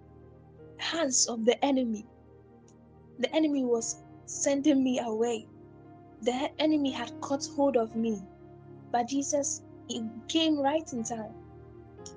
hands 0.79 1.27
of 1.29 1.45
the 1.45 1.63
enemy. 1.65 2.07
The 3.19 3.35
enemy 3.35 3.65
was 3.65 3.97
sending 4.27 4.83
me 4.85 5.01
away. 5.01 5.47
The 6.23 6.51
enemy 6.59 6.91
had 6.93 7.13
caught 7.21 7.45
hold 7.57 7.77
of 7.77 7.95
me. 7.95 8.23
But 8.93 9.09
Jesus 9.09 9.63
he 9.89 10.03
came 10.29 10.59
right 10.59 10.83
in 10.93 11.05
time. 11.05 11.35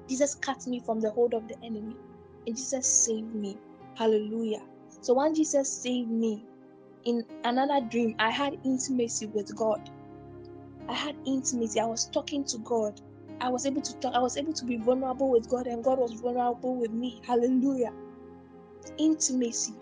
Jesus 0.07 0.35
cut 0.35 0.65
me 0.65 0.79
from 0.79 0.99
the 0.99 1.11
hold 1.11 1.33
of 1.33 1.47
the 1.47 1.55
enemy. 1.63 1.95
And 2.47 2.55
Jesus 2.55 2.87
saved 2.87 3.35
me. 3.35 3.57
Hallelujah. 3.95 4.61
So 5.01 5.13
when 5.13 5.35
Jesus 5.35 5.71
saved 5.71 6.09
me, 6.09 6.45
in 7.05 7.25
another 7.43 7.85
dream, 7.89 8.15
I 8.19 8.29
had 8.29 8.57
intimacy 8.65 9.27
with 9.27 9.55
God. 9.55 9.89
I 10.89 10.93
had 10.93 11.15
intimacy. 11.25 11.79
I 11.79 11.85
was 11.85 12.09
talking 12.09 12.43
to 12.45 12.57
God. 12.59 12.99
I 13.41 13.49
was 13.49 13.65
able 13.65 13.81
to 13.81 13.93
talk. 13.99 14.13
I 14.15 14.19
was 14.19 14.35
able 14.37 14.53
to 14.53 14.65
be 14.65 14.77
vulnerable 14.77 15.29
with 15.29 15.47
God, 15.47 15.67
and 15.67 15.83
God 15.83 15.99
was 15.99 16.13
vulnerable 16.13 16.75
with 16.75 16.91
me. 16.91 17.21
Hallelujah. 17.25 17.93
Intimacy 18.97 19.73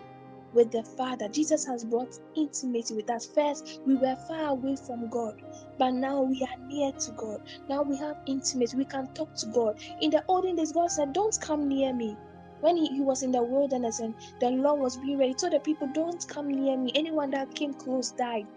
with 0.57 0.71
the 0.71 0.83
Father. 0.83 1.29
Jesus 1.29 1.65
has 1.65 1.85
brought 1.85 2.19
intimacy 2.35 2.95
with 2.95 3.09
us. 3.11 3.27
First, 3.27 3.79
we 3.85 3.95
were 3.95 4.15
far 4.27 4.49
away 4.49 4.75
from 4.75 5.07
God, 5.07 5.39
but 5.77 5.91
now 5.91 6.23
we 6.23 6.41
are 6.41 6.67
near 6.67 6.91
to 6.91 7.11
God. 7.11 7.41
Now 7.69 7.83
we 7.83 7.95
have 7.97 8.17
intimacy. 8.25 8.75
We 8.75 8.85
can 8.85 9.07
talk 9.13 9.35
to 9.35 9.45
God. 9.45 9.79
In 10.01 10.09
the 10.09 10.25
olden 10.27 10.55
days, 10.55 10.71
God 10.71 10.91
said, 10.91 11.13
Don't 11.13 11.39
come 11.39 11.69
near 11.69 11.93
me. 11.93 12.17
When 12.61 12.75
he, 12.75 12.87
he 12.87 13.01
was 13.01 13.21
in 13.21 13.31
the 13.31 13.43
wilderness 13.43 13.99
and 13.99 14.15
the 14.39 14.49
law 14.49 14.73
was 14.73 14.97
being 14.97 15.19
ready, 15.19 15.35
told 15.35 15.53
the 15.53 15.59
people, 15.59 15.87
Don't 15.93 16.27
come 16.27 16.49
near 16.49 16.75
me. 16.75 16.91
Anyone 16.95 17.29
that 17.31 17.53
came 17.53 17.75
close 17.75 18.11
died. 18.11 18.47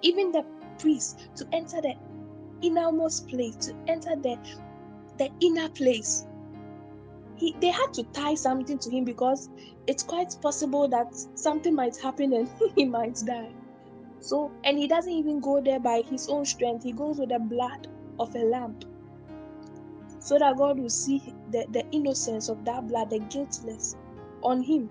Even 0.00 0.32
the 0.32 0.44
priests 0.78 1.28
to 1.36 1.46
enter 1.52 1.82
the 1.82 1.94
innermost 2.62 3.28
place, 3.28 3.56
to 3.56 3.74
enter 3.88 4.16
the, 4.16 4.38
the 5.18 5.28
inner 5.40 5.68
place 5.68 6.24
he 7.42 7.56
they 7.60 7.70
had 7.70 7.92
to 7.94 8.04
tie 8.12 8.36
something 8.36 8.78
to 8.78 8.88
him 8.88 9.04
because 9.04 9.48
it's 9.88 10.04
quite 10.04 10.36
possible 10.40 10.86
that 10.88 11.08
something 11.34 11.74
might 11.74 11.96
happen 11.96 12.32
and 12.32 12.48
he 12.76 12.84
might 12.84 13.16
die. 13.26 13.50
So, 14.20 14.52
and 14.62 14.78
he 14.78 14.86
doesn't 14.86 15.12
even 15.12 15.40
go 15.40 15.60
there 15.60 15.80
by 15.80 16.02
his 16.08 16.28
own 16.28 16.44
strength, 16.44 16.84
he 16.84 16.92
goes 16.92 17.18
with 17.18 17.30
the 17.30 17.40
blood 17.40 17.88
of 18.20 18.32
a 18.36 18.38
lamb 18.38 18.76
so 20.20 20.38
that 20.38 20.56
God 20.56 20.78
will 20.78 20.88
see 20.88 21.20
the, 21.50 21.66
the 21.70 21.84
innocence 21.90 22.48
of 22.48 22.64
that 22.64 22.86
blood, 22.86 23.10
the 23.10 23.18
guiltless 23.18 23.96
on 24.44 24.62
him. 24.62 24.88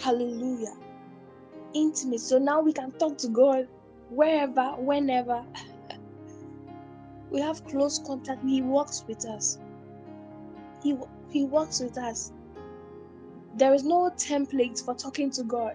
Hallelujah. 0.00 0.72
Intimate. 1.74 2.20
So 2.20 2.38
now 2.38 2.62
we 2.62 2.72
can 2.72 2.90
talk 2.92 3.18
to 3.18 3.28
God 3.28 3.68
wherever, 4.08 4.70
whenever. 4.78 5.44
We 7.28 7.40
have 7.40 7.64
close 7.64 7.98
contact. 8.06 8.44
He 8.44 8.62
walks 8.62 9.04
with 9.08 9.26
us. 9.26 9.58
He, 10.86 10.96
he 11.30 11.44
walks 11.44 11.80
with 11.80 11.98
us. 11.98 12.30
There 13.56 13.74
is 13.74 13.82
no 13.82 14.08
template 14.16 14.84
for 14.84 14.94
talking 14.94 15.32
to 15.32 15.42
God. 15.42 15.74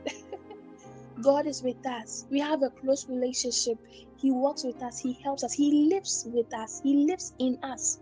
God 1.22 1.48
is 1.48 1.62
with 1.62 1.86
us. 1.86 2.26
We 2.32 2.40
have 2.40 2.64
a 2.64 2.70
close 2.70 3.10
relationship. 3.10 3.78
He 4.18 4.32
walks 4.32 4.64
with 4.64 4.82
us. 4.82 5.00
He 5.00 5.20
helps 5.22 5.44
us. 5.44 5.52
He 5.52 5.90
lives 5.90 6.26
with 6.34 6.54
us. 6.54 6.80
He 6.82 7.06
lives 7.06 7.34
in 7.40 7.58
us. 7.62 8.00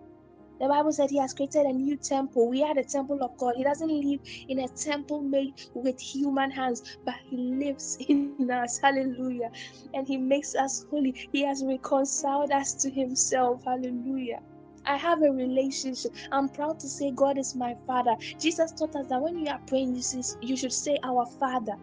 The 0.60 0.68
Bible 0.68 0.92
said 0.92 1.10
He 1.10 1.18
has 1.18 1.34
created 1.34 1.66
a 1.66 1.74
new 1.74 1.98
temple. 1.98 2.48
We 2.48 2.62
are 2.62 2.76
the 2.76 2.84
temple 2.84 3.24
of 3.24 3.36
God. 3.40 3.56
He 3.58 3.64
doesn't 3.64 3.90
live 3.90 4.20
in 4.48 4.60
a 4.60 4.68
temple 4.68 5.22
made 5.22 5.56
with 5.74 6.00
human 6.00 6.52
hands, 6.52 7.00
but 7.06 7.16
He 7.32 7.38
lives 7.38 7.98
in 8.08 8.52
us. 8.52 8.80
Hallelujah. 8.84 9.50
And 9.96 10.06
He 10.06 10.18
makes 10.18 10.54
us 10.54 10.86
holy. 10.92 11.16
He 11.32 11.44
has 11.44 11.64
reconciled 11.66 12.52
us 12.52 12.74
to 12.84 12.92
Himself. 12.92 13.64
Hallelujah. 13.66 14.42
I 14.86 14.98
have 14.98 15.22
a 15.22 15.32
relationship. 15.32 16.12
I'm 16.32 16.50
proud 16.50 16.80
to 16.80 16.90
say 16.90 17.12
God 17.16 17.38
is 17.38 17.56
my 17.56 17.76
Father. 17.88 18.16
Jesus 18.40 18.72
taught 18.74 18.96
us 18.96 19.08
that 19.10 19.22
when 19.22 19.38
you 19.38 19.50
are 19.52 19.60
praying, 19.68 20.02
you 20.42 20.58
should 20.58 20.74
say, 20.74 20.98
Our 21.04 21.26
Father. 21.40 21.74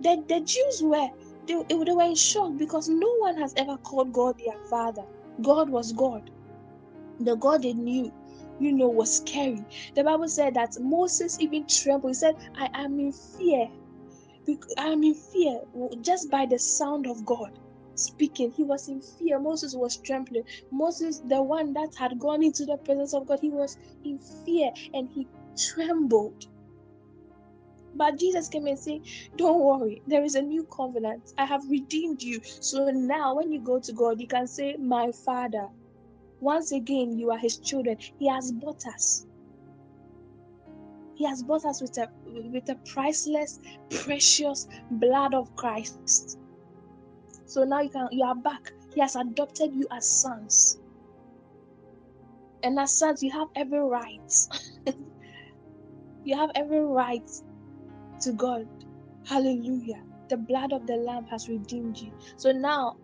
The, 0.00 0.22
the 0.28 0.40
Jews 0.40 0.82
were 0.82 1.08
they, 1.46 1.62
they 1.68 1.74
were 1.92 2.02
in 2.02 2.14
shock 2.16 2.52
because 2.58 2.88
no 2.88 3.08
one 3.20 3.36
has 3.38 3.54
ever 3.56 3.78
called 3.78 4.12
God 4.12 4.34
their 4.38 4.56
father. 4.68 5.02
God 5.42 5.70
was 5.70 5.92
God. 5.92 6.22
The 7.20 7.36
God 7.36 7.62
they 7.62 7.72
knew, 7.72 8.10
you 8.58 8.72
know, 8.72 8.88
was 8.88 9.16
scary. 9.16 9.64
The 9.94 10.04
Bible 10.04 10.28
said 10.28 10.54
that 10.54 10.70
Moses 10.80 11.38
even 11.40 11.66
trembled. 11.68 12.10
He 12.10 12.14
said, 12.14 12.34
I 12.56 12.68
am 12.74 12.98
in 12.98 13.12
fear. 13.12 13.68
I 14.78 14.88
am 14.88 15.02
in 15.02 15.14
fear 15.14 15.60
just 16.02 16.30
by 16.30 16.46
the 16.46 16.58
sound 16.58 17.06
of 17.06 17.24
God 17.24 17.50
speaking. 17.96 18.52
He 18.56 18.64
was 18.64 18.88
in 18.88 19.02
fear. 19.02 19.40
Moses 19.40 19.74
was 19.76 19.98
trembling. 19.98 20.44
Moses, 20.72 21.20
the 21.24 21.42
one 21.42 21.74
that 21.74 21.90
had 21.98 22.18
gone 22.20 22.44
into 22.44 22.66
the 22.66 22.78
presence 22.84 23.14
of 23.14 23.26
God, 23.26 23.40
he 23.42 23.50
was 23.50 23.76
in 24.04 24.20
fear 24.46 24.70
and 24.94 25.08
he 25.12 25.28
trembled. 25.58 26.36
But 27.94 28.18
Jesus 28.20 28.48
came 28.48 28.66
and 28.66 28.78
said, 28.78 29.00
Don't 29.36 29.60
worry, 29.64 30.02
there 30.06 30.24
is 30.24 30.36
a 30.36 30.42
new 30.42 30.66
covenant. 30.76 31.24
I 31.38 31.46
have 31.46 31.62
redeemed 31.70 32.22
you. 32.22 32.40
So 32.60 32.90
now, 32.90 33.36
when 33.36 33.52
you 33.52 33.60
go 33.62 33.80
to 33.80 33.92
God, 33.94 34.20
you 34.20 34.28
can 34.28 34.46
say, 34.48 34.76
My 34.78 35.12
Father. 35.24 35.68
Once 36.40 36.72
again, 36.72 37.18
you 37.18 37.30
are 37.32 37.38
His 37.38 37.58
children. 37.58 37.96
He 38.18 38.28
has 38.28 38.52
bought 38.52 38.80
us. 38.94 39.26
He 41.14 41.26
has 41.26 41.42
bought 41.42 41.64
us 41.66 41.80
with 41.82 41.96
a 41.98 42.08
with 42.26 42.68
a 42.70 42.76
priceless, 42.92 43.60
precious 43.90 44.66
blood 44.90 45.34
of 45.34 45.54
Christ. 45.56 46.38
So 47.46 47.64
now 47.64 47.80
you 47.80 47.90
can 47.90 48.08
you 48.12 48.24
are 48.24 48.34
back. 48.34 48.72
He 48.94 49.00
has 49.00 49.16
adopted 49.16 49.74
you 49.74 49.86
as 49.92 50.08
sons. 50.20 50.78
And 52.62 52.78
as 52.78 52.98
sons, 52.98 53.22
you 53.22 53.30
have 53.32 53.48
every 53.56 53.80
right. 53.80 54.32
you 56.24 56.36
have 56.36 56.50
every 56.56 56.80
right 56.80 57.30
to 58.22 58.32
God. 58.32 58.66
Hallelujah. 59.26 60.02
The 60.28 60.36
blood 60.38 60.72
of 60.72 60.86
the 60.86 60.96
Lamb 60.96 61.26
has 61.30 61.48
redeemed 61.48 61.98
you. 61.98 62.12
So 62.36 62.52
now 62.52 62.96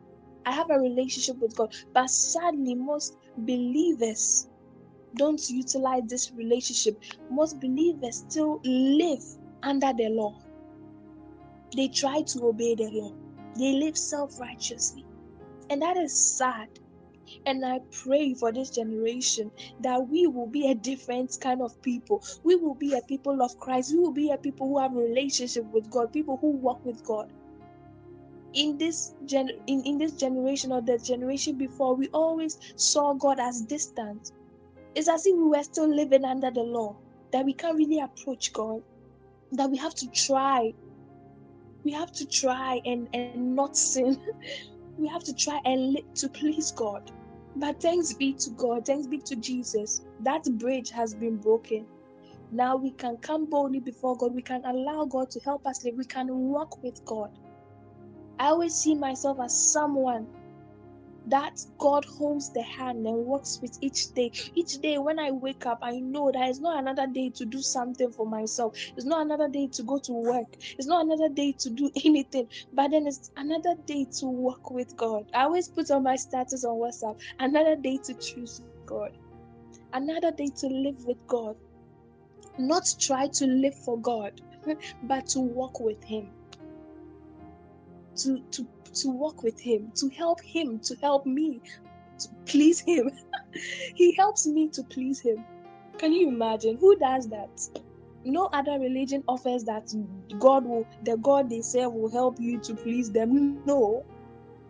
I 0.45 0.53
have 0.53 0.71
a 0.71 0.79
relationship 0.79 1.37
with 1.41 1.57
God. 1.57 1.73
But 1.95 2.11
sadly, 2.11 2.75
most 2.75 3.17
believers 3.37 4.49
don't 5.17 5.41
utilize 5.49 6.03
this 6.09 6.33
relationship. 6.33 6.97
Most 7.31 7.61
believers 7.61 8.25
still 8.29 8.61
live 8.65 9.23
under 9.63 9.93
the 9.97 10.09
law. 10.11 10.35
They 11.77 11.89
try 11.89 12.23
to 12.23 12.47
obey 12.47 12.75
the 12.75 12.91
law, 12.93 13.13
they 13.57 13.73
live 13.73 13.97
self 13.97 14.39
righteously. 14.41 15.05
And 15.71 15.83
that 15.83 15.97
is 15.97 16.37
sad. 16.37 16.69
And 17.47 17.65
I 17.65 17.81
pray 18.05 18.35
for 18.35 18.53
this 18.53 18.71
generation 18.71 19.51
that 19.81 20.07
we 20.09 20.27
will 20.27 20.47
be 20.47 20.71
a 20.71 20.75
different 20.75 21.37
kind 21.41 21.63
of 21.63 21.81
people. 21.83 22.23
We 22.45 22.57
will 22.57 22.75
be 22.75 22.95
a 22.95 23.03
people 23.03 23.43
of 23.43 23.59
Christ. 23.59 23.93
We 23.93 23.99
will 24.01 24.13
be 24.13 24.31
a 24.31 24.39
people 24.39 24.69
who 24.69 24.79
have 24.79 24.93
relationship 24.93 25.65
with 25.73 25.91
God, 25.91 26.13
people 26.13 26.37
who 26.41 26.51
walk 26.51 26.85
with 26.85 27.03
God. 27.05 27.33
In 28.55 28.77
this 28.77 29.15
gen 29.25 29.49
in, 29.67 29.83
in 29.85 29.99
this 29.99 30.13
generation 30.13 30.73
or 30.73 30.83
the 30.83 30.99
generation 30.99 31.57
before, 31.57 31.95
we 31.97 32.09
always 32.09 32.59
saw 32.77 33.15
God 33.15 33.41
as 33.41 33.63
distant. 33.63 34.31
It's 34.95 35.09
as 35.09 35.25
if 35.27 35.35
we 35.35 35.45
were 35.45 35.63
still 35.63 35.89
living 35.89 36.25
under 36.25 36.51
the 36.51 36.61
law, 36.61 36.97
that 37.33 37.47
we 37.47 37.55
can't 37.55 37.79
really 37.79 38.01
approach 38.01 38.53
God, 38.53 38.83
that 39.53 39.71
we 39.71 39.79
have 39.79 39.95
to 39.95 40.09
try. 40.11 40.73
We 41.85 41.93
have 41.93 42.13
to 42.13 42.27
try 42.27 42.81
and, 42.85 43.09
and 43.13 43.57
not 43.57 43.77
sin. 43.77 44.21
we 44.99 45.09
have 45.09 45.25
to 45.25 45.35
try 45.35 45.61
and 45.65 45.95
live 45.95 46.15
to 46.15 46.29
please 46.29 46.71
God. 46.73 47.11
But 47.57 47.81
thanks 47.81 48.15
be 48.15 48.33
to 48.35 48.51
God, 48.51 48.87
thanks 48.87 49.07
be 49.07 49.19
to 49.19 49.37
Jesus, 49.37 50.03
that 50.21 50.45
bridge 50.59 50.91
has 50.91 51.15
been 51.15 51.37
broken. 51.37 51.87
Now 52.51 52.77
we 52.77 52.93
can 52.93 53.17
come 53.19 53.49
boldly 53.49 53.81
before 53.81 54.17
God. 54.17 54.35
We 54.35 54.43
can 54.43 54.63
allow 54.65 55.05
God 55.07 55.31
to 55.31 55.41
help 55.41 55.67
us 55.67 55.85
live. 55.85 55.95
We 55.97 56.05
can 56.05 56.29
walk 56.29 56.83
with 56.83 57.03
God. 57.05 57.31
I 58.39 58.47
always 58.47 58.75
see 58.75 58.95
myself 58.95 59.39
as 59.41 59.73
someone 59.73 60.27
that 61.27 61.53
God 61.79 62.05
holds 62.05 62.51
the 62.53 62.63
hand 62.63 63.07
and 63.07 63.25
works 63.27 63.59
with 63.63 63.77
each 63.81 64.13
day. 64.15 64.31
Each 64.55 64.73
day 64.81 64.99
when 64.99 65.19
I 65.19 65.31
wake 65.31 65.67
up, 65.67 65.79
I 65.83 66.01
know 66.01 66.31
that 66.33 66.49
it's 66.49 66.61
not 66.61 66.81
another 66.81 67.07
day 67.07 67.31
to 67.37 67.45
do 67.45 67.61
something 67.61 68.11
for 68.13 68.27
myself. 68.27 68.75
It's 68.97 69.07
not 69.07 69.25
another 69.27 69.49
day 69.49 69.69
to 69.75 69.83
go 69.85 69.99
to 70.05 70.13
work. 70.13 70.47
It's 70.79 70.89
not 70.89 71.05
another 71.05 71.29
day 71.29 71.55
to 71.61 71.71
do 71.71 71.91
anything. 72.05 72.49
But 72.73 72.91
then 72.91 73.07
it's 73.07 73.31
another 73.37 73.75
day 73.87 74.07
to 74.21 74.27
walk 74.27 74.71
with 74.71 74.97
God. 74.97 75.25
I 75.35 75.45
always 75.45 75.69
put 75.69 75.91
on 75.91 76.03
my 76.03 76.17
status 76.17 76.65
on 76.65 76.79
WhatsApp 76.79 77.17
another 77.39 77.77
day 77.77 77.99
to 78.05 78.15
choose 78.15 78.61
God, 78.87 79.11
another 79.93 80.33
day 80.33 80.49
to 80.59 80.67
live 80.67 81.05
with 81.07 81.19
God. 81.29 81.57
Not 82.59 82.85
try 83.01 83.29
to 83.35 83.47
live 83.47 83.75
for 83.85 83.99
God, 84.01 84.33
but 85.05 85.27
to 85.29 85.41
walk 85.41 85.81
with 85.81 86.03
Him. 86.05 86.31
To, 88.19 88.39
to 88.53 88.67
to 88.95 89.09
walk 89.09 89.43
with 89.43 89.59
him, 89.61 89.93
to 89.97 90.09
help 90.11 90.41
him, 90.43 90.79
to 90.81 90.97
help 90.97 91.27
me, 91.27 91.61
to 92.19 92.29
please 92.47 92.81
him. 92.81 93.11
he 93.95 94.15
helps 94.15 94.47
me 94.47 94.69
to 94.71 94.83
please 94.85 95.21
him. 95.21 95.45
Can 95.99 96.13
you 96.13 96.29
imagine? 96.29 96.77
Who 96.79 96.97
does 96.97 97.29
that? 97.29 97.51
No 98.25 98.49
other 98.53 98.79
religion 98.79 99.25
offers 99.27 99.65
that 99.65 99.93
God 100.39 100.65
will, 100.65 100.87
the 101.05 101.17
God 101.17 101.51
they 101.51 101.61
serve 101.61 101.93
will 101.93 102.11
help 102.11 102.41
you 102.41 102.59
to 102.61 102.75
please 102.75 103.11
them. 103.11 103.65
No. 103.65 104.05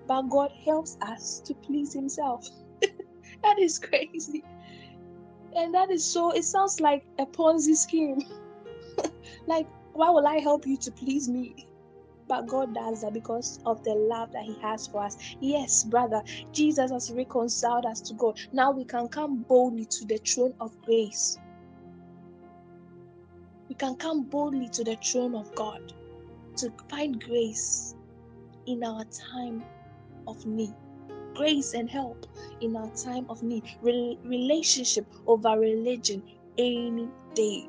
But 0.06 0.22
God 0.30 0.50
helps 0.64 0.96
us 1.02 1.40
to 1.40 1.54
please 1.54 1.92
himself. 1.92 2.48
that 3.42 3.58
is 3.58 3.78
crazy. 3.78 4.42
And 5.54 5.74
that 5.74 5.90
is 5.90 6.04
so, 6.04 6.30
it 6.30 6.44
sounds 6.44 6.80
like 6.80 7.04
a 7.18 7.26
Ponzi 7.26 7.76
scheme. 7.76 8.22
like, 9.46 9.66
why 9.92 10.08
will 10.10 10.26
I 10.26 10.38
help 10.38 10.66
you 10.66 10.76
to 10.78 10.90
please 10.90 11.28
me? 11.28 11.68
But 12.28 12.46
God 12.48 12.74
does 12.74 13.02
that 13.02 13.12
because 13.12 13.58
of 13.66 13.82
the 13.84 13.94
love 13.94 14.30
that 14.32 14.44
He 14.44 14.56
has 14.62 14.86
for 14.86 15.02
us. 15.04 15.16
Yes, 15.40 15.84
brother, 15.84 16.22
Jesus 16.52 16.90
has 16.90 17.10
reconciled 17.12 17.86
us 17.86 18.00
to 18.02 18.14
God. 18.14 18.38
Now 18.52 18.70
we 18.70 18.84
can 18.84 19.08
come 19.08 19.42
boldly 19.42 19.86
to 19.86 20.06
the 20.06 20.18
throne 20.18 20.54
of 20.60 20.72
grace. 20.82 21.38
We 23.68 23.74
can 23.74 23.96
come 23.96 24.24
boldly 24.24 24.68
to 24.70 24.84
the 24.84 24.96
throne 24.96 25.34
of 25.34 25.54
God 25.54 25.80
to 26.58 26.72
find 26.90 27.20
grace 27.22 27.94
in 28.66 28.84
our 28.84 29.04
time 29.32 29.64
of 30.26 30.44
need. 30.46 30.74
Grace 31.34 31.72
and 31.74 31.90
help 31.90 32.26
in 32.60 32.76
our 32.76 32.90
time 32.90 33.26
of 33.28 33.42
need. 33.42 33.64
Re- 33.80 34.18
relationship 34.24 35.06
over 35.26 35.58
religion 35.58 36.22
any 36.58 37.08
day. 37.34 37.66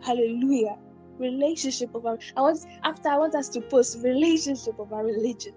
Hallelujah. 0.00 0.76
Relationship 1.18 1.90
over 1.94 2.18
I 2.36 2.40
want 2.40 2.60
after 2.84 3.08
I 3.08 3.18
want 3.18 3.34
us 3.34 3.48
to 3.50 3.60
post 3.60 3.98
relationship 4.02 4.74
over 4.78 4.96
religion. 4.96 5.52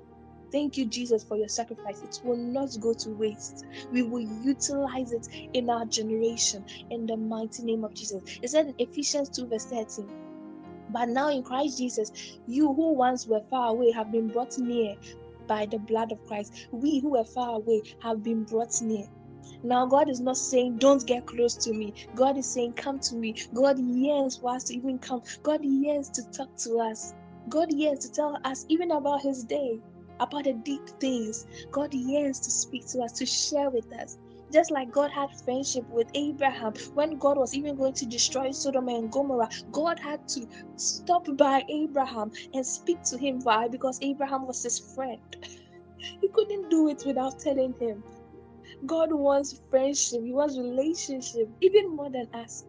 Thank 0.52 0.78
you, 0.78 0.86
Jesus, 0.86 1.24
for 1.24 1.38
your 1.38 1.48
sacrifice. 1.50 2.02
It 2.04 2.20
will 2.24 2.38
not 2.38 2.70
go 2.80 2.94
to 2.94 3.10
waste. 3.12 3.66
We 3.92 4.04
will 4.04 4.22
utilize 4.22 5.12
it 5.12 5.28
in 5.54 5.70
our 5.70 5.86
generation 5.86 6.64
in 6.92 7.06
the 7.08 7.18
mighty 7.18 7.64
name 7.64 7.84
of 7.84 7.94
Jesus. 7.94 8.22
It 8.42 8.50
said 8.50 8.68
in 8.68 8.76
Ephesians 8.78 9.30
2, 9.30 9.48
verse 9.48 9.66
13. 9.66 10.10
But 10.90 11.10
now 11.10 11.30
in 11.30 11.44
Christ 11.44 11.78
Jesus, 11.78 12.12
you 12.46 12.74
who 12.74 12.94
once 12.94 13.28
were 13.28 13.42
far 13.50 13.70
away 13.70 13.92
have 13.92 14.12
been 14.12 14.30
brought 14.30 14.58
near 14.58 14.96
by 15.48 15.66
the 15.66 15.80
blood 15.80 16.12
of 16.12 16.24
Christ. 16.26 16.68
We 16.72 17.00
who 17.00 17.12
were 17.12 17.26
far 17.26 17.56
away 17.56 17.82
have 18.02 18.24
been 18.24 18.44
brought 18.44 18.82
near. 18.82 19.08
Now, 19.64 19.86
God 19.88 20.10
is 20.10 20.22
not 20.22 20.38
saying, 20.38 20.80
Don't 20.80 21.06
get 21.08 21.26
close 21.28 21.56
to 21.58 21.74
me. 21.74 21.94
God 22.16 22.38
is 22.38 22.52
saying, 22.54 22.74
Come 22.74 23.00
to 23.02 23.16
me. 23.16 23.36
God 23.54 23.80
yearns 23.80 24.38
for 24.38 24.56
us 24.56 24.66
to 24.66 24.76
even 24.76 25.00
come. 25.00 25.22
God 25.44 25.62
yearns 25.64 26.10
to 26.12 26.24
talk 26.36 26.50
to 26.64 26.80
us. 26.80 27.14
God 27.50 27.74
yearns 27.74 28.00
to 28.02 28.12
tell 28.12 28.38
us 28.46 28.66
even 28.70 28.92
about 28.92 29.22
His 29.24 29.44
day, 29.46 29.82
about 30.20 30.46
the 30.46 30.54
deep 30.54 30.88
things. 31.02 31.46
God 31.72 31.94
yearns 31.94 32.40
to 32.42 32.52
speak 32.52 32.88
to 32.90 33.02
us, 33.02 33.14
to 33.14 33.26
share 33.26 33.70
with 33.70 33.92
us. 33.94 34.18
Just 34.54 34.72
like 34.72 34.92
God 34.92 35.12
had 35.12 35.30
friendship 35.46 35.86
with 35.90 36.08
Abraham 36.16 36.74
when 36.94 37.18
God 37.18 37.38
was 37.38 37.56
even 37.56 37.76
going 37.76 37.94
to 37.96 38.06
destroy 38.06 38.52
Sodom 38.52 38.88
and 38.90 39.12
Gomorrah, 39.12 39.50
God 39.72 40.00
had 40.00 40.28
to 40.30 40.48
stop 40.78 41.26
by 41.38 41.64
Abraham 41.70 42.32
and 42.54 42.66
speak 42.66 43.02
to 43.06 43.18
him. 43.18 43.42
Why? 43.44 43.68
Because 43.70 44.00
Abraham 44.02 44.48
was 44.48 44.64
his 44.64 44.80
friend. 44.96 45.20
He 46.22 46.30
couldn't 46.34 46.70
do 46.70 46.90
it 46.90 47.04
without 47.06 47.40
telling 47.40 47.76
him. 47.80 48.04
God 48.86 49.12
wants 49.12 49.62
friendship, 49.70 50.22
He 50.24 50.34
wants 50.34 50.58
relationship, 50.58 51.50
even 51.62 51.96
more 51.96 52.10
than 52.10 52.28
us. 52.34 52.66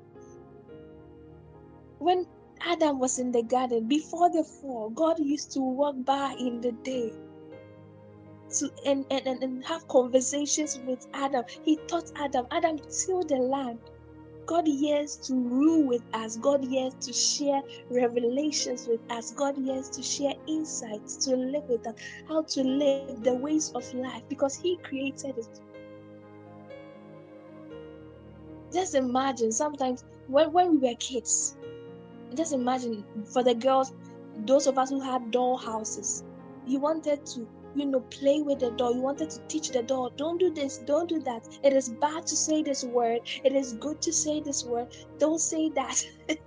When 1.98 2.26
Adam 2.60 2.98
was 2.98 3.18
in 3.18 3.32
the 3.32 3.42
garden 3.42 3.86
before 3.86 4.30
the 4.30 4.44
fall, 4.44 4.90
God 4.90 5.18
used 5.18 5.52
to 5.52 5.60
walk 5.60 5.96
by 6.04 6.34
in 6.38 6.60
the 6.60 6.72
day 6.72 7.12
to 8.58 8.70
and, 8.84 9.04
and, 9.10 9.26
and, 9.26 9.64
have 9.64 9.86
conversations 9.88 10.78
with 10.86 11.06
Adam. 11.14 11.44
He 11.64 11.76
taught 11.88 12.10
Adam, 12.16 12.46
Adam, 12.50 12.78
till 12.78 13.22
the 13.22 13.36
land. 13.36 13.78
God 14.46 14.68
years 14.68 15.16
to 15.26 15.34
rule 15.34 15.84
with 15.84 16.02
us. 16.14 16.36
God 16.36 16.64
years 16.64 16.94
to 17.00 17.12
share 17.12 17.60
revelations 17.90 18.86
with 18.86 19.00
us. 19.10 19.32
God 19.32 19.58
years 19.58 19.90
to 19.90 20.02
share 20.02 20.34
insights 20.46 21.16
to 21.26 21.34
live 21.34 21.64
with 21.68 21.84
us, 21.86 21.96
how 22.28 22.42
to 22.42 22.62
live 22.62 23.24
the 23.24 23.34
ways 23.34 23.72
of 23.74 23.92
life 23.92 24.22
because 24.28 24.54
He 24.54 24.76
created 24.84 25.38
it. 25.38 25.60
Just 28.72 28.94
imagine 28.94 29.52
sometimes 29.52 30.04
when, 30.26 30.52
when 30.52 30.70
we 30.72 30.88
were 30.88 30.94
kids, 30.96 31.56
just 32.34 32.52
imagine 32.52 33.04
for 33.32 33.42
the 33.42 33.54
girls, 33.54 33.92
those 34.44 34.66
of 34.66 34.78
us 34.78 34.90
who 34.90 35.00
had 35.00 35.30
doll 35.30 35.56
houses, 35.56 36.24
you 36.66 36.80
wanted 36.80 37.24
to, 37.26 37.48
you 37.74 37.86
know, 37.86 38.00
play 38.00 38.42
with 38.42 38.58
the 38.58 38.70
doll. 38.72 38.94
You 38.94 39.00
wanted 39.00 39.30
to 39.30 39.40
teach 39.48 39.70
the 39.70 39.82
doll, 39.82 40.10
don't 40.16 40.38
do 40.38 40.52
this, 40.52 40.78
don't 40.78 41.08
do 41.08 41.20
that. 41.20 41.46
It 41.62 41.72
is 41.72 41.90
bad 41.90 42.26
to 42.26 42.36
say 42.36 42.62
this 42.62 42.84
word. 42.84 43.20
It 43.44 43.52
is 43.52 43.74
good 43.74 44.02
to 44.02 44.12
say 44.12 44.40
this 44.40 44.64
word. 44.64 44.96
Don't 45.18 45.40
say 45.40 45.70
that. 45.70 46.02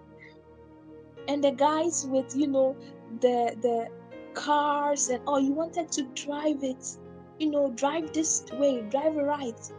and 1.28 1.44
the 1.44 1.52
guys 1.52 2.06
with, 2.10 2.36
you 2.36 2.48
know, 2.48 2.76
the 3.22 3.56
the 3.62 3.88
cars 4.34 5.10
and 5.10 5.22
all, 5.26 5.40
you 5.40 5.54
wanted 5.54 5.92
to 5.92 6.04
drive 6.14 6.64
it, 6.64 6.98
you 7.40 7.50
know, 7.50 7.72
drive 7.72 8.12
this 8.14 8.46
way, 8.54 8.82
drive 8.82 9.16
right. 9.16 9.72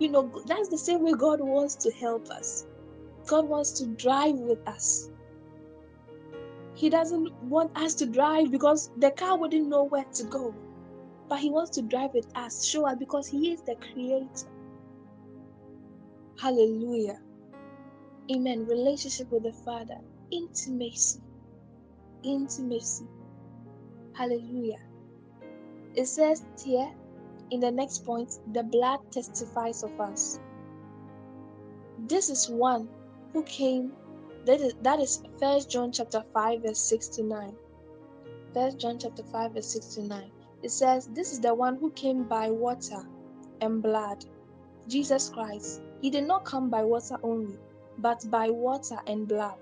You 0.00 0.10
know, 0.10 0.32
that's 0.46 0.68
the 0.70 0.78
same 0.78 1.04
way 1.04 1.12
God 1.12 1.40
wants 1.40 1.76
to 1.76 1.92
help 1.92 2.28
us 2.30 2.66
God 3.28 3.48
wants 3.48 3.72
to 3.80 3.86
drive 3.96 4.34
with 4.36 4.58
us. 4.66 5.08
He 6.74 6.90
doesn't 6.90 7.30
want 7.42 7.70
us 7.76 7.94
to 7.96 8.06
drive 8.06 8.50
because 8.50 8.90
the 8.96 9.12
car 9.12 9.38
wouldn't 9.38 9.68
know 9.68 9.84
where 9.84 10.06
to 10.14 10.24
go. 10.24 10.54
But 11.28 11.40
He 11.40 11.50
wants 11.50 11.70
to 11.76 11.82
drive 11.82 12.10
with 12.14 12.26
us, 12.34 12.66
show 12.66 12.86
us 12.88 12.96
because 12.98 13.28
He 13.28 13.52
is 13.52 13.62
the 13.66 13.76
Creator. 13.92 14.50
Hallelujah. 16.40 17.18
Amen. 18.32 18.66
Relationship 18.66 19.28
with 19.30 19.44
the 19.44 19.52
Father, 19.64 19.98
intimacy. 20.32 21.20
Intimacy. 22.24 23.06
Hallelujah. 24.16 24.78
It 25.94 26.06
says 26.06 26.42
here 26.64 26.90
in 27.50 27.60
the 27.60 27.70
next 27.70 28.04
point, 28.04 28.38
the 28.52 28.62
blood 28.62 29.00
testifies 29.10 29.82
of 29.82 29.98
us. 30.00 30.38
This 31.98 32.30
is 32.30 32.48
one 32.48 32.88
who 33.32 33.42
came. 33.44 33.92
That 34.46 34.60
is 34.60 34.74
that 34.82 35.00
is 35.00 35.22
First 35.38 35.70
John 35.70 35.92
chapter 35.92 36.24
five 36.32 36.62
verse 36.62 36.78
six 36.80 37.08
to 37.08 37.22
nine. 37.22 37.56
First 38.52 38.78
John 38.78 38.98
chapter 38.98 39.22
5 39.22 39.52
verse 39.52 39.68
69. 39.68 40.30
It 40.62 40.70
says, 40.70 41.06
This 41.06 41.32
is 41.32 41.40
the 41.40 41.54
one 41.54 41.76
who 41.76 41.90
came 41.92 42.24
by 42.24 42.50
water 42.50 43.02
and 43.60 43.80
blood, 43.80 44.24
Jesus 44.88 45.28
Christ. 45.28 45.82
He 46.00 46.10
did 46.10 46.26
not 46.26 46.44
come 46.44 46.68
by 46.68 46.82
water 46.82 47.16
only, 47.22 47.58
but 47.98 48.28
by 48.28 48.50
water 48.50 48.98
and 49.06 49.28
blood. 49.28 49.54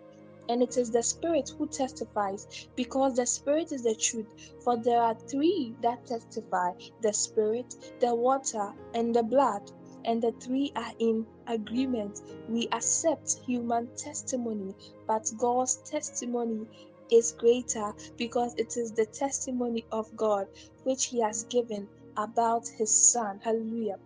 And 0.49 0.63
it 0.63 0.77
is 0.77 0.91
the 0.91 1.03
Spirit 1.03 1.51
who 1.59 1.69
testifies, 1.69 2.47
because 2.77 3.15
the 3.17 3.27
Spirit 3.27 3.73
is 3.73 3.83
the 3.83 3.97
truth. 3.97 4.33
For 4.65 4.77
there 4.83 5.03
are 5.03 5.17
three 5.31 5.77
that 5.83 6.07
testify 6.07 6.73
the 7.01 7.13
Spirit, 7.13 7.75
the 8.01 8.15
water, 8.15 8.73
and 8.95 9.15
the 9.15 9.23
blood. 9.23 9.63
And 10.05 10.23
the 10.23 10.33
three 10.43 10.73
are 10.77 10.93
in 11.01 11.27
agreement. 11.49 12.21
We 12.49 12.69
accept 12.73 13.37
human 13.47 13.91
testimony, 13.99 14.75
but 15.07 15.25
God's 15.39 15.77
testimony 15.91 16.67
is 17.11 17.33
greater 17.39 17.93
because 18.17 18.55
it 18.57 18.77
is 18.77 18.93
the 18.93 19.07
testimony 19.07 19.87
of 19.93 20.07
God 20.17 20.47
which 20.85 21.07
He 21.07 21.21
has 21.21 21.45
given 21.45 21.89
about 22.17 22.65
His 22.79 23.13
Son. 23.13 23.41
Hallelujah. 23.43 23.97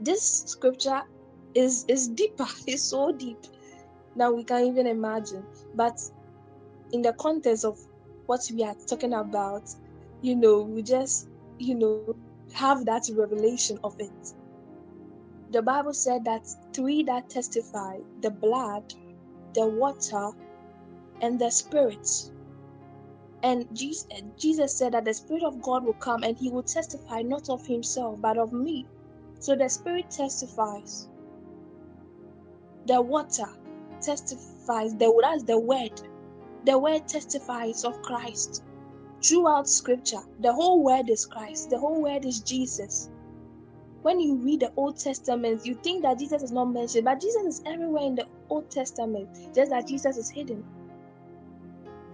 This 0.00 0.44
scripture 0.46 1.02
is 1.54 1.84
is 1.88 2.08
deeper. 2.08 2.46
It's 2.66 2.90
so 2.90 3.12
deep. 3.12 3.38
Now 4.16 4.32
we 4.32 4.44
can't 4.44 4.66
even 4.66 4.88
imagine. 4.88 5.46
But 5.74 5.94
in 6.92 7.02
the 7.02 7.14
context 7.20 7.64
of 7.64 7.78
what 8.26 8.42
we 8.52 8.64
are 8.64 8.76
talking 8.88 9.14
about, 9.14 9.64
you 10.22 10.36
know, 10.36 10.62
we 10.62 10.82
just, 10.82 11.28
you 11.58 11.76
know, 11.76 12.14
have 12.54 12.86
that 12.86 13.04
revelation 13.16 13.78
of 13.84 13.94
it. 14.00 14.12
The 15.50 15.62
Bible 15.62 15.94
said 15.94 16.24
that 16.26 16.42
three 16.74 17.04
that 17.04 17.30
testify 17.30 17.98
the 18.22 18.30
blood, 18.32 18.84
the 19.54 19.68
water, 19.68 20.30
and 21.22 21.40
the 21.40 21.50
spirit 21.50 22.06
And 23.42 23.66
Jesus 23.72 24.78
said 24.78 24.94
that 24.94 25.04
the 25.04 25.14
Spirit 25.14 25.44
of 25.44 25.62
God 25.62 25.84
will 25.84 25.94
come 25.94 26.24
and 26.24 26.36
he 26.38 26.50
will 26.50 26.64
testify 26.64 27.22
not 27.22 27.44
of 27.48 27.60
himself, 27.66 28.20
but 28.20 28.38
of 28.38 28.52
me. 28.52 28.86
So 29.40 29.56
the 29.56 29.68
Spirit 29.68 30.10
testifies. 30.10 31.08
The 32.86 33.00
water 33.02 33.48
testifies. 34.02 34.94
The, 34.96 35.12
that's 35.22 35.44
the 35.44 35.60
word. 35.60 35.92
The 36.64 36.78
word 36.78 37.02
testifies 37.08 37.84
of 37.84 37.94
Christ. 38.02 38.62
Throughout 39.26 39.68
scripture, 39.68 40.22
the 40.40 40.52
whole 40.52 40.84
word 40.84 41.10
is 41.10 41.26
Christ. 41.26 41.68
The 41.70 41.78
whole 41.78 42.02
word 42.02 42.24
is 42.26 42.42
Jesus. 42.42 43.10
When 44.02 44.20
you 44.20 44.42
read 44.44 44.60
the 44.60 44.72
Old 44.76 44.98
Testament, 44.98 45.62
you 45.66 45.76
think 45.84 46.04
that 46.04 46.18
Jesus 46.18 46.42
is 46.42 46.52
not 46.52 46.66
mentioned, 46.66 47.04
but 47.06 47.20
Jesus 47.20 47.44
is 47.46 47.62
everywhere 47.66 48.04
in 48.04 48.16
the 48.16 48.26
Old 48.50 48.70
Testament, 48.70 49.30
just 49.54 49.70
that 49.72 49.88
Jesus 49.88 50.16
is 50.18 50.30
hidden. 50.34 50.64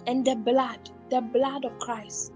And 0.07 0.27
the 0.27 0.37
blood, 0.37 0.79
the 1.11 1.23
blood 1.23 1.65
of 1.67 1.73
Christ 1.81 2.27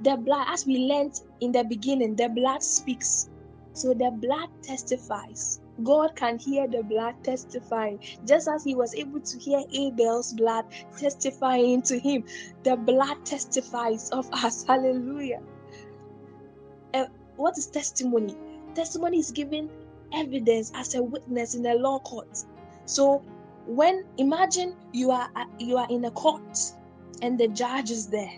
The 0.00 0.18
blood, 0.18 0.46
as 0.50 0.66
we 0.66 0.78
learned 0.78 1.14
in 1.40 1.52
the 1.52 1.64
beginning, 1.64 2.16
the 2.16 2.28
blood 2.28 2.62
speaks. 2.62 3.30
So 3.74 3.94
the 3.94 4.12
blood 4.20 4.48
testifies. 4.64 5.59
God 5.82 6.14
can 6.16 6.38
hear 6.38 6.68
the 6.68 6.82
blood 6.82 7.14
testifying, 7.22 8.00
just 8.24 8.48
as 8.48 8.64
he 8.64 8.74
was 8.74 8.94
able 8.94 9.20
to 9.20 9.38
hear 9.38 9.62
Abel's 9.72 10.32
blood 10.32 10.64
testifying 10.98 11.82
to 11.82 11.98
him. 11.98 12.24
The 12.64 12.76
blood 12.76 13.24
testifies 13.24 14.10
of 14.10 14.26
us. 14.32 14.64
Hallelujah. 14.68 15.40
Uh, 16.94 17.06
what 17.36 17.56
is 17.58 17.66
testimony? 17.66 18.36
Testimony 18.74 19.18
is 19.18 19.30
given 19.30 19.70
evidence 20.12 20.72
as 20.74 20.94
a 20.94 21.02
witness 21.02 21.54
in 21.54 21.66
a 21.66 21.74
law 21.74 21.98
court. 22.00 22.36
So 22.86 23.22
when 23.66 24.04
imagine 24.18 24.74
you 24.92 25.10
are 25.10 25.28
you 25.58 25.76
are 25.76 25.86
in 25.90 26.04
a 26.04 26.10
court 26.10 26.58
and 27.22 27.38
the 27.38 27.48
judge 27.48 27.90
is 27.90 28.08
there 28.08 28.30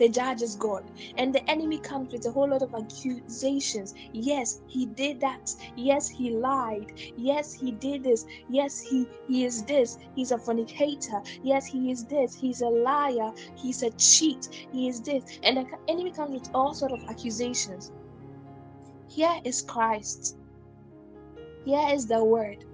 the 0.00 0.08
judge 0.08 0.40
is 0.40 0.56
God. 0.56 0.82
And 1.18 1.32
the 1.32 1.48
enemy 1.48 1.78
comes 1.78 2.10
with 2.10 2.24
a 2.26 2.32
whole 2.32 2.48
lot 2.48 2.62
of 2.62 2.74
accusations. 2.74 3.94
Yes, 4.12 4.62
he 4.66 4.86
did 4.86 5.20
that. 5.20 5.54
Yes, 5.76 6.08
he 6.08 6.30
lied. 6.30 6.86
Yes, 7.16 7.52
he 7.52 7.70
did 7.72 8.02
this. 8.02 8.24
Yes, 8.48 8.80
he, 8.80 9.06
he 9.28 9.44
is 9.44 9.62
this. 9.64 9.98
He's 10.16 10.32
a 10.32 10.38
fornicator. 10.38 11.20
Yes, 11.42 11.66
he 11.66 11.92
is 11.92 12.06
this. 12.06 12.34
He's 12.34 12.62
a 12.62 12.66
liar. 12.68 13.30
He's 13.54 13.82
a 13.82 13.90
cheat. 13.90 14.68
He 14.72 14.88
is 14.88 15.02
this. 15.02 15.22
And 15.42 15.58
the 15.58 15.66
enemy 15.86 16.12
comes 16.12 16.32
with 16.32 16.50
all 16.54 16.72
sort 16.72 16.92
of 16.92 17.00
accusations. 17.10 17.92
Here 19.06 19.38
is 19.44 19.60
Christ. 19.60 20.38
Here 21.66 21.90
is 21.92 22.06
the 22.06 22.24
word. 22.24 22.64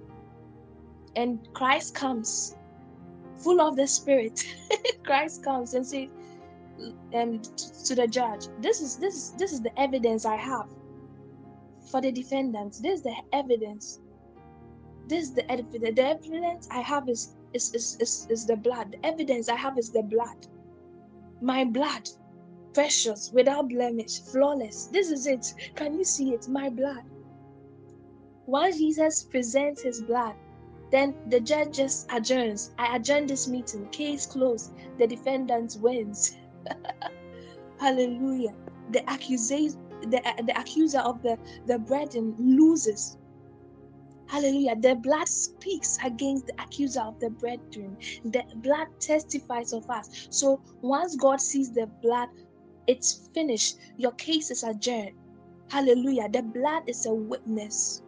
And 1.17 1.45
Christ 1.53 1.93
comes 1.93 2.55
full 3.35 3.59
of 3.59 3.75
the 3.75 3.85
Spirit. 3.85 4.45
Christ 5.03 5.43
comes 5.43 5.73
and 5.73 5.85
says, 5.85 6.07
um, 7.13 7.41
to 7.85 7.95
the 7.95 8.07
judge. 8.07 8.47
This 8.59 8.81
is 8.81 8.97
this 8.97 9.15
is 9.15 9.33
this 9.37 9.51
is 9.51 9.61
the 9.61 9.79
evidence 9.79 10.25
i 10.25 10.35
have 10.35 10.67
for 11.91 12.01
the 12.01 12.11
defendant 12.11 12.77
this 12.81 12.99
is 12.99 13.03
the 13.03 13.15
evidence. 13.33 13.99
This 15.07 15.29
is 15.29 15.33
the 15.33 15.49
evidence 15.51 15.95
the 15.95 16.03
evidence 16.03 16.67
i 16.71 16.81
have 16.81 17.07
is 17.09 17.35
is, 17.53 17.73
is 17.73 17.97
is 17.99 18.27
is 18.29 18.45
the 18.45 18.57
blood. 18.57 18.91
The 18.91 19.05
evidence 19.05 19.49
i 19.49 19.55
have 19.55 19.77
is 19.77 19.91
the 19.91 20.03
blood. 20.03 20.47
My 21.41 21.63
blood 21.63 22.09
precious 22.73 23.31
without 23.33 23.69
blemish 23.69 24.19
flawless. 24.31 24.87
This 24.87 25.09
is 25.09 25.27
it. 25.27 25.45
Can 25.75 25.97
you 25.97 26.03
see 26.03 26.33
it? 26.33 26.47
My 26.47 26.69
blood. 26.69 27.03
Once 28.45 28.77
jesus 28.77 29.23
presents 29.23 29.81
his 29.83 30.01
blood 30.01 30.35
then 30.89 31.13
the 31.27 31.39
judge 31.39 31.75
just 31.75 32.09
adjourns. 32.11 32.71
I 32.77 32.95
adjourn 32.95 33.27
this 33.27 33.47
meeting. 33.47 33.89
Case 33.89 34.25
closed. 34.25 34.71
The 34.97 35.07
defendant 35.07 35.75
wins 35.81 36.36
Hallelujah. 37.79 38.53
The 38.89 39.09
accusation, 39.09 39.77
the, 40.01 40.21
the 40.45 40.59
accuser 40.59 40.99
of 40.99 41.21
the, 41.23 41.37
the 41.65 41.79
brethren 41.79 42.35
loses. 42.39 43.17
Hallelujah. 44.27 44.75
The 44.81 44.95
blood 44.95 45.27
speaks 45.27 45.97
against 46.03 46.47
the 46.47 46.53
accuser 46.61 47.01
of 47.01 47.15
the 47.21 47.29
brethren. 47.29 47.97
The 48.25 48.43
blood 48.57 48.87
testifies 48.99 49.73
of 49.73 49.89
us. 49.89 50.07
So 50.31 50.61
once 50.81 51.15
God 51.15 51.39
sees 51.39 51.71
the 51.71 51.87
blood, 52.01 52.27
it's 52.87 53.29
finished. 53.33 53.75
Your 53.97 54.11
case 54.13 54.51
is 54.51 54.63
adjourned. 54.63 55.11
Hallelujah. 55.69 56.29
The 56.29 56.43
blood 56.43 56.83
is 56.87 57.05
a 57.05 57.13
witness 57.13 58.01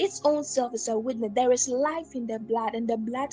its 0.00 0.18
own 0.24 0.42
self 0.42 0.72
is 0.74 0.88
a 0.88 0.98
witness. 0.98 1.32
There 1.34 1.52
is 1.52 1.68
life 1.68 2.08
in 2.14 2.26
the 2.26 2.38
blood, 2.38 2.74
and 2.74 2.88
the 2.88 2.96
blood 2.96 3.28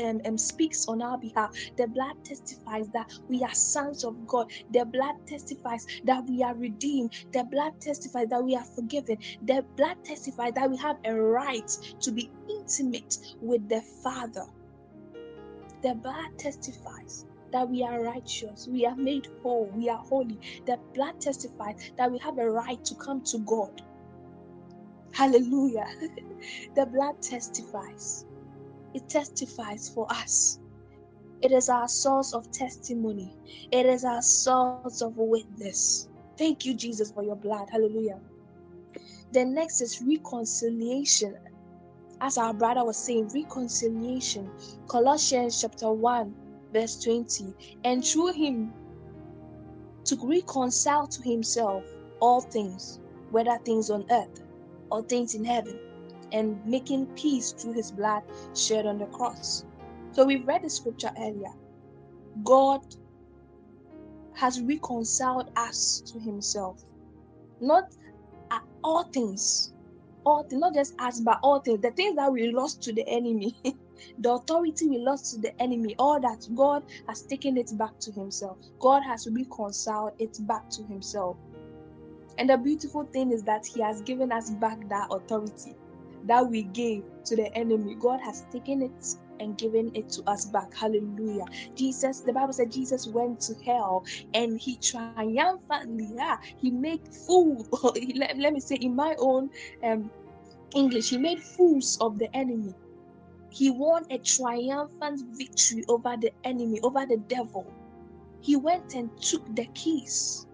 um, 0.00 0.20
um, 0.24 0.38
speaks 0.38 0.84
on 0.86 1.02
our 1.02 1.18
behalf. 1.18 1.50
The 1.76 1.88
blood 1.88 2.14
testifies 2.24 2.86
that 2.94 3.08
we 3.28 3.42
are 3.42 3.52
sons 3.54 4.04
of 4.04 4.14
God. 4.24 4.46
The 4.70 4.84
blood 4.84 5.16
testifies 5.26 5.84
that 6.04 6.22
we 6.28 6.42
are 6.44 6.54
redeemed. 6.54 7.12
The 7.32 7.44
blood 7.50 7.72
testifies 7.82 8.28
that 8.30 8.44
we 8.44 8.54
are 8.54 8.64
forgiven. 8.76 9.18
The 9.42 9.64
blood 9.76 9.96
testifies 10.04 10.52
that 10.54 10.70
we 10.70 10.76
have 10.76 10.96
a 11.04 11.14
right 11.14 11.70
to 12.02 12.12
be 12.12 12.30
intimate 12.48 13.14
with 13.40 13.68
the 13.68 13.82
Father. 14.04 14.46
The 15.82 15.96
blood 15.96 16.30
testifies 16.38 17.26
that 17.52 17.68
we 17.68 17.82
are 17.82 18.02
righteous, 18.02 18.68
we 18.70 18.86
are 18.86 18.96
made 18.96 19.26
whole, 19.42 19.70
we 19.74 19.88
are 19.88 20.02
holy. 20.08 20.38
The 20.66 20.78
blood 20.94 21.14
testifies 21.20 21.74
that 21.98 22.10
we 22.12 22.18
have 22.18 22.38
a 22.38 22.48
right 22.50 22.82
to 22.84 22.94
come 23.04 23.22
to 23.26 23.38
God. 23.40 23.70
Hallelujah. 25.14 25.86
the 26.74 26.86
blood 26.86 27.22
testifies. 27.22 28.26
It 28.94 29.08
testifies 29.08 29.88
for 29.88 30.10
us. 30.10 30.58
It 31.40 31.52
is 31.52 31.68
our 31.68 31.86
source 31.86 32.34
of 32.34 32.50
testimony. 32.50 33.32
It 33.70 33.86
is 33.86 34.04
our 34.04 34.22
source 34.22 35.02
of 35.02 35.16
witness. 35.16 36.08
Thank 36.36 36.64
you, 36.64 36.74
Jesus, 36.74 37.12
for 37.12 37.22
your 37.22 37.36
blood. 37.36 37.68
Hallelujah. 37.70 38.18
The 39.32 39.44
next 39.44 39.80
is 39.80 40.02
reconciliation. 40.02 41.36
As 42.20 42.36
our 42.36 42.52
brother 42.52 42.84
was 42.84 42.96
saying, 42.96 43.30
reconciliation. 43.34 44.50
Colossians 44.88 45.60
chapter 45.60 45.92
1, 45.92 46.34
verse 46.72 47.02
20. 47.04 47.54
And 47.84 48.04
through 48.04 48.32
him 48.32 48.72
to 50.06 50.16
reconcile 50.22 51.06
to 51.06 51.22
himself 51.22 51.84
all 52.20 52.40
things, 52.40 53.00
whether 53.30 53.56
things 53.64 53.90
on 53.90 54.04
earth 54.10 54.43
things 55.02 55.34
in 55.34 55.44
heaven, 55.44 55.78
and 56.32 56.64
making 56.64 57.06
peace 57.16 57.52
through 57.52 57.74
his 57.74 57.90
blood 57.92 58.22
shed 58.54 58.86
on 58.86 58.98
the 58.98 59.06
cross. 59.06 59.64
So 60.12 60.24
we've 60.24 60.46
read 60.46 60.62
the 60.62 60.70
scripture 60.70 61.10
earlier. 61.18 61.52
God 62.42 62.80
has 64.36 64.60
reconciled 64.60 65.50
us 65.56 66.02
to 66.06 66.18
himself. 66.20 66.82
Not 67.60 67.84
all 68.82 69.04
things, 69.12 69.72
all 70.24 70.44
things, 70.44 70.60
not 70.60 70.74
just 70.74 70.94
us, 71.00 71.20
but 71.20 71.38
all 71.42 71.60
things. 71.60 71.80
The 71.80 71.90
things 71.92 72.16
that 72.16 72.30
we 72.32 72.52
lost 72.52 72.82
to 72.82 72.92
the 72.92 73.08
enemy, 73.08 73.56
the 74.18 74.32
authority 74.32 74.88
we 74.88 74.98
lost 74.98 75.30
to 75.32 75.40
the 75.40 75.60
enemy, 75.60 75.94
all 75.98 76.20
that 76.20 76.46
God 76.54 76.82
has 77.08 77.22
taken 77.22 77.56
it 77.56 77.70
back 77.78 77.92
to 78.02 78.12
himself. 78.12 78.58
God 78.80 79.02
has 79.02 79.26
reconciled 79.30 80.12
it 80.18 80.36
back 80.46 80.68
to 80.72 80.84
himself. 80.84 81.38
And 82.38 82.50
the 82.50 82.56
beautiful 82.56 83.04
thing 83.12 83.32
is 83.32 83.42
that 83.44 83.64
He 83.66 83.80
has 83.80 84.02
given 84.02 84.32
us 84.32 84.50
back 84.50 84.78
that 84.88 85.08
authority 85.10 85.76
that 86.26 86.46
we 86.48 86.64
gave 86.64 87.04
to 87.26 87.36
the 87.36 87.54
enemy. 87.56 87.96
God 88.00 88.20
has 88.24 88.44
taken 88.52 88.82
it 88.82 89.06
and 89.40 89.56
given 89.58 89.90
it 89.94 90.08
to 90.10 90.22
us 90.26 90.46
back. 90.46 90.74
Hallelujah. 90.74 91.44
Jesus, 91.76 92.20
the 92.20 92.32
Bible 92.32 92.52
said 92.52 92.70
Jesus 92.70 93.06
went 93.08 93.40
to 93.42 93.54
hell 93.64 94.04
and 94.32 94.58
he 94.58 94.76
triumphantly, 94.76 96.08
yeah, 96.14 96.36
he 96.58 96.70
made 96.70 97.00
fool. 97.26 97.66
let, 98.16 98.36
let 98.38 98.52
me 98.52 98.60
say 98.60 98.76
in 98.76 98.94
my 98.96 99.14
own 99.18 99.50
um 99.82 100.10
English, 100.74 101.10
he 101.10 101.18
made 101.18 101.40
fools 101.40 101.98
of 102.00 102.18
the 102.18 102.34
enemy. 102.36 102.74
He 103.50 103.70
won 103.70 104.04
a 104.10 104.18
triumphant 104.18 105.20
victory 105.36 105.84
over 105.88 106.16
the 106.20 106.32
enemy, 106.44 106.80
over 106.82 107.06
the 107.06 107.18
devil. 107.28 107.72
He 108.40 108.56
went 108.56 108.94
and 108.94 109.10
took 109.20 109.42
the 109.54 109.66
keys 109.74 110.46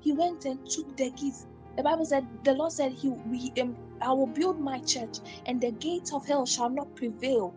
he 0.00 0.12
went 0.12 0.44
and 0.46 0.58
took 0.66 0.96
the 0.96 1.10
keys. 1.12 1.46
The 1.76 1.82
Bible 1.82 2.04
said, 2.04 2.26
the 2.44 2.54
Lord 2.54 2.72
said, 2.72 2.92
He 2.92 3.08
we 3.10 3.52
um, 3.60 3.76
I 4.02 4.12
will 4.12 4.26
build 4.26 4.58
my 4.60 4.80
church, 4.80 5.18
and 5.46 5.60
the 5.60 5.72
gates 5.72 6.12
of 6.12 6.26
hell 6.26 6.46
shall 6.46 6.70
not 6.70 6.94
prevail. 6.96 7.54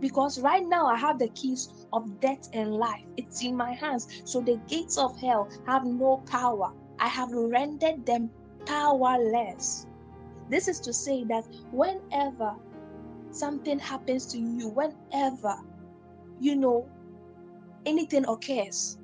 Because 0.00 0.40
right 0.40 0.64
now 0.66 0.86
I 0.86 0.96
have 0.96 1.18
the 1.18 1.28
keys 1.28 1.68
of 1.92 2.20
death 2.20 2.48
and 2.52 2.74
life. 2.74 3.04
It's 3.16 3.44
in 3.44 3.56
my 3.56 3.72
hands. 3.74 4.06
So 4.24 4.40
the 4.40 4.56
gates 4.68 4.98
of 4.98 5.16
hell 5.20 5.48
have 5.66 5.84
no 5.84 6.22
power. 6.26 6.72
I 6.98 7.08
have 7.08 7.30
rendered 7.30 8.04
them 8.06 8.30
powerless. 8.66 9.86
This 10.48 10.68
is 10.68 10.80
to 10.80 10.92
say 10.92 11.24
that 11.28 11.44
whenever 11.70 12.56
something 13.30 13.78
happens 13.78 14.26
to 14.32 14.38
you, 14.38 14.68
whenever 14.70 15.56
you 16.40 16.56
know 16.56 16.88
anything 17.86 18.26
occurs, 18.26 18.98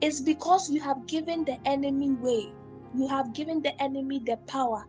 it's 0.00 0.20
because 0.20 0.68
you 0.70 0.80
have 0.80 1.06
given 1.06 1.44
the 1.44 1.56
enemy 1.64 2.12
way. 2.12 2.52
You 2.94 3.08
have 3.08 3.34
given 3.34 3.62
the 3.62 3.80
enemy 3.82 4.20
the 4.24 4.38
power, 4.48 4.84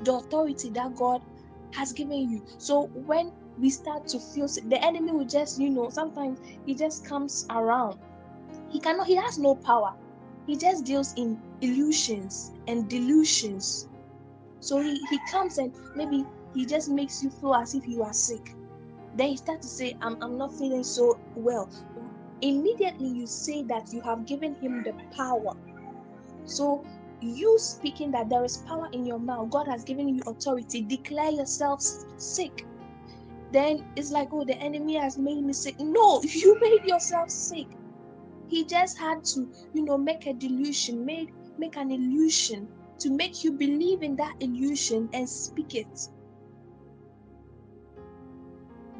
the 0.00 0.14
authority 0.14 0.70
that 0.70 0.94
God 0.96 1.20
has 1.74 1.92
given 1.92 2.30
you. 2.30 2.42
So 2.58 2.88
when 2.94 3.32
we 3.58 3.70
start 3.70 4.06
to 4.08 4.18
feel 4.18 4.46
the 4.46 4.82
enemy 4.84 5.12
will 5.12 5.26
just, 5.26 5.58
you 5.60 5.70
know, 5.70 5.88
sometimes 5.90 6.38
he 6.64 6.74
just 6.74 7.06
comes 7.06 7.44
around. 7.50 7.98
He 8.70 8.80
cannot, 8.80 9.06
he 9.06 9.16
has 9.16 9.38
no 9.38 9.54
power. 9.54 9.92
He 10.46 10.56
just 10.56 10.84
deals 10.84 11.12
in 11.16 11.38
illusions 11.60 12.52
and 12.66 12.88
delusions. 12.88 13.88
So 14.60 14.80
he, 14.80 14.98
he 15.10 15.18
comes 15.30 15.58
and 15.58 15.72
maybe 15.94 16.24
he 16.54 16.66
just 16.66 16.88
makes 16.88 17.22
you 17.22 17.30
feel 17.30 17.54
as 17.54 17.74
if 17.74 17.86
you 17.86 18.02
are 18.02 18.12
sick. 18.12 18.54
Then 19.14 19.28
he 19.28 19.36
starts 19.36 19.66
to 19.66 19.72
say, 19.72 19.94
I'm, 20.00 20.16
I'm 20.22 20.38
not 20.38 20.56
feeling 20.56 20.84
so 20.84 21.18
well 21.34 21.68
immediately 22.42 23.08
you 23.08 23.26
say 23.26 23.62
that 23.64 23.92
you 23.92 24.02
have 24.02 24.26
given 24.26 24.54
him 24.56 24.82
the 24.82 24.94
power. 25.16 25.54
So, 26.44 26.84
you 27.20 27.56
speaking 27.58 28.10
that 28.12 28.28
there 28.28 28.44
is 28.44 28.58
power 28.66 28.88
in 28.92 29.06
your 29.06 29.20
mouth, 29.20 29.50
God 29.50 29.68
has 29.68 29.84
given 29.84 30.08
you 30.08 30.22
authority, 30.26 30.82
declare 30.82 31.30
yourself 31.30 31.80
sick. 32.16 32.66
Then 33.52 33.84
it's 33.96 34.10
like, 34.10 34.28
oh, 34.32 34.44
the 34.44 34.56
enemy 34.58 34.96
has 34.96 35.18
made 35.18 35.42
me 35.44 35.52
sick. 35.52 35.76
No, 35.78 36.20
you 36.22 36.58
made 36.62 36.84
yourself 36.84 37.30
sick. 37.30 37.68
He 38.48 38.64
just 38.66 38.98
had 38.98 39.24
to, 39.24 39.48
you 39.72 39.84
know, 39.84 39.98
make 39.98 40.26
a 40.26 40.34
delusion, 40.34 41.04
make 41.04 41.30
make 41.58 41.76
an 41.76 41.90
illusion 41.90 42.68
to 43.00 43.10
make 43.10 43.44
you 43.44 43.52
believe 43.52 44.02
in 44.02 44.16
that 44.16 44.34
illusion 44.40 45.08
and 45.12 45.28
speak 45.28 45.74
it. 45.74 46.08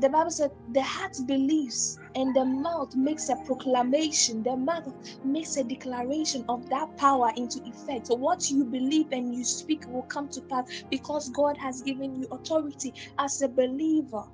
The 0.02 0.08
Bible 0.08 0.32
said 0.32 0.50
the 0.72 0.82
heart 0.82 1.16
believes 1.28 1.96
and 2.16 2.34
the 2.34 2.44
mouth 2.44 2.92
makes 2.96 3.28
a 3.28 3.36
proclamation. 3.46 4.42
The 4.42 4.56
mouth 4.56 4.92
makes 5.24 5.56
a 5.56 5.62
declaration 5.62 6.44
of 6.48 6.68
that 6.70 6.88
power 6.96 7.30
into 7.36 7.60
effect. 7.64 8.08
So 8.08 8.16
what 8.16 8.50
you 8.50 8.64
believe 8.64 9.06
and 9.12 9.32
you 9.32 9.44
speak 9.44 9.86
will 9.86 10.02
come 10.02 10.28
to 10.30 10.40
pass 10.50 10.84
because 10.90 11.28
God 11.30 11.56
has 11.58 11.82
given 11.82 12.20
you 12.20 12.26
authority 12.32 12.92
as 13.20 13.40
a 13.42 13.48
believer. 13.48 14.24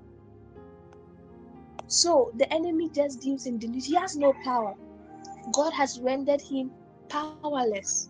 So 1.87 2.31
the 2.39 2.51
enemy 2.51 2.89
just 2.95 3.21
deals 3.21 3.45
in 3.45 3.59
delusion. 3.59 3.93
He 3.93 3.97
has 3.97 4.17
no 4.17 4.33
power. 4.45 4.75
God 5.53 5.75
has 5.75 6.01
rendered 6.03 6.41
him 6.41 6.71
powerless. 7.11 8.09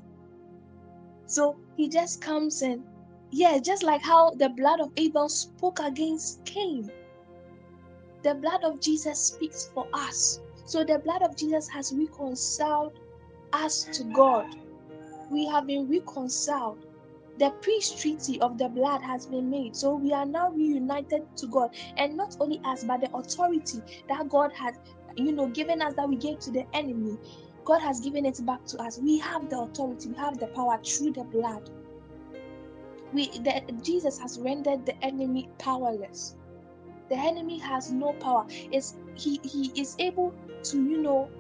So 1.26 1.56
he 1.76 1.88
just 1.88 2.20
comes 2.20 2.62
and 2.62 2.84
yeah, 3.32 3.59
just 3.59 3.82
like 3.82 4.02
how 4.02 4.30
the 4.30 4.48
blood 4.50 4.80
of 4.80 4.92
Abel 4.96 5.28
spoke 5.28 5.80
against 5.80 6.44
Cain 6.44 6.88
the 8.28 8.34
blood 8.34 8.62
of 8.62 8.78
Jesus 8.78 9.18
speaks 9.18 9.70
for 9.72 9.86
us. 9.94 10.40
So 10.66 10.84
the 10.84 10.98
blood 10.98 11.22
of 11.22 11.34
Jesus 11.34 11.66
has 11.68 11.94
reconciled 11.96 12.92
us 13.54 13.84
to 13.84 14.04
God. 14.04 14.44
We 15.30 15.46
have 15.46 15.66
been 15.66 15.88
reconciled. 15.88 16.76
The 17.38 17.50
peace 17.62 17.90
treaty 17.90 18.38
of 18.42 18.58
the 18.58 18.68
blood 18.68 19.00
has 19.00 19.24
been 19.24 19.48
made. 19.48 19.74
So 19.74 19.94
we 19.94 20.12
are 20.12 20.26
now 20.26 20.50
reunited 20.50 21.22
to 21.38 21.46
God. 21.46 21.74
And 21.96 22.18
not 22.18 22.36
only 22.38 22.60
us, 22.66 22.84
but 22.84 23.00
the 23.00 23.10
authority 23.16 23.80
that 24.10 24.28
God 24.28 24.52
has, 24.52 24.74
you 25.16 25.32
know, 25.32 25.46
given 25.46 25.80
us 25.80 25.94
that 25.94 26.06
we 26.06 26.16
gave 26.16 26.38
to 26.40 26.50
the 26.50 26.66
enemy. 26.74 27.16
God 27.64 27.80
has 27.80 27.98
given 27.98 28.26
it 28.26 28.44
back 28.44 28.66
to 28.66 28.82
us. 28.82 28.98
We 28.98 29.18
have 29.20 29.48
the 29.48 29.60
authority, 29.60 30.10
we 30.10 30.16
have 30.16 30.38
the 30.38 30.48
power 30.48 30.78
through 30.84 31.12
the 31.12 31.24
blood. 31.24 31.70
We 33.14 33.28
the, 33.38 33.62
Jesus 33.82 34.18
has 34.18 34.38
rendered 34.38 34.84
the 34.84 35.02
enemy 35.02 35.48
powerless 35.58 36.34
the 37.09 37.16
enemy 37.16 37.59
has 37.59 37.90
no 37.92 38.12
power. 38.14 38.46
Is 38.70 38.96
he 39.14 39.40
he 39.44 39.72
is 39.80 39.96
able 39.98 40.34
to 40.64 40.82
you 40.84 40.98
know 41.02 41.30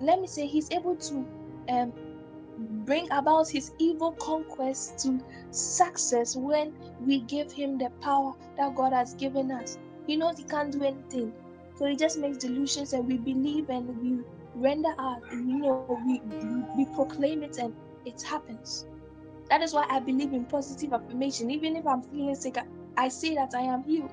let 0.00 0.20
me 0.20 0.26
say 0.26 0.46
he's 0.46 0.70
able 0.70 0.96
to 0.96 1.26
um 1.68 1.92
bring 2.84 3.10
about 3.12 3.48
his 3.48 3.72
evil 3.78 4.12
conquest 4.20 4.98
to 4.98 5.20
success 5.50 6.36
when 6.36 6.72
we 7.00 7.20
give 7.20 7.50
him 7.52 7.78
the 7.78 7.90
power 8.00 8.34
that 8.56 8.74
god 8.74 8.92
has 8.92 9.14
given 9.14 9.50
us. 9.50 9.78
He 10.06 10.16
knows 10.16 10.38
he 10.38 10.44
can't 10.44 10.72
do 10.72 10.82
anything. 10.82 11.32
So 11.74 11.86
he 11.86 11.96
just 11.96 12.18
makes 12.18 12.38
delusions 12.38 12.92
and 12.92 13.06
we 13.06 13.18
believe 13.18 13.70
and 13.70 13.88
we 14.02 14.24
render 14.54 14.90
our 14.98 15.20
you 15.32 15.58
know 15.58 15.80
we 15.86 16.20
we 16.76 16.84
proclaim 16.94 17.42
it 17.42 17.58
and 17.58 17.74
it 18.04 18.20
happens. 18.22 18.86
That 19.48 19.62
is 19.62 19.72
why 19.72 19.86
i 19.88 19.98
believe 20.00 20.32
in 20.32 20.44
positive 20.44 20.92
affirmation. 20.92 21.50
Even 21.50 21.76
if 21.76 21.86
i'm 21.86 22.02
feeling 22.02 22.34
sick 22.34 22.56
i 22.96 23.08
say 23.08 23.34
that 23.34 23.54
i 23.54 23.62
am 23.62 23.82
healed 23.84 24.12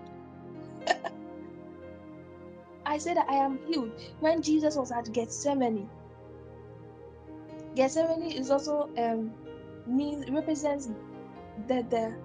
I 2.87 2.97
say 2.97 3.13
that 3.13 3.29
I 3.29 3.35
am 3.35 3.59
healed. 3.67 3.91
When 4.21 4.41
Jesus 4.41 4.77
was 4.77 4.91
at 4.91 5.11
Gethsemane, 5.11 5.89
Gethsemane 7.75 8.31
is 8.31 8.49
also 8.49 8.89
um 8.97 9.33
means 9.85 10.29
represents 10.31 10.89
the 11.67 11.83
the 11.89 12.15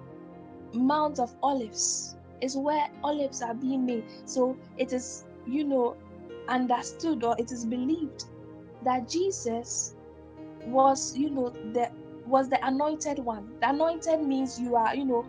Mount 0.73 1.19
of 1.19 1.35
Olives. 1.43 2.15
Is 2.41 2.57
where 2.57 2.87
olives 3.03 3.41
are 3.41 3.53
being 3.53 3.85
made. 3.85 4.05
So 4.25 4.57
it 4.77 4.93
is, 4.93 5.25
you 5.45 5.63
know, 5.63 5.97
understood 6.49 7.23
or 7.23 7.35
it 7.39 7.51
is 7.51 7.65
believed 7.65 8.25
that 8.83 9.07
Jesus 9.07 9.95
was, 10.65 11.15
you 11.15 11.29
know, 11.29 11.49
the 11.73 11.89
was 12.25 12.49
the 12.49 12.65
anointed 12.65 13.19
one. 13.19 13.53
The 13.61 13.69
anointed 13.69 14.21
means 14.21 14.59
you 14.59 14.75
are, 14.75 14.95
you 14.95 15.05
know, 15.05 15.25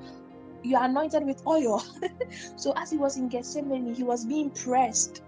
you 0.64 0.76
are 0.76 0.84
anointed 0.84 1.24
with 1.24 1.46
oil. 1.46 1.82
so 2.56 2.72
as 2.76 2.90
he 2.90 2.96
was 2.96 3.16
in 3.16 3.28
Gethsemane, 3.28 3.94
he 3.94 4.02
was 4.02 4.24
being 4.24 4.50
pressed. 4.50 5.22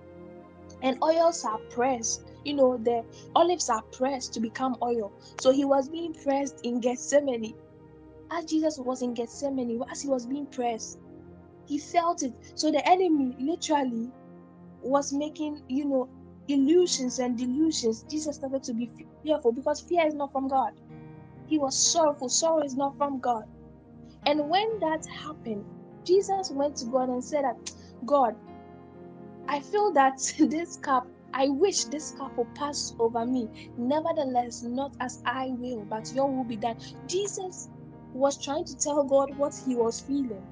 And 0.82 0.98
oils 1.02 1.44
are 1.44 1.58
pressed. 1.70 2.22
You 2.44 2.54
know 2.54 2.76
the 2.76 3.02
olives 3.34 3.68
are 3.68 3.82
pressed 3.92 4.32
to 4.34 4.40
become 4.40 4.76
oil. 4.82 5.12
So 5.40 5.50
he 5.50 5.64
was 5.64 5.88
being 5.88 6.14
pressed 6.14 6.60
in 6.64 6.80
gethsemane. 6.80 7.54
As 8.30 8.44
jesus 8.44 8.78
was 8.78 9.02
in 9.02 9.14
gethsemane 9.14 9.80
as 9.90 10.02
he 10.02 10.08
was 10.08 10.26
being 10.26 10.46
pressed 10.46 10.98
he 11.66 11.78
felt 11.78 12.22
it. 12.22 12.32
So 12.54 12.70
the 12.70 12.86
enemy 12.88 13.34
literally 13.40 14.10
was 14.82 15.12
making 15.12 15.60
you 15.68 15.86
know 15.86 16.08
illusions 16.48 17.18
and 17.18 17.36
delusions. 17.36 18.04
Jesus 18.08 18.36
started 18.36 18.62
to 18.64 18.74
be 18.74 18.90
fearful 19.24 19.52
because 19.52 19.80
fear 19.80 20.06
is 20.06 20.14
not 20.14 20.30
from 20.32 20.48
god. 20.48 20.72
He 21.46 21.58
was 21.58 21.76
sorrowful. 21.76 22.28
Sorrow 22.28 22.62
is 22.62 22.76
not 22.76 22.96
from 22.96 23.18
god 23.18 23.44
and 24.26 24.40
when 24.48 24.66
that 24.80 25.02
happened 25.24 25.64
jesus 26.06 26.50
went 26.52 26.76
to 26.76 26.86
god 26.86 27.08
and 27.08 27.24
said 27.24 27.44
that 27.44 27.56
god 28.06 28.34
I 29.48 29.60
feel 29.60 29.92
that 29.92 30.18
this 30.38 30.76
cup, 30.76 31.06
I 31.32 31.48
wish 31.48 31.84
this 31.84 32.12
cup 32.12 32.36
will 32.36 32.48
pass 32.56 32.94
over 32.98 33.24
me. 33.26 33.48
Nevertheless, 33.76 34.62
not 34.62 34.92
as 35.00 35.22
I 35.24 35.48
will, 35.58 35.84
but 35.84 36.12
your 36.14 36.30
will 36.30 36.44
be 36.44 36.56
done. 36.56 36.76
Jesus 37.06 37.68
was 38.12 38.42
trying 38.42 38.64
to 38.64 38.76
tell 38.76 39.04
God 39.04 39.36
what 39.36 39.54
he 39.66 39.76
was 39.76 40.00
feeling. 40.00 40.42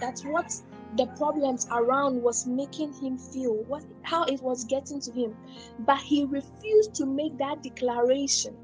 That's 0.00 0.22
what 0.24 0.52
the 0.96 1.06
problems 1.16 1.66
around 1.72 2.22
was 2.22 2.46
making 2.46 2.92
him 2.94 3.18
feel, 3.18 3.54
what 3.66 3.82
how 4.02 4.24
it 4.24 4.40
was 4.42 4.64
getting 4.64 5.00
to 5.00 5.12
him. 5.12 5.34
But 5.80 5.98
he 6.00 6.24
refused 6.24 6.94
to 6.96 7.06
make 7.06 7.36
that 7.38 7.62
declaration 7.62 8.56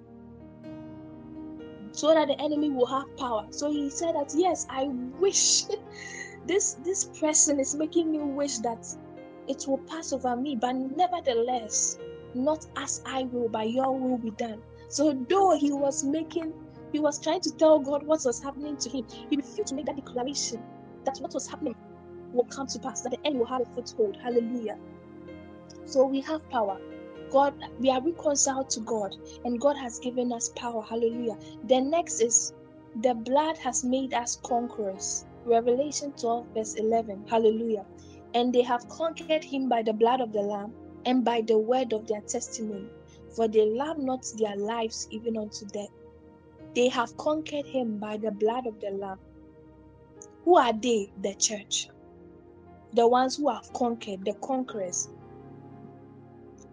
so 1.94 2.12
that 2.12 2.26
the 2.26 2.40
enemy 2.40 2.70
will 2.70 2.86
have 2.86 3.04
power. 3.16 3.46
So 3.50 3.70
he 3.70 3.88
said 3.88 4.14
that 4.16 4.32
yes, 4.34 4.66
I 4.68 4.88
wish 5.18 5.64
this 6.46 6.74
this 6.84 7.04
person 7.20 7.60
is 7.60 7.74
making 7.74 8.10
me 8.10 8.18
wish 8.18 8.58
that 8.58 8.84
it 9.46 9.64
will 9.68 9.78
pass 9.86 10.12
over 10.12 10.34
me, 10.36 10.56
but 10.56 10.72
nevertheless, 10.72 11.98
not 12.34 12.66
as 12.76 13.00
I 13.06 13.24
will, 13.24 13.48
but 13.48 13.70
your 13.70 13.96
will 13.96 14.18
be 14.18 14.30
done. 14.32 14.60
So, 14.88 15.12
though 15.28 15.56
he 15.56 15.72
was 15.72 16.02
making, 16.02 16.52
he 16.92 16.98
was 16.98 17.20
trying 17.20 17.40
to 17.42 17.50
tell 17.52 17.78
God 17.78 18.06
what 18.06 18.22
was 18.24 18.42
happening 18.42 18.76
to 18.76 18.90
him, 18.90 19.06
he 19.30 19.36
refused 19.36 19.68
to 19.68 19.74
make 19.74 19.86
that 19.86 19.96
declaration 19.96 20.62
that 21.04 21.18
what 21.18 21.32
was 21.34 21.46
happening 21.46 21.74
will 22.32 22.44
come 22.44 22.66
to 22.66 22.78
pass, 22.78 23.02
that 23.02 23.10
the 23.10 23.26
end 23.26 23.38
will 23.38 23.46
have 23.46 23.60
a 23.60 23.66
foothold. 23.66 24.16
Hallelujah. 24.22 24.76
So, 25.84 26.06
we 26.06 26.20
have 26.22 26.48
power. 26.50 26.78
God, 27.34 27.54
we 27.80 27.90
are 27.90 28.00
reconciled 28.00 28.70
to 28.70 28.80
God, 28.82 29.16
and 29.44 29.60
God 29.60 29.76
has 29.76 29.98
given 29.98 30.32
us 30.32 30.50
power. 30.54 30.80
Hallelujah. 30.82 31.36
The 31.64 31.80
next 31.80 32.20
is 32.20 32.52
the 33.02 33.12
blood 33.12 33.58
has 33.58 33.82
made 33.82 34.14
us 34.14 34.38
conquerors. 34.44 35.26
Revelation 35.44 36.12
12, 36.12 36.46
verse 36.54 36.74
11. 36.74 37.26
Hallelujah. 37.28 37.86
And 38.34 38.54
they 38.54 38.62
have 38.62 38.88
conquered 38.88 39.42
him 39.42 39.68
by 39.68 39.82
the 39.82 39.92
blood 39.92 40.20
of 40.20 40.32
the 40.32 40.42
Lamb 40.42 40.72
and 41.06 41.24
by 41.24 41.40
the 41.40 41.58
word 41.58 41.92
of 41.92 42.06
their 42.06 42.20
testimony, 42.20 42.86
for 43.34 43.48
they 43.48 43.68
love 43.68 43.98
not 43.98 44.24
their 44.38 44.54
lives 44.54 45.08
even 45.10 45.36
unto 45.36 45.66
death. 45.66 45.90
They 46.76 46.88
have 46.88 47.16
conquered 47.16 47.66
him 47.66 47.98
by 47.98 48.16
the 48.16 48.30
blood 48.30 48.68
of 48.68 48.80
the 48.80 48.90
Lamb. 48.90 49.18
Who 50.44 50.56
are 50.56 50.72
they? 50.72 51.10
The 51.20 51.34
church. 51.34 51.88
The 52.92 53.08
ones 53.08 53.38
who 53.38 53.48
have 53.48 53.72
conquered, 53.72 54.24
the 54.24 54.34
conquerors 54.34 55.08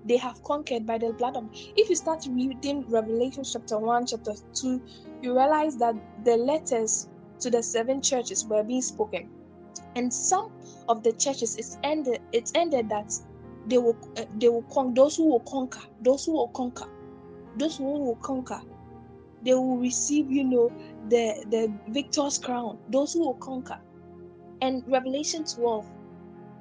they 0.06 0.18
have 0.18 0.41
conquered 0.43 0.86
by 0.86 0.97
the 0.97 1.14
blood 1.14 1.36
of 1.36 1.49
if 1.76 1.89
you 1.89 1.95
start 1.95 2.26
reading 2.30 2.86
revelation 2.89 3.43
chapter 3.43 3.78
1 3.78 4.06
chapter 4.08 4.34
2 4.54 4.82
you 5.22 5.34
realize 5.38 5.78
that 5.78 5.95
the 6.24 6.36
letters 6.36 7.08
to 7.41 7.49
the 7.49 7.62
seven 7.62 8.02
churches 8.02 8.45
were 8.45 8.64
being 8.64 8.82
spoken. 8.82 9.30
And 9.95 10.14
some 10.14 10.52
of 10.88 11.04
the 11.04 11.12
churches 11.14 11.58
it's 11.58 11.78
ended 11.84 12.22
it's 12.32 12.52
ended 12.56 12.89
that 12.89 13.12
they 13.66 13.78
will 13.78 13.97
uh, 14.18 14.26
they 14.36 14.49
will 14.49 14.66
con- 14.74 14.93
those 14.93 15.18
who 15.18 15.26
will 15.26 15.41
conquer 15.41 15.82
those 16.02 16.26
who 16.26 16.34
will 16.34 16.47
conquer 16.49 16.88
those 17.56 17.78
who 17.78 17.84
will 17.84 18.16
conquer 18.16 18.62
they 19.43 19.54
will 19.54 19.78
receive 19.78 20.32
you 20.32 20.43
know 20.43 20.72
the 21.10 21.45
the 21.49 21.74
victor's 21.89 22.38
crown 22.38 22.80
those 22.89 23.14
who 23.14 23.26
will 23.26 23.36
conquer. 23.36 23.78
And 24.62 24.84
revelation 24.88 25.43
12 25.43 25.86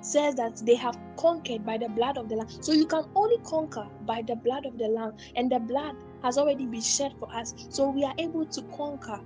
says 0.01 0.35
that 0.37 0.57
they 0.65 0.75
have 0.77 0.99
conquered 1.19 1.65
by 1.65 1.79
the 1.79 1.89
blood 1.89 2.19
of 2.19 2.29
the 2.29 2.37
Lamb. 2.37 2.49
So 2.49 2.73
you 2.73 2.87
can 2.87 3.05
only 3.15 3.39
conquer 3.45 3.87
by 4.03 4.23
the 4.27 4.37
blood 4.37 4.67
of 4.67 4.79
the 4.79 4.89
Lamb, 4.89 5.13
and 5.37 5.51
the 5.51 5.61
blood 5.61 5.95
has 6.23 6.39
already 6.39 6.67
been 6.67 6.81
shed 6.81 7.13
for 7.19 7.29
us. 7.35 7.55
So 7.71 7.91
we 7.91 8.05
are 8.05 8.15
able 8.19 8.47
to 8.47 8.63
conquer 8.77 9.21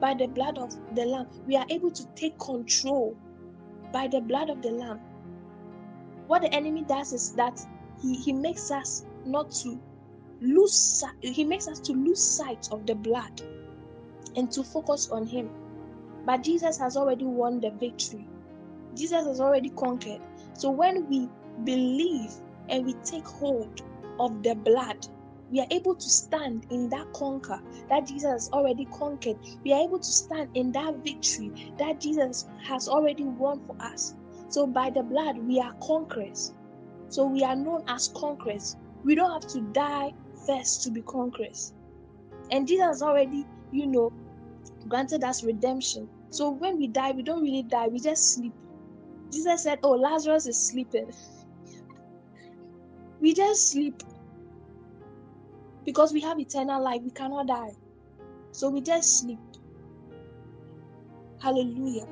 by 0.00 0.14
the 0.14 0.26
blood 0.26 0.58
of 0.58 0.72
the 0.94 1.04
Lamb. 1.04 1.28
We 1.46 1.56
are 1.56 1.66
able 1.70 1.90
to 1.90 2.06
take 2.14 2.38
control 2.38 3.16
by 3.92 4.08
the 4.08 4.20
blood 4.20 4.50
of 4.50 4.62
the 4.62 4.70
Lamb. 4.70 5.00
What 6.26 6.42
the 6.42 6.52
enemy 6.54 6.84
does 6.88 7.12
is 7.12 7.32
that 7.32 7.60
he, 8.00 8.14
he 8.14 8.32
makes 8.32 8.70
us 8.70 9.04
not 9.24 9.50
to 9.50 9.80
lose 10.40 11.04
he 11.20 11.44
makes 11.44 11.68
us 11.68 11.78
to 11.78 11.92
lose 11.92 12.22
sight 12.22 12.68
of 12.72 12.84
the 12.86 12.94
blood 12.94 13.40
and 14.36 14.50
to 14.52 14.64
focus 14.64 15.08
on 15.10 15.26
him. 15.26 15.50
But 16.24 16.42
Jesus 16.42 16.78
has 16.78 16.96
already 16.96 17.24
won 17.24 17.60
the 17.60 17.70
victory. 17.70 18.26
Jesus 18.94 19.26
has 19.26 19.40
already 19.40 19.70
conquered. 19.70 20.20
So 20.54 20.70
when 20.70 21.08
we 21.08 21.28
believe 21.64 22.30
and 22.68 22.84
we 22.84 22.94
take 23.04 23.26
hold 23.26 23.82
of 24.18 24.42
the 24.42 24.54
blood, 24.54 25.06
we 25.50 25.60
are 25.60 25.66
able 25.70 25.94
to 25.94 26.08
stand 26.08 26.66
in 26.70 26.88
that 26.88 27.12
conquer 27.12 27.60
that 27.90 28.06
Jesus 28.06 28.30
has 28.30 28.50
already 28.52 28.86
conquered. 28.86 29.36
We 29.64 29.72
are 29.72 29.80
able 29.80 29.98
to 29.98 30.12
stand 30.12 30.48
in 30.54 30.72
that 30.72 30.94
victory 31.04 31.52
that 31.78 32.00
Jesus 32.00 32.46
has 32.64 32.88
already 32.88 33.24
won 33.24 33.60
for 33.66 33.76
us. 33.80 34.14
So 34.48 34.66
by 34.66 34.90
the 34.90 35.02
blood, 35.02 35.38
we 35.38 35.60
are 35.60 35.74
conquerors. 35.82 36.54
So 37.08 37.26
we 37.26 37.42
are 37.42 37.56
known 37.56 37.82
as 37.88 38.10
conquerors. 38.16 38.76
We 39.04 39.14
don't 39.14 39.30
have 39.30 39.50
to 39.52 39.60
die 39.72 40.12
first 40.46 40.82
to 40.84 40.90
be 40.90 41.02
conquerors. 41.02 41.74
And 42.50 42.66
Jesus 42.66 43.02
already, 43.02 43.44
you 43.70 43.86
know, 43.86 44.10
granted 44.88 45.22
us 45.24 45.44
redemption. 45.44 46.08
So 46.30 46.50
when 46.50 46.78
we 46.78 46.88
die, 46.88 47.12
we 47.12 47.22
don't 47.22 47.42
really 47.42 47.64
die, 47.64 47.88
we 47.88 48.00
just 48.00 48.34
sleep. 48.34 48.52
Jesus 49.32 49.62
said, 49.62 49.78
Oh, 49.82 49.92
Lazarus 49.92 50.46
is 50.46 50.68
sleeping. 50.68 51.10
We 53.20 53.34
just 53.34 53.70
sleep 53.70 54.02
because 55.84 56.12
we 56.12 56.20
have 56.20 56.38
eternal 56.38 56.82
life. 56.82 57.00
We 57.02 57.10
cannot 57.10 57.46
die. 57.46 57.72
So 58.52 58.68
we 58.68 58.82
just 58.82 59.20
sleep. 59.20 59.38
Hallelujah. 61.40 62.06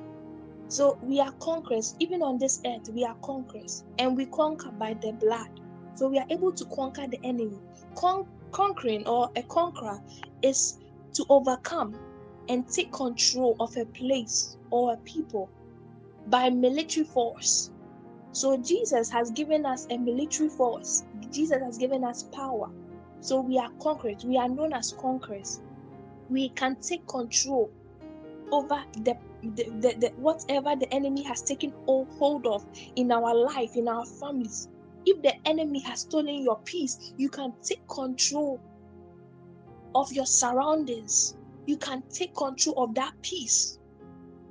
So 0.69 0.97
we 1.03 1.21
are 1.21 1.33
conquerors. 1.41 1.95
Even 1.99 2.23
on 2.23 2.39
this 2.39 2.61
earth, 2.65 2.89
we 2.95 3.05
are 3.05 3.17
conquerors. 3.23 3.85
And 3.99 4.17
we 4.17 4.27
conquer 4.27 4.71
by 4.79 4.95
the 5.03 5.13
blood. 5.21 5.49
So 5.97 6.09
we 6.09 6.19
are 6.19 6.27
able 6.31 6.53
to 6.53 6.65
conquer 6.75 7.07
the 7.11 7.19
enemy. 7.25 7.59
Con- 7.97 8.25
conquering 8.53 9.07
or 9.07 9.29
a 9.37 9.43
conqueror 9.43 9.99
is 10.43 10.79
to 11.15 11.27
overcome 11.29 11.95
and 12.49 12.67
take 12.69 12.93
control 12.93 13.57
of 13.61 13.77
a 13.77 13.85
place 13.87 14.57
or 14.71 14.95
a 14.95 14.97
people 15.05 15.51
by 16.27 16.51
military 16.51 17.05
force. 17.05 17.71
So 18.33 18.57
Jesus 18.57 19.11
has 19.11 19.31
given 19.33 19.67
us 19.67 19.87
a 19.91 19.99
military 19.99 20.49
force. 20.49 21.05
Jesus 21.33 21.59
has 21.63 21.79
given 21.79 22.05
us 22.05 22.25
power. 22.33 22.71
So 23.21 23.41
we 23.41 23.59
are 23.59 23.71
conquerors. 23.83 24.25
We 24.25 24.37
are 24.39 24.49
known 24.49 24.73
as 24.73 24.95
conquerors. 24.99 25.61
We 26.29 26.51
can 26.51 26.77
take 26.81 27.07
control 27.09 27.71
over 28.53 28.83
the, 29.03 29.17
the, 29.43 29.65
the, 29.81 29.95
the 29.99 30.13
whatever 30.17 30.77
the 30.77 30.93
enemy 30.95 31.23
has 31.25 31.43
taken 31.43 31.73
hold 31.87 32.47
of 32.47 32.65
in 32.97 33.11
our 33.11 33.35
life, 33.35 33.77
in 33.77 33.89
our 33.89 34.05
families. 34.05 34.69
If 35.07 35.23
the 35.23 35.35
enemy 35.47 35.81
has 35.81 36.01
stolen 36.01 36.43
your 36.43 36.61
peace, 36.65 37.13
you 37.17 37.29
can 37.29 37.53
take 37.63 37.87
control 37.89 38.61
of 39.95 40.13
your 40.13 40.27
surroundings. 40.27 41.35
You 41.67 41.79
can 41.79 42.03
take 42.13 42.35
control 42.35 42.85
of 42.85 42.95
that 42.95 43.13
peace 43.23 43.80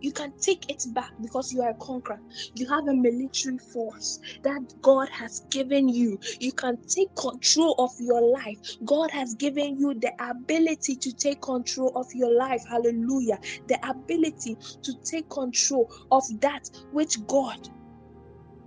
you 0.02 0.12
can 0.14 0.32
take 0.42 0.66
it 0.70 0.84
back 0.94 1.12
because 1.22 1.52
you 1.52 1.62
are 1.62 1.72
a 1.72 1.76
conqueror. 1.82 2.20
You 2.56 2.68
have 2.70 2.88
a 2.88 2.94
military 2.94 3.58
force 3.74 4.20
that 4.44 4.62
God 4.82 5.10
has 5.12 5.42
given 5.52 5.90
you. 5.90 6.18
You 6.40 6.52
can 6.54 6.78
take 6.96 7.10
control 7.16 7.76
of 7.80 7.92
your 8.00 8.22
life. 8.22 8.58
God 8.86 9.12
has 9.12 9.36
given 9.36 9.78
you 9.80 9.96
the 10.00 10.12
ability 10.20 10.98
to 10.98 11.14
take 11.14 11.42
control 11.42 11.92
of 11.96 12.08
your 12.14 12.34
life. 12.36 12.62
Hallelujah. 12.70 13.40
The 13.68 13.78
ability 13.88 14.58
to 14.84 14.94
take 15.10 15.30
control 15.30 15.88
of 16.12 16.24
that 16.42 16.62
which 16.92 17.16
God 17.28 17.58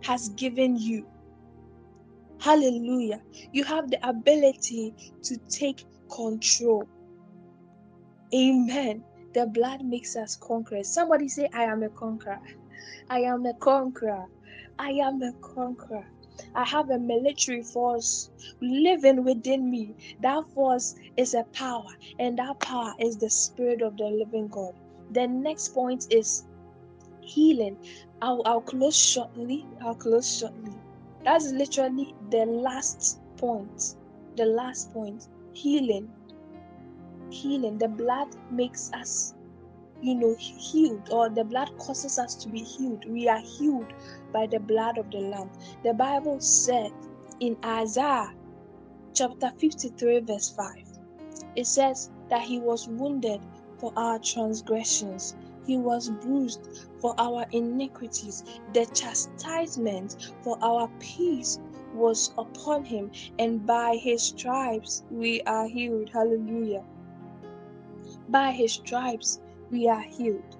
has 0.03 0.29
given 0.31 0.77
you. 0.77 1.07
Hallelujah. 2.41 3.23
You 3.53 3.65
have 3.65 3.91
the 3.91 3.99
ability 4.09 4.95
to 5.25 5.39
take 5.51 5.85
control. 6.15 6.85
Amen. 8.35 9.05
The 9.35 9.47
blood 9.47 9.81
makes 9.85 10.17
us 10.17 10.37
conquerors. 10.37 10.93
Somebody 10.93 11.29
say, 11.29 11.49
I 11.55 11.65
am 11.65 11.83
a 11.83 11.91
conqueror. 11.91 12.41
I 13.11 13.21
am 13.21 13.47
a 13.47 13.55
conqueror. 13.63 14.27
I 14.79 14.91
am 14.93 15.23
a 15.23 15.33
conqueror. 15.55 16.07
I 16.55 16.65
have 16.65 16.91
a 16.91 16.99
military 16.99 17.63
force 17.63 18.31
living 18.63 19.25
within 19.25 19.71
me. 19.71 19.97
That 20.21 20.45
force 20.55 20.95
is 21.17 21.35
a 21.35 21.45
power, 21.55 21.85
and 22.19 22.39
that 22.39 22.61
power 22.63 22.93
is 23.01 23.19
the 23.19 23.31
Spirit 23.31 23.83
of 23.83 23.97
the 23.97 24.07
living 24.07 24.49
God. 24.51 24.75
The 25.11 25.29
next 25.29 25.71
point 25.71 26.05
is 26.11 26.45
healing. 27.21 27.79
I'll, 28.23 28.43
I'll 28.47 28.63
close 28.63 28.97
shortly. 28.97 29.69
I'll 29.83 29.97
close 29.97 30.29
shortly. 30.37 30.83
That's 31.25 31.47
literally 31.53 32.15
the 32.21 32.47
last 32.47 33.21
point. 33.39 33.83
The 34.37 34.47
last 34.47 34.93
point 34.93 35.25
healing. 35.53 36.15
Healing. 37.33 37.79
The 37.79 37.89
blood 37.89 38.29
makes 38.51 38.93
us 38.93 39.35
you 40.03 40.17
know, 40.17 40.35
healed, 40.39 41.09
or 41.11 41.31
the 41.31 41.45
blood 41.45 41.71
causes 41.79 42.19
us 42.19 42.35
to 42.35 42.49
be 42.49 42.59
healed. 42.59 43.05
We 43.09 43.29
are 43.29 43.41
healed 43.41 43.93
by 44.33 44.47
the 44.49 44.59
blood 44.59 44.99
of 44.99 45.11
the 45.11 45.21
Lamb. 45.21 45.51
The 45.85 45.95
Bible 45.95 46.41
said 46.41 46.91
in 47.41 47.57
Isaiah 47.65 48.35
chapter 49.15 49.53
53, 49.59 50.21
verse 50.21 50.51
5, 50.51 50.75
it 51.55 51.67
says 51.67 52.11
that 52.31 52.43
he 52.43 52.59
was 52.59 52.89
wounded 52.89 53.41
for 53.79 53.93
our 53.97 54.19
transgressions, 54.19 55.37
he 55.67 55.77
was 55.77 56.11
bruised 56.11 56.89
for 57.01 57.15
our 57.19 57.47
iniquities. 57.53 58.43
The 58.73 58.87
chastisement 58.87 60.33
for 60.43 60.59
our 60.63 60.89
peace 60.99 61.61
was 61.95 62.33
upon 62.39 62.85
him, 62.85 63.13
and 63.39 63.65
by 63.65 63.97
his 63.97 64.23
stripes 64.23 65.05
we 65.11 65.43
are 65.43 65.69
healed. 65.69 66.11
Hallelujah. 66.13 66.83
By 68.33 68.53
his 68.53 68.73
stripes 68.73 69.41
we 69.71 69.89
are 69.89 70.01
healed. 70.01 70.57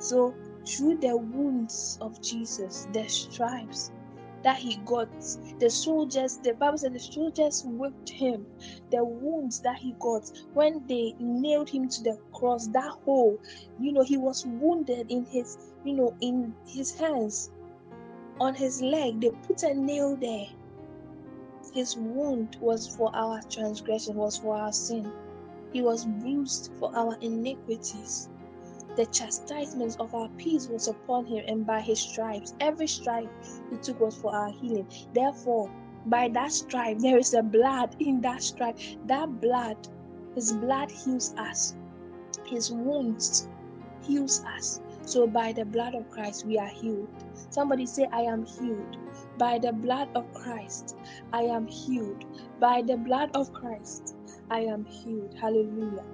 So, 0.00 0.34
through 0.66 0.98
the 0.98 1.16
wounds 1.16 1.96
of 2.00 2.20
Jesus, 2.20 2.88
the 2.92 3.06
stripes 3.06 3.92
that 4.42 4.56
he 4.56 4.78
got, 4.84 5.08
the 5.60 5.70
soldiers, 5.70 6.38
the 6.38 6.54
Bible 6.54 6.76
said 6.76 6.94
the 6.94 6.98
soldiers 6.98 7.62
whipped 7.64 8.10
him, 8.10 8.48
the 8.90 9.04
wounds 9.04 9.60
that 9.60 9.78
he 9.78 9.94
got 10.00 10.28
when 10.54 10.84
they 10.88 11.14
nailed 11.20 11.68
him 11.68 11.88
to 11.88 12.02
the 12.02 12.18
cross, 12.32 12.66
that 12.66 12.90
hole, 13.04 13.38
you 13.78 13.92
know, 13.92 14.02
he 14.02 14.16
was 14.16 14.44
wounded 14.44 15.06
in 15.08 15.24
his, 15.24 15.56
you 15.84 15.94
know, 15.94 16.16
in 16.20 16.52
his 16.66 16.98
hands, 16.98 17.52
on 18.40 18.56
his 18.56 18.82
leg, 18.82 19.20
they 19.20 19.30
put 19.46 19.62
a 19.62 19.72
nail 19.72 20.16
there. 20.16 20.48
His 21.72 21.96
wound 21.96 22.56
was 22.60 22.88
for 22.88 23.14
our 23.14 23.40
transgression, 23.42 24.16
was 24.16 24.38
for 24.38 24.56
our 24.56 24.72
sin. 24.72 25.12
He 25.72 25.82
was 25.82 26.06
bruised 26.06 26.72
for 26.78 26.94
our 26.96 27.16
iniquities. 27.20 28.28
The 28.96 29.06
chastisement 29.06 29.96
of 30.00 30.14
our 30.14 30.28
peace 30.30 30.68
was 30.68 30.88
upon 30.88 31.26
him, 31.26 31.44
and 31.46 31.66
by 31.66 31.80
his 31.80 32.00
stripes, 32.00 32.54
every 32.58 32.86
stripe 32.88 33.30
he 33.70 33.76
took 33.76 34.00
was 34.00 34.16
for 34.16 34.34
our 34.34 34.50
healing. 34.50 34.88
Therefore, 35.12 35.70
by 36.06 36.28
that 36.28 36.52
stripe, 36.52 36.98
there 36.98 37.18
is 37.18 37.34
a 37.34 37.42
blood 37.42 37.96
in 38.00 38.20
that 38.22 38.42
stripe. 38.42 38.78
That 39.06 39.40
blood, 39.40 39.76
his 40.34 40.52
blood 40.52 40.90
heals 40.90 41.34
us, 41.36 41.76
his 42.46 42.72
wounds 42.72 43.48
heals 44.02 44.42
us. 44.44 44.80
So, 45.02 45.26
by 45.26 45.52
the 45.52 45.64
blood 45.64 45.94
of 45.94 46.10
Christ, 46.10 46.46
we 46.46 46.58
are 46.58 46.68
healed. 46.68 47.08
Somebody 47.50 47.86
say, 47.86 48.08
I 48.12 48.22
am 48.22 48.44
healed. 48.44 48.96
By 49.38 49.58
the 49.58 49.72
blood 49.72 50.08
of 50.14 50.32
Christ, 50.34 50.96
I 51.32 51.42
am 51.42 51.66
healed. 51.66 52.24
By 52.58 52.82
the 52.82 52.96
blood 52.96 53.30
of 53.34 53.52
Christ, 53.52 54.16
I 54.50 54.60
am 54.60 54.84
healed. 54.84 55.34
Hallelujah. 55.40 56.04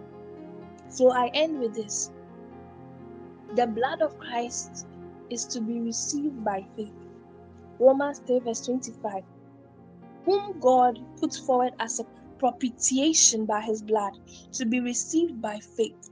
So, 0.89 1.11
I 1.13 1.31
end 1.35 1.59
with 1.61 1.75
this 1.75 2.11
the 3.57 3.67
blood 3.67 4.03
of 4.03 4.19
Christ 4.19 4.87
is 5.31 5.45
to 5.47 5.61
be 5.61 5.81
received 5.81 6.45
by 6.45 6.67
faith. 6.77 6.93
Romans 7.79 8.21
3, 8.27 8.41
verse 8.41 8.61
25. 8.63 9.23
Whom 10.25 10.59
God 10.61 10.99
put 11.21 11.35
forward 11.47 11.73
as 11.79 12.01
a 12.01 12.05
propitiation 12.39 13.47
by 13.47 13.61
his 13.61 13.83
blood 13.83 14.13
to 14.55 14.67
be 14.67 14.81
received 14.81 15.41
by 15.41 15.59
faith. 15.77 16.11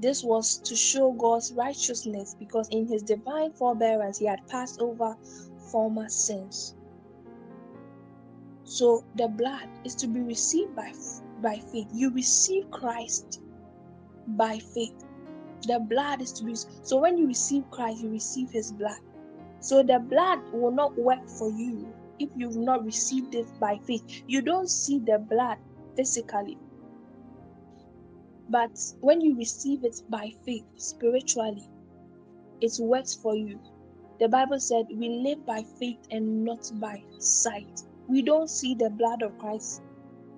This 0.00 0.22
was 0.22 0.58
to 0.64 0.76
show 0.76 1.12
God's 1.12 1.52
righteousness 1.56 2.34
because 2.38 2.68
in 2.70 2.86
his 2.88 3.02
divine 3.02 3.52
forbearance 3.52 4.18
he 4.18 4.26
had 4.26 4.40
passed 4.48 4.80
over 4.80 5.14
former 5.70 6.08
sins. 6.08 6.74
So 8.64 9.04
the 9.16 9.28
blood 9.28 9.68
is 9.84 9.94
to 9.96 10.08
be 10.08 10.20
received 10.20 10.74
by, 10.74 10.92
by 11.42 11.58
faith. 11.58 11.88
You 11.92 12.10
receive 12.14 12.70
Christ 12.70 13.40
by 14.28 14.58
faith. 14.58 15.04
The 15.66 15.80
blood 15.80 16.22
is 16.22 16.32
to 16.34 16.44
be 16.44 16.54
so 16.54 16.98
when 16.98 17.18
you 17.18 17.26
receive 17.26 17.70
Christ, 17.70 18.02
you 18.02 18.10
receive 18.10 18.50
his 18.50 18.72
blood. 18.72 18.98
So 19.60 19.82
the 19.82 19.98
blood 19.98 20.40
will 20.52 20.72
not 20.72 20.98
work 20.98 21.28
for 21.28 21.50
you 21.50 21.92
if 22.18 22.30
you've 22.36 22.56
not 22.56 22.84
received 22.84 23.34
it 23.34 23.46
by 23.60 23.78
faith. 23.86 24.22
You 24.26 24.42
don't 24.42 24.68
see 24.68 24.98
the 24.98 25.18
blood 25.18 25.58
physically. 25.96 26.58
But 28.48 28.76
when 29.00 29.20
you 29.20 29.36
receive 29.36 29.84
it 29.84 30.02
by 30.08 30.32
faith, 30.44 30.64
spiritually, 30.76 31.68
it 32.60 32.72
works 32.80 33.14
for 33.14 33.36
you. 33.36 33.58
The 34.20 34.28
Bible 34.28 34.60
said 34.60 34.86
we 34.94 35.08
live 35.08 35.44
by 35.46 35.64
faith 35.78 35.98
and 36.10 36.44
not 36.44 36.70
by 36.74 37.02
sight. 37.18 37.82
We 38.08 38.22
don't 38.22 38.50
see 38.50 38.74
the 38.74 38.90
blood 38.90 39.22
of 39.22 39.36
Christ 39.38 39.82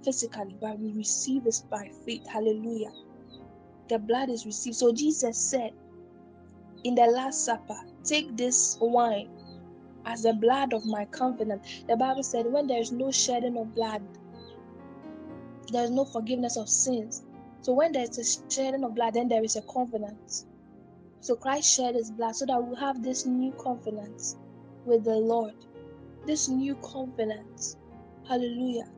physically, 0.05 0.57
but 0.61 0.79
we 0.81 0.93
receive 0.95 1.47
it 1.47 1.57
by 1.71 1.89
faith. 2.07 2.23
Hallelujah. 2.33 2.93
The 3.91 3.99
blood 4.01 4.31
is 4.31 4.47
received. 4.47 4.77
So 4.77 4.93
Jesus 4.93 5.39
said 5.51 5.73
in 6.85 6.95
the 6.97 7.07
Last 7.07 7.45
Supper, 7.45 7.77
Take 8.05 8.37
this 8.37 8.79
wine 8.81 9.29
as 10.07 10.23
the 10.23 10.35
blood 10.35 10.75
of 10.75 10.85
my 10.87 11.07
covenant. 11.07 11.63
The 11.89 11.97
Bible 11.97 12.23
said, 12.25 12.47
when 12.49 12.67
there 12.69 12.81
is 12.81 12.93
no 12.93 13.11
shedding 13.13 13.59
of 13.59 13.75
blood, 13.75 14.03
There's 15.73 15.91
no 15.91 16.05
forgiveness 16.05 16.57
of 16.57 16.69
sins. 16.69 17.25
So 17.63 17.75
when 17.75 17.93
there's 17.93 18.19
a 18.19 18.25
shedding 18.55 18.85
of 18.85 18.95
blood, 18.95 19.15
then 19.15 19.29
there 19.29 19.45
is 19.45 19.57
a 19.57 19.63
covenant. 19.73 20.45
So 21.21 21.37
Christ 21.37 21.75
shed 21.75 21.97
his 21.97 22.13
blood 22.13 22.37
so 22.37 22.47
that 22.47 22.63
we 22.65 22.77
have 22.81 23.03
this 23.03 23.27
new 23.27 23.53
covenant 23.63 24.21
with 24.85 25.05
the 25.05 25.17
Lord. 25.17 25.55
This 26.27 26.49
new 26.49 26.77
covenant. 26.77 27.77
Hallelujah. 28.29 28.89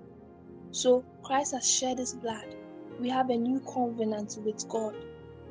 So 0.76 1.02
Christ 1.22 1.54
has 1.54 1.66
shed 1.66 1.96
his 1.96 2.12
blood. 2.12 2.54
We 3.00 3.08
have 3.08 3.30
a 3.30 3.36
new 3.36 3.60
covenant 3.60 4.36
with 4.44 4.68
God. 4.68 4.94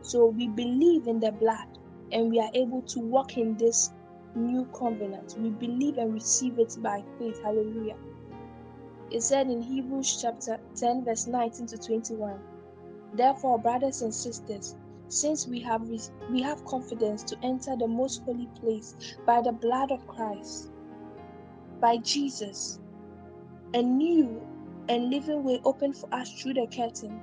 So 0.03 0.27
we 0.27 0.47
believe 0.49 1.07
in 1.07 1.19
the 1.19 1.31
blood 1.31 1.79
and 2.11 2.29
we 2.29 2.39
are 2.39 2.51
able 2.53 2.83
to 2.83 2.99
walk 2.99 3.35
in 3.35 3.57
this 3.57 3.89
new 4.35 4.65
covenant. 4.65 5.35
We 5.39 5.49
believe 5.49 5.97
and 5.97 6.13
receive 6.13 6.59
it 6.59 6.77
by 6.79 7.03
faith. 7.17 7.41
Hallelujah. 7.41 7.95
It 9.09 9.23
said 9.23 9.47
in 9.47 9.63
Hebrews 9.63 10.21
chapter 10.21 10.59
10, 10.75 11.05
verse 11.05 11.25
19 11.25 11.65
to 11.69 11.77
21. 11.79 12.39
Therefore, 13.15 13.57
brothers 13.57 14.03
and 14.03 14.13
sisters, 14.13 14.75
since 15.07 15.47
we 15.47 15.59
have 15.61 15.89
we 16.29 16.43
have 16.43 16.63
confidence 16.65 17.23
to 17.23 17.37
enter 17.41 17.75
the 17.75 17.87
most 17.87 18.21
holy 18.25 18.47
place 18.61 18.93
by 19.25 19.41
the 19.41 19.53
blood 19.53 19.91
of 19.91 20.05
Christ, 20.05 20.69
by 21.81 21.97
Jesus, 21.97 22.79
a 23.73 23.81
new 23.81 24.39
and 24.89 25.09
living 25.09 25.43
way 25.43 25.59
open 25.63 25.93
for 25.93 26.07
us 26.13 26.31
through 26.31 26.53
the 26.53 26.67
curtain. 26.67 27.19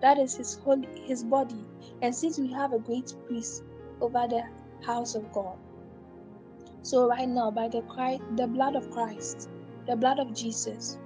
That 0.00 0.18
is 0.18 0.36
his 0.36 0.54
holy 0.54 0.88
his 1.04 1.22
body. 1.24 1.64
And 2.02 2.14
since 2.14 2.38
we 2.38 2.52
have 2.52 2.72
a 2.72 2.78
great 2.78 3.14
priest 3.26 3.62
over 4.00 4.26
the 4.28 4.42
house 4.84 5.14
of 5.14 5.30
God. 5.32 5.58
So 6.82 7.08
right 7.08 7.28
now, 7.28 7.50
by 7.50 7.68
the 7.68 7.82
Christ, 7.82 8.22
the 8.36 8.46
blood 8.46 8.74
of 8.74 8.90
Christ, 8.90 9.48
the 9.86 9.96
blood 9.96 10.18
of 10.18 10.34
Jesus, 10.34 10.98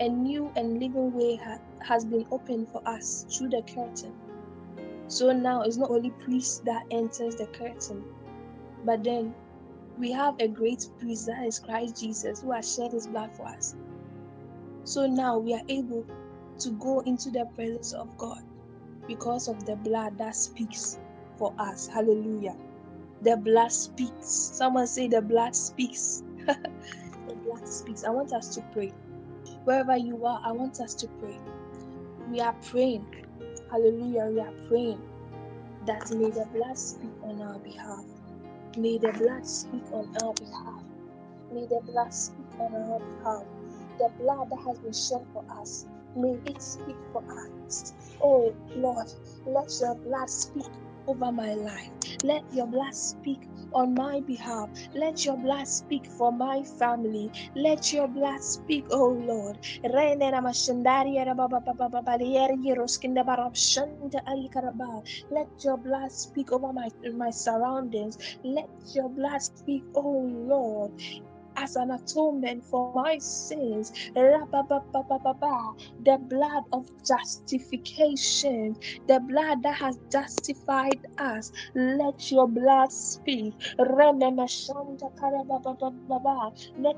a 0.00 0.08
new 0.08 0.50
and 0.56 0.80
living 0.80 1.12
way 1.12 1.36
ha- 1.36 1.60
has 1.80 2.04
been 2.04 2.26
opened 2.30 2.68
for 2.70 2.82
us 2.86 3.24
through 3.30 3.50
the 3.50 3.62
curtain. 3.62 4.12
So 5.06 5.32
now 5.32 5.62
it's 5.62 5.76
not 5.76 5.90
only 5.90 6.10
priest 6.10 6.64
that 6.64 6.84
enters 6.90 7.36
the 7.36 7.46
curtain, 7.46 8.04
but 8.84 9.04
then 9.04 9.34
we 9.96 10.10
have 10.10 10.34
a 10.40 10.48
great 10.48 10.88
priest 10.98 11.26
that 11.26 11.44
is 11.46 11.60
Christ 11.60 12.00
Jesus 12.00 12.40
who 12.40 12.50
has 12.50 12.74
shed 12.74 12.92
his 12.92 13.06
blood 13.06 13.30
for 13.36 13.46
us. 13.46 13.76
So 14.84 15.06
now 15.06 15.38
we 15.38 15.54
are 15.54 15.62
able 15.68 16.06
to 16.60 16.70
go 16.72 17.00
into 17.00 17.30
the 17.30 17.46
presence 17.54 17.92
of 17.94 18.16
God 18.18 18.38
because 19.08 19.48
of 19.48 19.64
the 19.66 19.76
blood 19.76 20.18
that 20.18 20.36
speaks 20.36 20.98
for 21.38 21.54
us. 21.58 21.88
Hallelujah. 21.92 22.56
The 23.22 23.36
blood 23.36 23.72
speaks. 23.72 24.28
Someone 24.54 24.86
say 24.86 25.08
the 25.08 25.22
blood 25.22 25.54
speaks. 25.56 26.22
the 26.46 27.34
blood 27.44 27.66
speaks. 27.68 28.04
I 28.04 28.10
want 28.10 28.32
us 28.32 28.54
to 28.56 28.62
pray. 28.72 28.94
Wherever 29.64 29.96
you 29.96 30.24
are, 30.24 30.40
I 30.44 30.52
want 30.52 30.80
us 30.80 30.94
to 30.96 31.08
pray. 31.20 31.40
We 32.26 32.40
are 32.40 32.56
praying. 32.62 33.08
Hallelujah. 33.70 34.26
We 34.32 34.40
are 34.40 34.54
praying 34.68 35.02
that 35.86 36.10
may 36.10 36.30
the 36.30 36.46
blood 36.52 36.78
speak 36.78 37.14
on 37.22 37.42
our 37.42 37.58
behalf. 37.60 38.04
May 38.76 38.98
the 38.98 39.12
blood 39.12 39.46
speak 39.46 39.84
on 39.92 40.08
our 40.22 40.34
behalf. 40.34 40.82
May 41.50 41.66
the 41.66 41.80
blood 41.86 42.12
speak 42.14 42.46
on 42.58 42.74
our 42.74 43.00
behalf. 43.00 43.44
The 43.98 44.10
blood 44.18 44.48
that 44.50 44.60
has 44.66 44.78
been 44.80 44.92
shed 44.92 45.22
for 45.32 45.44
us, 45.60 45.86
may 46.16 46.40
it 46.46 46.62
speak 46.62 46.98
for 47.12 47.22
us. 47.68 47.94
Oh 48.20 48.56
Lord, 48.74 49.06
let 49.46 49.70
your 49.80 49.96
blood 50.04 50.30
speak 50.30 50.66
over 51.06 51.32
my 51.32 51.54
life. 51.54 51.90
Let 52.24 52.44
your 52.50 52.66
blood 52.66 52.94
speak 52.94 53.46
on 53.72 53.94
my 53.94 54.20
behalf. 54.26 54.70
Let 54.94 55.24
your 55.24 55.36
blood 55.38 55.68
speak 55.68 56.06
for 56.18 56.32
my 56.32 56.64
family. 56.78 57.30
Let 57.56 57.92
your 57.92 58.08
blood 58.08 58.42
speak, 58.42 58.86
oh 58.90 59.10
Lord. 59.10 59.58
Let 59.84 60.18
your 65.64 65.78
blood 65.78 66.12
speak 66.12 66.52
over 66.52 66.72
my, 66.72 66.88
my 67.14 67.30
surroundings. 67.30 68.18
Let 68.44 68.70
your 68.94 69.10
blood 69.10 69.42
speak, 69.42 69.84
oh 69.94 70.28
Lord 70.32 70.92
as 71.56 71.76
an 71.76 71.90
atonement 71.90 72.64
for 72.64 72.92
my 72.94 73.18
sins. 73.18 73.90
The 74.14 74.46
blood 76.28 76.62
of 76.72 76.86
justification, 77.06 78.76
the 79.06 79.20
blood 79.28 79.62
that 79.62 79.76
has 79.76 79.98
justified 80.10 81.00
us. 81.18 81.50
Let 81.74 82.30
your 82.30 82.48
blood 82.48 82.90
speak. 82.92 83.54
Let 83.78 83.88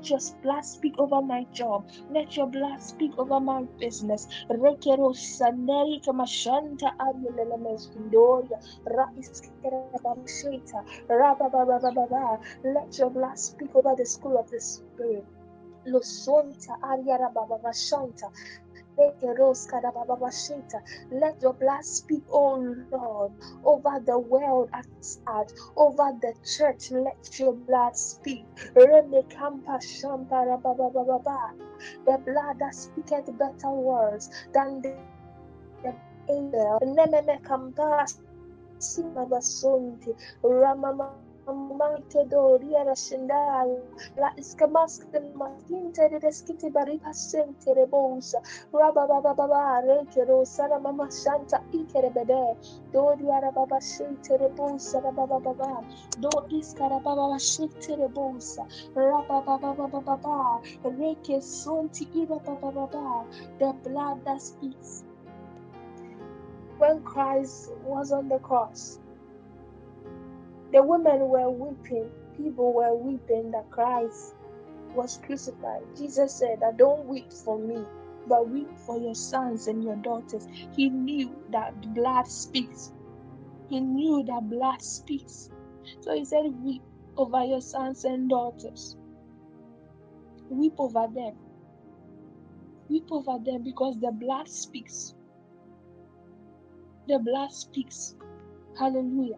your 0.09 0.19
blood 0.43 0.65
speak 0.65 0.93
over 0.99 1.21
my 1.21 1.45
job. 1.53 1.87
Let 2.09 2.35
your 2.37 2.47
blood 2.47 2.81
speak 2.81 3.11
over 3.17 3.39
my 3.39 3.63
business. 3.79 4.27
Let 4.49 4.85
your 12.99 13.11
blood 13.11 13.39
speak 13.39 13.75
over 13.75 13.95
the 13.97 14.05
school 14.05 14.39
of 14.39 14.46
the 14.51 14.61
Spirit. 14.61 15.25
Ariara. 16.83 17.29
Let 18.97 19.15
your 21.41 21.53
blood 21.53 21.83
speak, 21.85 22.23
oh 22.31 22.75
Lord, 22.91 23.31
over 23.63 23.99
the 24.05 24.19
world 24.19 24.69
at 24.73 24.85
large, 25.27 25.47
over 25.77 26.11
the 26.21 26.33
church. 26.57 26.91
Let 26.91 27.17
your 27.39 27.53
blood 27.53 27.95
speak. 27.95 28.47
The 28.75 28.87
blood 32.05 32.57
that 32.59 32.75
speaketh 32.75 33.25
better 33.37 33.71
words 33.71 34.29
than 34.53 34.81
the 34.83 34.99
angel. 36.29 36.79
Ramama 40.43 41.26
Mante 41.47 42.25
doria 42.29 42.83
rashendaya 42.85 43.83
la 44.17 44.31
iskamaska 44.37 45.19
maskinte 45.35 46.09
de 46.09 46.19
deskiti 46.19 46.71
baripa 46.71 47.13
sente 47.13 47.73
rebosa 47.75 48.39
raba 48.73 49.07
baba 49.07 49.33
baba 49.35 49.81
rekero 49.83 50.45
sara 50.45 50.79
mama 50.79 51.09
shanta 51.11 51.59
ikere 51.73 52.11
bede 52.13 52.57
doria 52.93 53.41
baba 53.55 53.79
shente 53.81 54.37
rebosa 54.39 55.01
baba 55.03 55.27
baba 55.41 55.83
do 56.19 56.29
iskara 56.51 56.99
baba 57.03 57.39
shente 57.39 57.95
rebosa 57.97 58.67
raba 58.95 59.41
baba 59.45 59.87
baba 59.89 60.61
reke 60.85 61.41
sonti 61.41 62.07
ira 62.15 62.39
baba 62.45 62.71
baba 62.71 63.25
the 63.59 63.73
blood 63.83 64.23
that 64.25 64.41
speaks 64.41 65.03
when 66.79 67.01
Christ 67.03 67.71
was 67.83 68.11
on 68.11 68.29
the 68.29 68.39
cross 68.39 68.99
The 70.77 70.83
women 70.83 71.29
were 71.29 71.49
weeping. 71.49 72.11
People 72.35 72.71
were 72.71 72.95
weeping 72.95 73.49
that 73.49 73.71
Christ 73.71 74.35
was 74.93 75.19
crucified. 75.25 75.81
Jesus 75.97 76.37
said 76.37 76.59
that 76.61 76.77
don't 76.77 77.07
weep 77.07 77.33
for 77.43 77.57
me, 77.57 77.83
but 78.27 78.47
weep 78.47 78.69
for 78.85 78.95
your 78.99 79.15
sons 79.15 79.65
and 79.65 79.83
your 79.83 79.95
daughters. 79.95 80.45
He 80.75 80.91
knew 80.91 81.35
that 81.49 81.73
blood 81.95 82.27
speaks. 82.27 82.91
He 83.69 83.79
knew 83.79 84.23
that 84.27 84.47
blood 84.51 84.79
speaks. 84.83 85.49
So 86.01 86.13
he 86.13 86.23
said, 86.25 86.43
weep 86.63 86.83
over 87.17 87.43
your 87.43 87.61
sons 87.61 88.03
and 88.03 88.29
daughters. 88.29 88.95
Weep 90.47 90.73
over 90.77 91.07
them. 91.11 91.39
Weep 92.87 93.07
over 93.09 93.39
them 93.43 93.63
because 93.63 93.97
the 93.99 94.11
blood 94.11 94.47
speaks. 94.47 95.15
The 97.07 97.17
blood 97.17 97.51
speaks. 97.51 98.13
Hallelujah. 98.77 99.37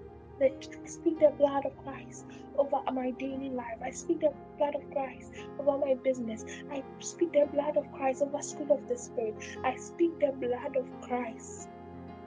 I 0.41 0.51
speak 0.85 1.19
the 1.19 1.33
blood 1.37 1.65
of 1.65 1.77
Christ 1.83 2.25
over 2.57 2.81
my 2.91 3.11
daily 3.11 3.49
life. 3.49 3.77
I 3.83 3.91
speak 3.91 4.21
the 4.21 4.33
blood 4.57 4.75
of 4.75 4.89
Christ 4.91 5.31
over 5.59 5.77
my 5.77 5.95
business. 6.03 6.43
I 6.71 6.83
speak 6.99 7.33
the 7.33 7.47
blood 7.53 7.77
of 7.77 7.91
Christ 7.91 8.23
over 8.23 8.41
school 8.41 8.71
of 8.71 8.87
the 8.87 8.97
spirit. 8.97 9.35
I 9.63 9.75
speak 9.75 10.19
the 10.19 10.31
blood 10.31 10.75
of 10.77 10.87
Christ 11.01 11.69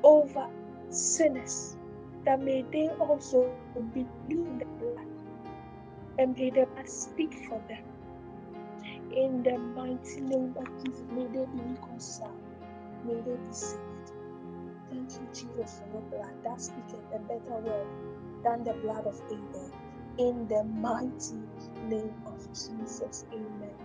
over 0.04 0.46
sinners 0.90 1.76
that 2.24 2.40
may 2.40 2.62
they 2.72 2.88
also 3.00 3.52
believe 3.74 4.08
the 4.28 4.66
blood 4.78 5.06
and 6.18 6.36
may 6.38 6.50
the 6.50 6.66
blood 6.66 6.88
speak 6.88 7.34
for 7.48 7.60
them. 7.68 7.84
In 9.12 9.42
the 9.42 9.58
mighty 9.58 10.20
name 10.20 10.54
of 10.56 10.66
Jesus, 10.84 11.02
may 11.10 11.26
they 11.26 11.46
be 11.46 11.62
reconciled. 11.62 12.32
May 13.04 13.14
they 13.14 13.36
be 13.36 13.52
saved. 13.52 13.93
Thank 14.94 15.10
you, 15.20 15.28
Jesus 15.34 15.80
for 15.80 15.88
your 15.92 16.04
blood 16.10 16.34
that 16.44 16.62
speaketh 16.62 17.04
a 17.14 17.20
better 17.20 17.58
word 17.60 17.88
than 18.44 18.64
the 18.64 18.74
blood 18.82 19.06
of 19.06 19.20
Abel. 19.30 19.72
In 20.18 20.48
the 20.48 20.64
mighty 20.64 21.50
name 21.82 22.16
of 22.26 22.40
Jesus, 22.54 23.26
amen. 23.34 23.76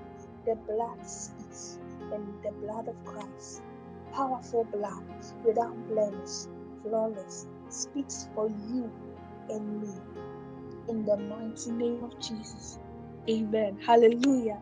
The 0.46 0.58
blood 0.68 1.00
speaks, 1.06 1.80
and 2.12 2.36
the 2.44 2.54
blood 2.62 2.88
of 2.90 2.96
Christ, 3.06 3.64
powerful 4.14 4.66
blood, 4.74 5.04
without 5.44 5.78
blemish, 5.88 6.48
flawless, 6.84 7.48
speaks 7.70 8.30
for 8.36 8.50
you 8.50 8.94
and 9.50 9.82
me. 9.82 9.96
In 10.90 11.06
the 11.06 11.18
mighty 11.18 11.72
name 11.72 12.04
of 12.04 12.14
Jesus, 12.20 12.80
amen. 13.30 13.80
Hallelujah. 13.86 14.62